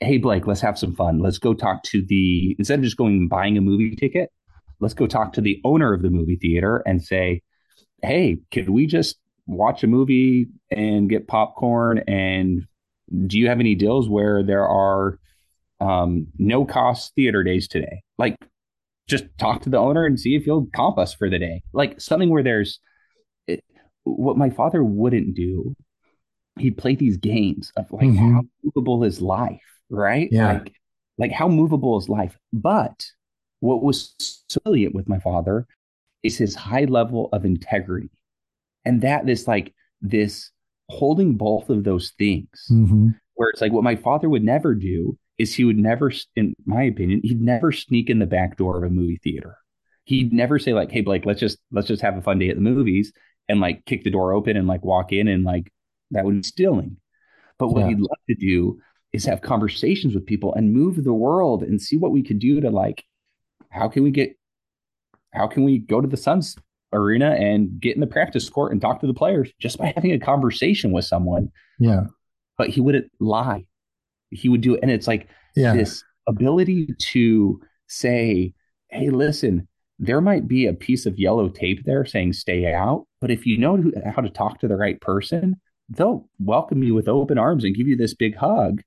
hey 0.00 0.18
Blake, 0.18 0.46
let's 0.46 0.60
have 0.60 0.78
some 0.78 0.94
fun. 0.94 1.18
Let's 1.18 1.38
go 1.38 1.54
talk 1.54 1.82
to 1.84 2.04
the 2.06 2.54
instead 2.58 2.78
of 2.78 2.84
just 2.84 2.96
going 2.96 3.16
and 3.16 3.28
buying 3.28 3.58
a 3.58 3.60
movie 3.60 3.96
ticket, 3.96 4.30
let's 4.80 4.94
go 4.94 5.06
talk 5.06 5.32
to 5.34 5.40
the 5.40 5.60
owner 5.64 5.92
of 5.92 6.02
the 6.02 6.10
movie 6.10 6.38
theater 6.40 6.82
and 6.86 7.02
say, 7.02 7.42
hey, 8.02 8.38
could 8.52 8.68
we 8.68 8.86
just 8.86 9.16
watch 9.46 9.82
a 9.82 9.88
movie 9.88 10.46
and 10.70 11.08
get 11.08 11.26
popcorn? 11.26 11.98
And 12.06 12.66
do 13.26 13.38
you 13.38 13.48
have 13.48 13.60
any 13.60 13.74
deals 13.74 14.08
where 14.08 14.42
there 14.42 14.66
are 14.66 15.18
um, 15.80 16.28
no 16.38 16.64
cost 16.64 17.14
theater 17.14 17.42
days 17.42 17.66
today? 17.66 18.02
Like, 18.18 18.36
just 19.08 19.24
talk 19.38 19.62
to 19.62 19.70
the 19.70 19.78
owner 19.78 20.04
and 20.04 20.20
see 20.20 20.36
if 20.36 20.44
he'll 20.44 20.66
comp 20.76 20.98
us 20.98 21.14
for 21.14 21.30
the 21.30 21.38
day. 21.38 21.62
Like 21.72 22.00
something 22.00 22.28
where 22.28 22.42
there's 22.42 22.78
what 24.16 24.36
my 24.36 24.50
father 24.50 24.82
wouldn't 24.82 25.34
do. 25.34 25.74
He'd 26.58 26.76
play 26.78 26.96
these 26.96 27.16
games 27.16 27.72
of 27.76 27.90
like 27.92 28.06
mm-hmm. 28.06 28.34
how 28.34 28.42
movable 28.64 29.04
is 29.04 29.20
life, 29.20 29.62
right? 29.90 30.28
Yeah. 30.30 30.54
Like, 30.54 30.72
like 31.18 31.32
how 31.32 31.48
movable 31.48 31.98
is 31.98 32.08
life. 32.08 32.36
But 32.52 33.06
what 33.60 33.82
was 33.82 34.14
so 34.48 34.60
brilliant 34.64 34.94
with 34.94 35.08
my 35.08 35.18
father 35.20 35.66
is 36.22 36.36
his 36.36 36.54
high 36.54 36.84
level 36.84 37.28
of 37.32 37.44
integrity 37.44 38.10
and 38.84 39.02
that 39.02 39.28
is 39.28 39.46
like 39.46 39.74
this 40.00 40.50
holding 40.88 41.36
both 41.36 41.68
of 41.68 41.84
those 41.84 42.12
things 42.18 42.48
mm-hmm. 42.70 43.08
where 43.34 43.50
it's 43.50 43.60
like 43.60 43.72
what 43.72 43.84
my 43.84 43.96
father 43.96 44.28
would 44.28 44.42
never 44.42 44.74
do 44.74 45.16
is 45.36 45.54
he 45.54 45.64
would 45.64 45.78
never 45.78 46.10
in 46.36 46.54
my 46.64 46.82
opinion 46.82 47.20
he'd 47.22 47.40
never 47.40 47.70
sneak 47.70 48.08
in 48.08 48.18
the 48.18 48.26
back 48.26 48.56
door 48.56 48.78
of 48.78 48.84
a 48.84 48.92
movie 48.92 49.20
theater 49.22 49.56
he'd 50.04 50.32
never 50.32 50.58
say 50.58 50.72
like 50.72 50.90
hey 50.90 51.02
blake 51.02 51.26
let's 51.26 51.40
just 51.40 51.58
let's 51.70 51.88
just 51.88 52.02
have 52.02 52.16
a 52.16 52.22
fun 52.22 52.38
day 52.38 52.48
at 52.48 52.56
the 52.56 52.62
movies 52.62 53.12
and 53.48 53.60
like 53.60 53.84
kick 53.84 54.04
the 54.04 54.10
door 54.10 54.32
open 54.32 54.56
and 54.56 54.66
like 54.66 54.84
walk 54.84 55.12
in 55.12 55.28
and 55.28 55.44
like 55.44 55.72
that 56.10 56.24
would 56.24 56.36
be 56.36 56.42
stealing 56.42 56.96
but 57.58 57.68
what 57.68 57.80
yeah. 57.80 57.88
he'd 57.88 58.00
love 58.00 58.18
to 58.28 58.34
do 58.34 58.78
is 59.12 59.24
have 59.24 59.40
conversations 59.40 60.14
with 60.14 60.26
people 60.26 60.54
and 60.54 60.72
move 60.72 61.02
the 61.02 61.12
world 61.12 61.62
and 61.62 61.80
see 61.80 61.96
what 61.96 62.12
we 62.12 62.22
could 62.22 62.38
do 62.38 62.60
to 62.60 62.70
like 62.70 63.04
how 63.70 63.88
can 63.88 64.02
we 64.02 64.10
get 64.10 64.36
how 65.32 65.46
can 65.46 65.64
we 65.64 65.78
go 65.78 66.00
to 66.00 66.08
the 66.08 66.16
suns 66.16 66.56
arena 66.92 67.30
and 67.32 67.80
get 67.80 67.94
in 67.94 68.00
the 68.00 68.06
practice 68.06 68.48
court 68.48 68.72
and 68.72 68.80
talk 68.80 69.00
to 69.00 69.06
the 69.06 69.14
players 69.14 69.50
just 69.60 69.78
by 69.78 69.92
having 69.94 70.12
a 70.12 70.18
conversation 70.18 70.92
with 70.92 71.04
someone. 71.04 71.50
Yeah. 71.78 72.04
But 72.56 72.70
he 72.70 72.80
wouldn't 72.80 73.10
lie. 73.20 73.66
He 74.30 74.48
would 74.48 74.60
do 74.60 74.74
it. 74.74 74.80
And 74.82 74.90
it's 74.90 75.06
like 75.06 75.28
yeah. 75.54 75.74
this 75.74 76.02
ability 76.26 76.94
to 76.98 77.60
say, 77.88 78.54
hey, 78.88 79.10
listen, 79.10 79.68
there 79.98 80.20
might 80.20 80.46
be 80.46 80.66
a 80.66 80.72
piece 80.72 81.06
of 81.06 81.18
yellow 81.18 81.48
tape 81.48 81.84
there 81.84 82.04
saying 82.04 82.32
stay 82.32 82.72
out. 82.72 83.06
But 83.20 83.30
if 83.30 83.46
you 83.46 83.58
know 83.58 83.82
how 84.14 84.22
to 84.22 84.30
talk 84.30 84.60
to 84.60 84.68
the 84.68 84.76
right 84.76 85.00
person, 85.00 85.60
they'll 85.88 86.28
welcome 86.38 86.82
you 86.82 86.94
with 86.94 87.08
open 87.08 87.38
arms 87.38 87.64
and 87.64 87.74
give 87.74 87.88
you 87.88 87.96
this 87.96 88.14
big 88.14 88.36
hug. 88.36 88.82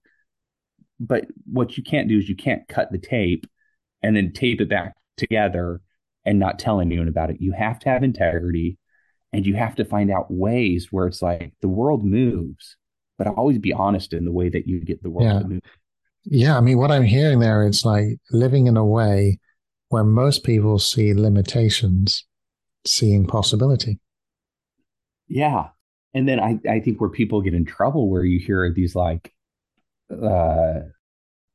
But 0.99 1.26
what 1.51 1.78
you 1.78 1.84
can't 1.84 2.07
do 2.07 2.18
is 2.18 2.30
you 2.30 2.36
can't 2.36 2.68
cut 2.68 2.91
the 2.91 2.97
tape 2.97 3.45
and 4.01 4.16
then 4.16 4.32
tape 4.32 4.62
it 4.62 4.70
back 4.70 4.95
together 5.18 5.82
and 6.26 6.39
not 6.39 6.59
tell 6.59 6.80
anyone 6.80 7.07
about 7.07 7.30
it. 7.30 7.41
You 7.41 7.51
have 7.53 7.80
to 7.80 7.89
have 7.89 8.03
integrity 8.03 8.78
and 9.34 9.45
you 9.45 9.55
have 9.55 9.76
to 9.76 9.86
find 9.86 10.12
out 10.12 10.32
ways 10.32 10.88
where 10.91 11.07
it's 11.07 11.22
like 11.22 11.53
the 11.62 11.68
world 11.68 12.05
moves, 12.05 12.78
but 13.18 13.28
always 13.28 13.57
be 13.57 13.74
honest 13.74 14.14
in 14.14 14.26
the 14.26 14.32
way 14.32 14.49
that 14.49 14.68
you 14.68 14.80
get 14.80 15.01
the 15.03 15.09
world 15.09 15.28
yeah. 15.28 15.39
to 15.39 15.47
move. 15.47 15.62
Yeah. 16.24 16.57
I 16.57 16.62
mean, 16.62 16.78
what 16.78 16.91
I'm 16.91 17.03
hearing 17.03 17.39
there, 17.39 17.66
it's 17.66 17.84
like 17.84 18.18
living 18.32 18.68
in 18.68 18.78
a 18.78 18.86
way 18.86 19.39
where 19.91 20.05
most 20.05 20.45
people 20.45 20.79
see 20.79 21.13
limitations, 21.13 22.25
seeing 22.85 23.27
possibility. 23.27 23.99
Yeah. 25.27 25.67
And 26.13 26.27
then 26.27 26.39
I, 26.39 26.59
I 26.69 26.79
think 26.79 27.01
where 27.01 27.09
people 27.09 27.41
get 27.41 27.53
in 27.53 27.65
trouble, 27.65 28.09
where 28.09 28.23
you 28.23 28.39
hear 28.39 28.71
these 28.73 28.95
like, 28.95 29.33
uh, 30.09 30.79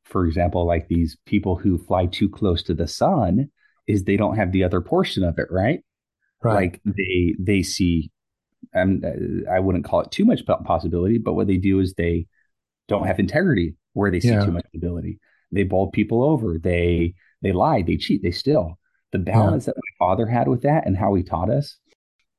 for 0.05 0.27
example, 0.27 0.67
like 0.67 0.89
these 0.89 1.17
people 1.25 1.57
who 1.57 1.79
fly 1.79 2.07
too 2.07 2.29
close 2.29 2.63
to 2.65 2.75
the 2.75 2.87
sun, 2.87 3.51
is 3.87 4.05
they 4.05 4.17
don't 4.19 4.37
have 4.37 4.53
the 4.53 4.65
other 4.65 4.83
portion 4.83 5.25
of 5.25 5.39
it, 5.39 5.49
right? 5.51 5.81
Right. 6.43 6.55
Like 6.55 6.81
they 6.85 7.35
they 7.39 7.63
see, 7.63 8.11
um, 8.75 9.01
I 9.51 9.61
wouldn't 9.61 9.87
call 9.87 10.01
it 10.01 10.11
too 10.11 10.27
much 10.27 10.45
possibility, 10.45 11.17
but 11.17 11.35
what 11.35 11.47
they 11.47 11.57
do 11.57 11.81
is 11.81 11.95
they 11.95 12.27
don't 12.87 13.07
have 13.07 13.19
integrity 13.19 13.77
where 13.95 14.11
they 14.11 14.21
see 14.21 14.29
yeah. 14.29 14.45
too 14.45 14.53
much 14.53 14.67
ability. 14.75 15.21
They 15.53 15.63
bowl 15.63 15.91
people 15.91 16.23
over. 16.23 16.59
They 16.59 17.15
they 17.43 17.53
lie. 17.53 17.83
They 17.83 17.97
cheat. 17.97 18.23
They 18.23 18.31
steal. 18.31 18.79
The 19.13 19.19
balance 19.19 19.67
yeah. 19.67 19.73
that 19.73 19.83
my 20.01 20.07
father 20.07 20.27
had 20.27 20.49
with 20.49 20.63
that 20.63 20.87
and 20.87 20.97
how 20.97 21.15
he 21.15 21.23
taught 21.23 21.51
us, 21.51 21.79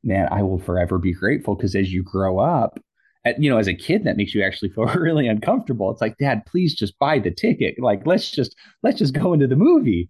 man, 0.04 0.28
I 0.32 0.44
will 0.44 0.60
forever 0.60 0.98
be 0.98 1.14
grateful 1.14 1.56
because 1.56 1.76
as 1.76 1.92
you 1.92 2.04
grow 2.04 2.40
up, 2.40 2.80
at, 3.26 3.42
you 3.42 3.50
know, 3.50 3.58
as 3.58 3.68
a 3.68 3.74
kid, 3.74 4.04
that 4.04 4.18
makes 4.18 4.34
you 4.34 4.44
actually 4.44 4.70
feel 4.76 4.86
really 4.86 5.28
uncomfortable. 5.28 5.92
It's 5.92 6.02
like, 6.02 6.18
Dad, 6.18 6.46
please 6.46 6.76
just 6.76 6.98
buy 7.00 7.20
the 7.20 7.32
ticket. 7.32 7.76
Like, 7.80 8.06
let's 8.06 8.32
just 8.32 8.56
let's 8.84 9.00
just 9.00 9.14
go 9.14 9.34
into 9.34 9.48
the 9.48 9.56
movie. 9.56 10.10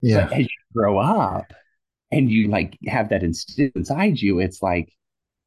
Yeah. 0.00 0.26
But 0.28 0.32
as 0.32 0.40
you 0.40 0.48
grow 0.74 0.98
up 0.98 1.52
and 2.10 2.30
you 2.30 2.48
like 2.48 2.78
have 2.86 3.08
that 3.08 3.22
instilled 3.22 3.72
inside 3.74 4.20
you, 4.20 4.38
it's 4.38 4.62
like 4.62 4.92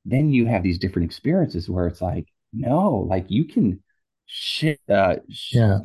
then 0.05 0.32
you 0.32 0.45
have 0.45 0.63
these 0.63 0.80
different 0.80 1.05
experiences 1.05 1.69
where 1.69 1.88
it's 1.88 2.01
like, 2.01 2.25
no, 2.53 3.05
like 3.07 3.25
you 3.30 3.45
can 3.45 3.84
shit 4.32 4.80
uh 4.88 5.15
sh- 5.27 5.55
yeah 5.55 5.80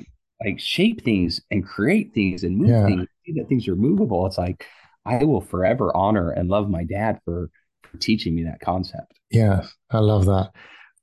like 0.44 0.58
shape 0.58 1.04
things 1.04 1.40
and 1.50 1.66
create 1.66 2.12
things 2.14 2.44
and 2.44 2.56
move 2.56 2.68
yeah. 2.68 2.86
things 2.86 3.06
see 3.24 3.32
that 3.32 3.48
things 3.48 3.68
are 3.68 3.76
movable 3.76 4.26
it's 4.26 4.38
like 4.38 4.66
i 5.06 5.22
will 5.24 5.40
forever 5.40 5.94
honor 5.96 6.30
and 6.30 6.48
love 6.48 6.68
my 6.68 6.84
dad 6.84 7.20
for, 7.24 7.50
for 7.82 7.96
teaching 7.98 8.34
me 8.34 8.44
that 8.44 8.60
concept 8.60 9.12
yeah 9.30 9.62
i 9.90 9.98
love 9.98 10.26
that 10.26 10.50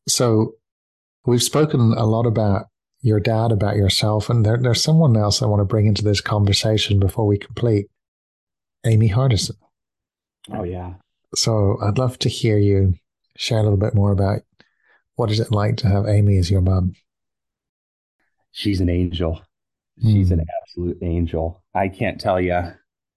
so 0.07 0.55
we've 1.25 1.43
spoken 1.43 1.93
a 1.97 2.05
lot 2.05 2.25
about 2.25 2.65
your 3.01 3.19
dad, 3.19 3.51
about 3.51 3.75
yourself. 3.75 4.29
And 4.29 4.45
there, 4.45 4.57
there's 4.57 4.83
someone 4.83 5.17
else 5.17 5.41
I 5.41 5.47
want 5.47 5.59
to 5.61 5.65
bring 5.65 5.87
into 5.87 6.03
this 6.03 6.21
conversation 6.21 6.99
before 6.99 7.25
we 7.25 7.37
complete 7.37 7.87
Amy 8.85 9.09
Hardison. 9.09 9.57
Oh, 10.51 10.63
yeah. 10.63 10.93
So 11.35 11.77
I'd 11.81 11.97
love 11.97 12.19
to 12.19 12.29
hear 12.29 12.57
you 12.57 12.95
share 13.37 13.59
a 13.59 13.63
little 13.63 13.77
bit 13.77 13.95
more 13.95 14.11
about 14.11 14.41
what 15.15 15.31
is 15.31 15.39
it 15.39 15.51
like 15.51 15.77
to 15.77 15.87
have 15.87 16.07
Amy 16.07 16.37
as 16.37 16.51
your 16.51 16.61
mom? 16.61 16.93
She's 18.51 18.81
an 18.81 18.89
angel. 18.89 19.41
She's 20.01 20.29
mm. 20.29 20.33
an 20.33 20.45
absolute 20.61 20.97
angel. 21.01 21.63
I 21.73 21.87
can't 21.87 22.19
tell 22.19 22.39
you 22.39 22.61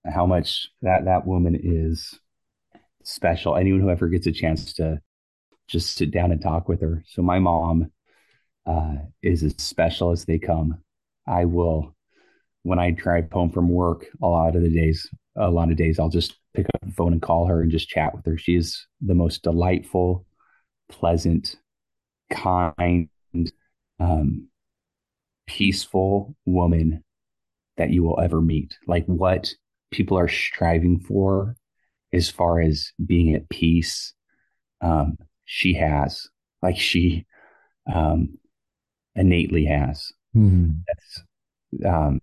how 0.05 0.27
much 0.27 0.69
that 0.83 1.07
that 1.07 1.27
woman 1.27 1.59
is 1.61 2.19
special. 3.05 3.57
Anyone 3.57 3.81
who 3.81 3.91
ever 3.91 4.09
gets 4.09 4.27
a 4.27 4.33
chance 4.33 4.75
to 4.75 5.01
just 5.67 5.95
sit 5.95 6.11
down 6.11 6.31
and 6.31 6.43
talk 6.43 6.69
with 6.69 6.81
her. 6.83 7.03
So 7.07 7.23
my 7.23 7.39
mom 7.39 7.91
uh, 8.67 8.97
is 9.23 9.43
as 9.43 9.55
special 9.59 10.11
as 10.11 10.25
they 10.25 10.39
come. 10.39 10.83
I 11.27 11.47
will, 11.47 11.97
when 12.63 12.79
I 12.79 12.91
drive 12.91 13.31
home 13.33 13.51
from 13.51 13.69
work, 13.69 14.07
a 14.23 14.27
lot 14.27 14.57
of 14.57 14.63
the 14.63 14.71
days, 14.71 15.09
a 15.37 15.51
lot 15.51 15.71
of 15.71 15.77
days, 15.77 15.99
I'll 15.99 16.11
just 16.11 16.35
pick 16.55 16.67
up 16.67 16.81
the 16.83 16.93
phone 16.93 17.13
and 17.13 17.23
call 17.23 17.47
her 17.47 17.63
and 17.63 17.71
just 17.71 17.89
chat 17.89 18.15
with 18.15 18.25
her. 18.27 18.37
She's 18.37 18.87
the 19.01 19.15
most 19.15 19.43
delightful, 19.43 20.27
pleasant, 20.91 21.57
kind, 22.31 23.09
um, 23.99 24.49
peaceful 25.47 26.35
woman 26.45 27.05
that 27.77 27.91
you 27.91 28.03
will 28.03 28.21
ever 28.21 28.41
meet. 28.41 28.77
Like 28.87 29.05
what 29.07 29.53
people 29.91 30.19
are 30.19 30.29
striving 30.29 31.01
for 31.01 31.57
as 32.13 32.31
far 32.31 32.61
as 32.61 32.93
being 33.05 33.35
at 33.35 33.49
peace, 33.49 34.15
um, 34.81 35.17
she 35.45 35.75
has. 35.75 36.29
Like 36.63 36.79
she 36.79 37.27
um, 37.93 38.39
innately 39.15 39.65
has. 39.67 40.13
Mm-hmm. 40.35 40.71
That's 40.87 41.23
um, 41.85 42.21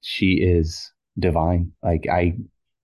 she 0.00 0.34
is 0.34 0.92
divine. 1.18 1.72
Like 1.82 2.06
I, 2.10 2.36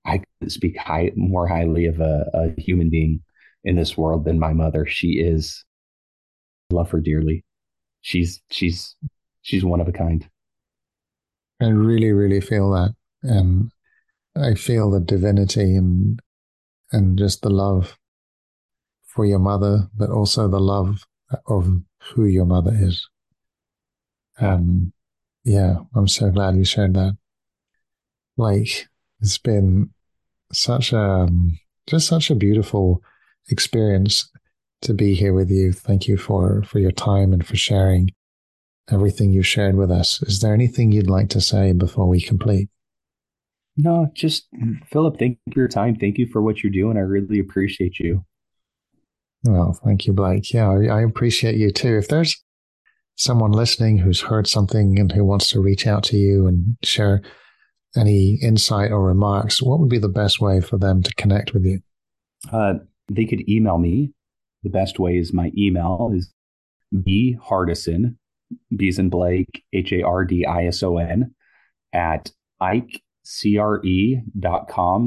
I 0.06 0.22
speak 0.48 0.76
high 0.78 1.12
more 1.16 1.46
highly 1.46 1.86
of 1.86 2.00
a, 2.00 2.26
a 2.34 2.60
human 2.60 2.90
being 2.90 3.20
in 3.64 3.76
this 3.76 3.96
world 3.96 4.24
than 4.24 4.38
my 4.38 4.52
mother. 4.52 4.86
She 4.86 5.20
is. 5.20 5.64
I 6.70 6.76
love 6.76 6.90
her 6.90 7.00
dearly. 7.00 7.44
She's 8.02 8.42
she's 8.50 8.94
she's 9.40 9.64
one 9.64 9.80
of 9.80 9.88
a 9.88 9.92
kind. 9.92 10.28
I 11.60 11.68
really, 11.68 12.12
really 12.12 12.40
feel 12.40 12.70
that, 12.72 12.94
and 13.22 13.70
I 14.36 14.54
feel 14.54 14.90
the 14.90 15.00
divinity 15.00 15.76
and 15.76 16.20
and 16.90 17.18
just 17.18 17.42
the 17.42 17.50
love 17.50 17.96
for 19.06 19.24
your 19.24 19.38
mother, 19.38 19.88
but 19.94 20.10
also 20.10 20.48
the 20.48 20.60
love 20.60 21.06
of 21.46 21.80
who 22.00 22.24
your 22.24 22.46
mother 22.46 22.72
is. 22.74 23.08
Um, 24.40 24.92
yeah, 25.44 25.76
I'm 25.94 26.08
so 26.08 26.30
glad 26.30 26.56
you 26.56 26.64
shared 26.64 26.94
that. 26.94 27.16
Like, 28.36 28.88
it's 29.20 29.38
been 29.38 29.90
such 30.52 30.92
a, 30.92 30.98
um, 30.98 31.58
just 31.86 32.08
such 32.08 32.30
a 32.30 32.34
beautiful 32.34 33.02
experience 33.48 34.30
to 34.82 34.94
be 34.94 35.14
here 35.14 35.32
with 35.32 35.50
you. 35.50 35.72
Thank 35.72 36.06
you 36.06 36.16
for, 36.16 36.62
for 36.64 36.78
your 36.78 36.92
time 36.92 37.32
and 37.32 37.46
for 37.46 37.56
sharing 37.56 38.10
everything 38.90 39.32
you've 39.32 39.46
shared 39.46 39.76
with 39.76 39.90
us. 39.90 40.22
Is 40.22 40.40
there 40.40 40.54
anything 40.54 40.92
you'd 40.92 41.10
like 41.10 41.28
to 41.30 41.40
say 41.40 41.72
before 41.72 42.08
we 42.08 42.20
complete? 42.20 42.68
No, 43.76 44.10
just 44.14 44.48
Philip, 44.90 45.18
thank 45.18 45.38
you 45.46 45.52
for 45.52 45.60
your 45.60 45.68
time. 45.68 45.96
Thank 45.96 46.18
you 46.18 46.26
for 46.26 46.42
what 46.42 46.62
you're 46.62 46.72
doing. 46.72 46.96
I 46.96 47.00
really 47.00 47.38
appreciate 47.38 47.98
you. 47.98 48.24
Well, 49.44 49.78
thank 49.84 50.06
you, 50.06 50.12
Blake. 50.12 50.52
Yeah, 50.52 50.68
I, 50.68 50.98
I 50.98 51.02
appreciate 51.02 51.56
you 51.56 51.70
too. 51.70 51.96
If 51.96 52.08
there's 52.08 52.42
someone 53.16 53.52
listening 53.52 53.98
who's 53.98 54.20
heard 54.20 54.46
something 54.46 54.98
and 54.98 55.10
who 55.10 55.24
wants 55.24 55.48
to 55.50 55.60
reach 55.60 55.86
out 55.86 56.04
to 56.04 56.16
you 56.16 56.46
and 56.46 56.76
share 56.82 57.22
any 57.96 58.38
insight 58.42 58.90
or 58.90 59.06
remarks, 59.06 59.62
what 59.62 59.80
would 59.80 59.88
be 59.88 59.98
the 59.98 60.08
best 60.08 60.40
way 60.40 60.60
for 60.60 60.78
them 60.78 61.02
to 61.02 61.14
connect 61.14 61.54
with 61.54 61.64
you? 61.64 61.80
Uh, 62.52 62.74
they 63.10 63.24
could 63.24 63.48
email 63.48 63.78
me. 63.78 64.12
The 64.62 64.70
best 64.70 64.98
way 64.98 65.16
is 65.16 65.32
my 65.32 65.50
email 65.56 66.12
is 66.14 66.32
b 67.04 67.36
hardison, 67.42 68.16
B's 68.74 68.98
and 68.98 69.10
Blake, 69.10 69.64
H 69.72 69.92
A 69.92 70.02
R 70.02 70.24
D 70.24 70.44
I 70.44 70.66
S 70.66 70.82
O 70.82 70.98
N, 70.98 71.34
at 71.92 72.30
ikecre.com. 72.60 73.00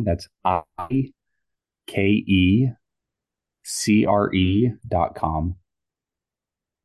That's 0.04 0.28
I 0.44 1.12
K 1.88 2.02
E 2.02 2.70
C 3.64 4.06
R 4.06 4.34
E 4.34 4.74
dot 4.88 5.16
com. 5.16 5.56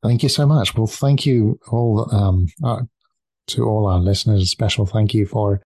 Thank 0.03 0.23
you 0.23 0.29
so 0.29 0.47
much. 0.47 0.77
Well, 0.77 0.87
thank 0.87 1.27
you 1.27 1.59
all 1.71 2.09
um, 2.15 2.47
uh, 2.65 2.83
to 3.49 3.65
all 3.65 3.87
our 3.87 3.99
listeners. 3.99 4.43
A 4.43 4.47
special 4.47 4.87
thank 4.87 5.13
you 5.13 5.27
for 5.27 5.61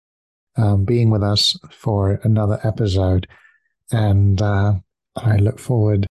um, 0.58 0.86
being 0.86 1.10
with 1.12 1.22
us 1.24 1.58
for 1.72 2.20
another 2.24 2.60
episode, 2.64 3.28
and 3.92 4.42
uh, 4.42 4.76
I 5.16 5.36
look 5.38 5.60
forward 5.60 6.08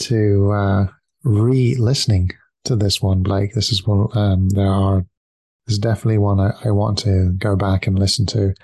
to 0.00 0.52
uh, 0.52 0.86
re-listening 1.24 2.30
to 2.64 2.76
this 2.76 3.00
one, 3.00 3.22
Blake. 3.22 3.54
This 3.54 3.72
is 3.72 3.86
one. 3.86 4.08
Um, 4.14 4.48
there 4.50 4.70
are. 4.70 5.04
There's 5.66 5.78
definitely 5.78 6.18
one 6.18 6.40
I, 6.40 6.52
I, 6.64 6.70
want 6.72 6.98
to 7.00 7.32
go 7.38 7.54
back 7.54 7.86
and 7.86 7.96
listen 7.96 8.26
to, 8.26 8.54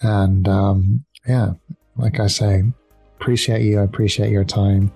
and 0.00 0.46
um, 0.46 1.04
yeah, 1.26 1.54
like 1.96 2.20
I 2.20 2.28
say, 2.28 2.62
appreciate 3.18 3.62
you. 3.62 3.80
I 3.80 3.82
appreciate 3.82 4.30
your 4.30 4.44
time 4.44 4.92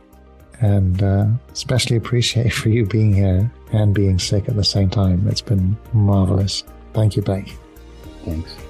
and 0.61 1.03
uh, 1.03 1.27
especially 1.53 1.97
appreciate 1.97 2.53
for 2.53 2.69
you 2.69 2.87
being 2.87 3.13
here 3.13 3.51
and 3.73 3.95
being 3.95 4.19
sick 4.19 4.49
at 4.49 4.57
the 4.57 4.65
same 4.65 4.91
time. 4.91 5.27
It's 5.29 5.41
been 5.43 5.77
marvelous. 5.93 6.65
Thank 6.93 7.17
you, 7.17 7.23
Blake. 7.23 7.57
Thanks. 8.25 8.68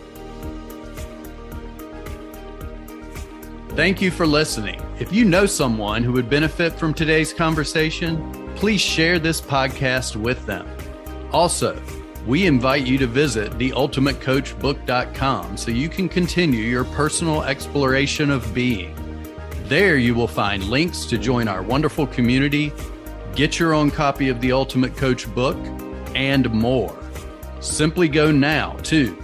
Thank 3.78 4.02
you 4.02 4.10
for 4.10 4.26
listening. 4.26 4.82
If 4.98 5.12
you 5.12 5.24
know 5.24 5.46
someone 5.46 6.02
who 6.02 6.10
would 6.14 6.28
benefit 6.28 6.72
from 6.72 6.92
today's 6.92 7.32
conversation, 7.32 8.52
please 8.56 8.80
share 8.80 9.20
this 9.20 9.40
podcast 9.40 10.16
with 10.16 10.44
them. 10.46 10.68
Also, 11.30 11.80
we 12.26 12.46
invite 12.46 12.84
you 12.84 12.98
to 12.98 13.06
visit 13.06 13.52
theultimatecoachbook.com 13.52 15.56
so 15.56 15.70
you 15.70 15.88
can 15.88 16.08
continue 16.08 16.64
your 16.64 16.82
personal 16.86 17.44
exploration 17.44 18.32
of 18.32 18.52
being. 18.52 18.96
There 19.66 19.96
you 19.96 20.12
will 20.12 20.26
find 20.26 20.64
links 20.64 21.04
to 21.04 21.16
join 21.16 21.46
our 21.46 21.62
wonderful 21.62 22.08
community, 22.08 22.72
get 23.36 23.60
your 23.60 23.74
own 23.74 23.92
copy 23.92 24.28
of 24.28 24.40
the 24.40 24.50
Ultimate 24.50 24.96
Coach 24.96 25.32
book, 25.36 25.56
and 26.16 26.50
more. 26.50 26.98
Simply 27.60 28.08
go 28.08 28.32
now 28.32 28.72
to 28.82 29.14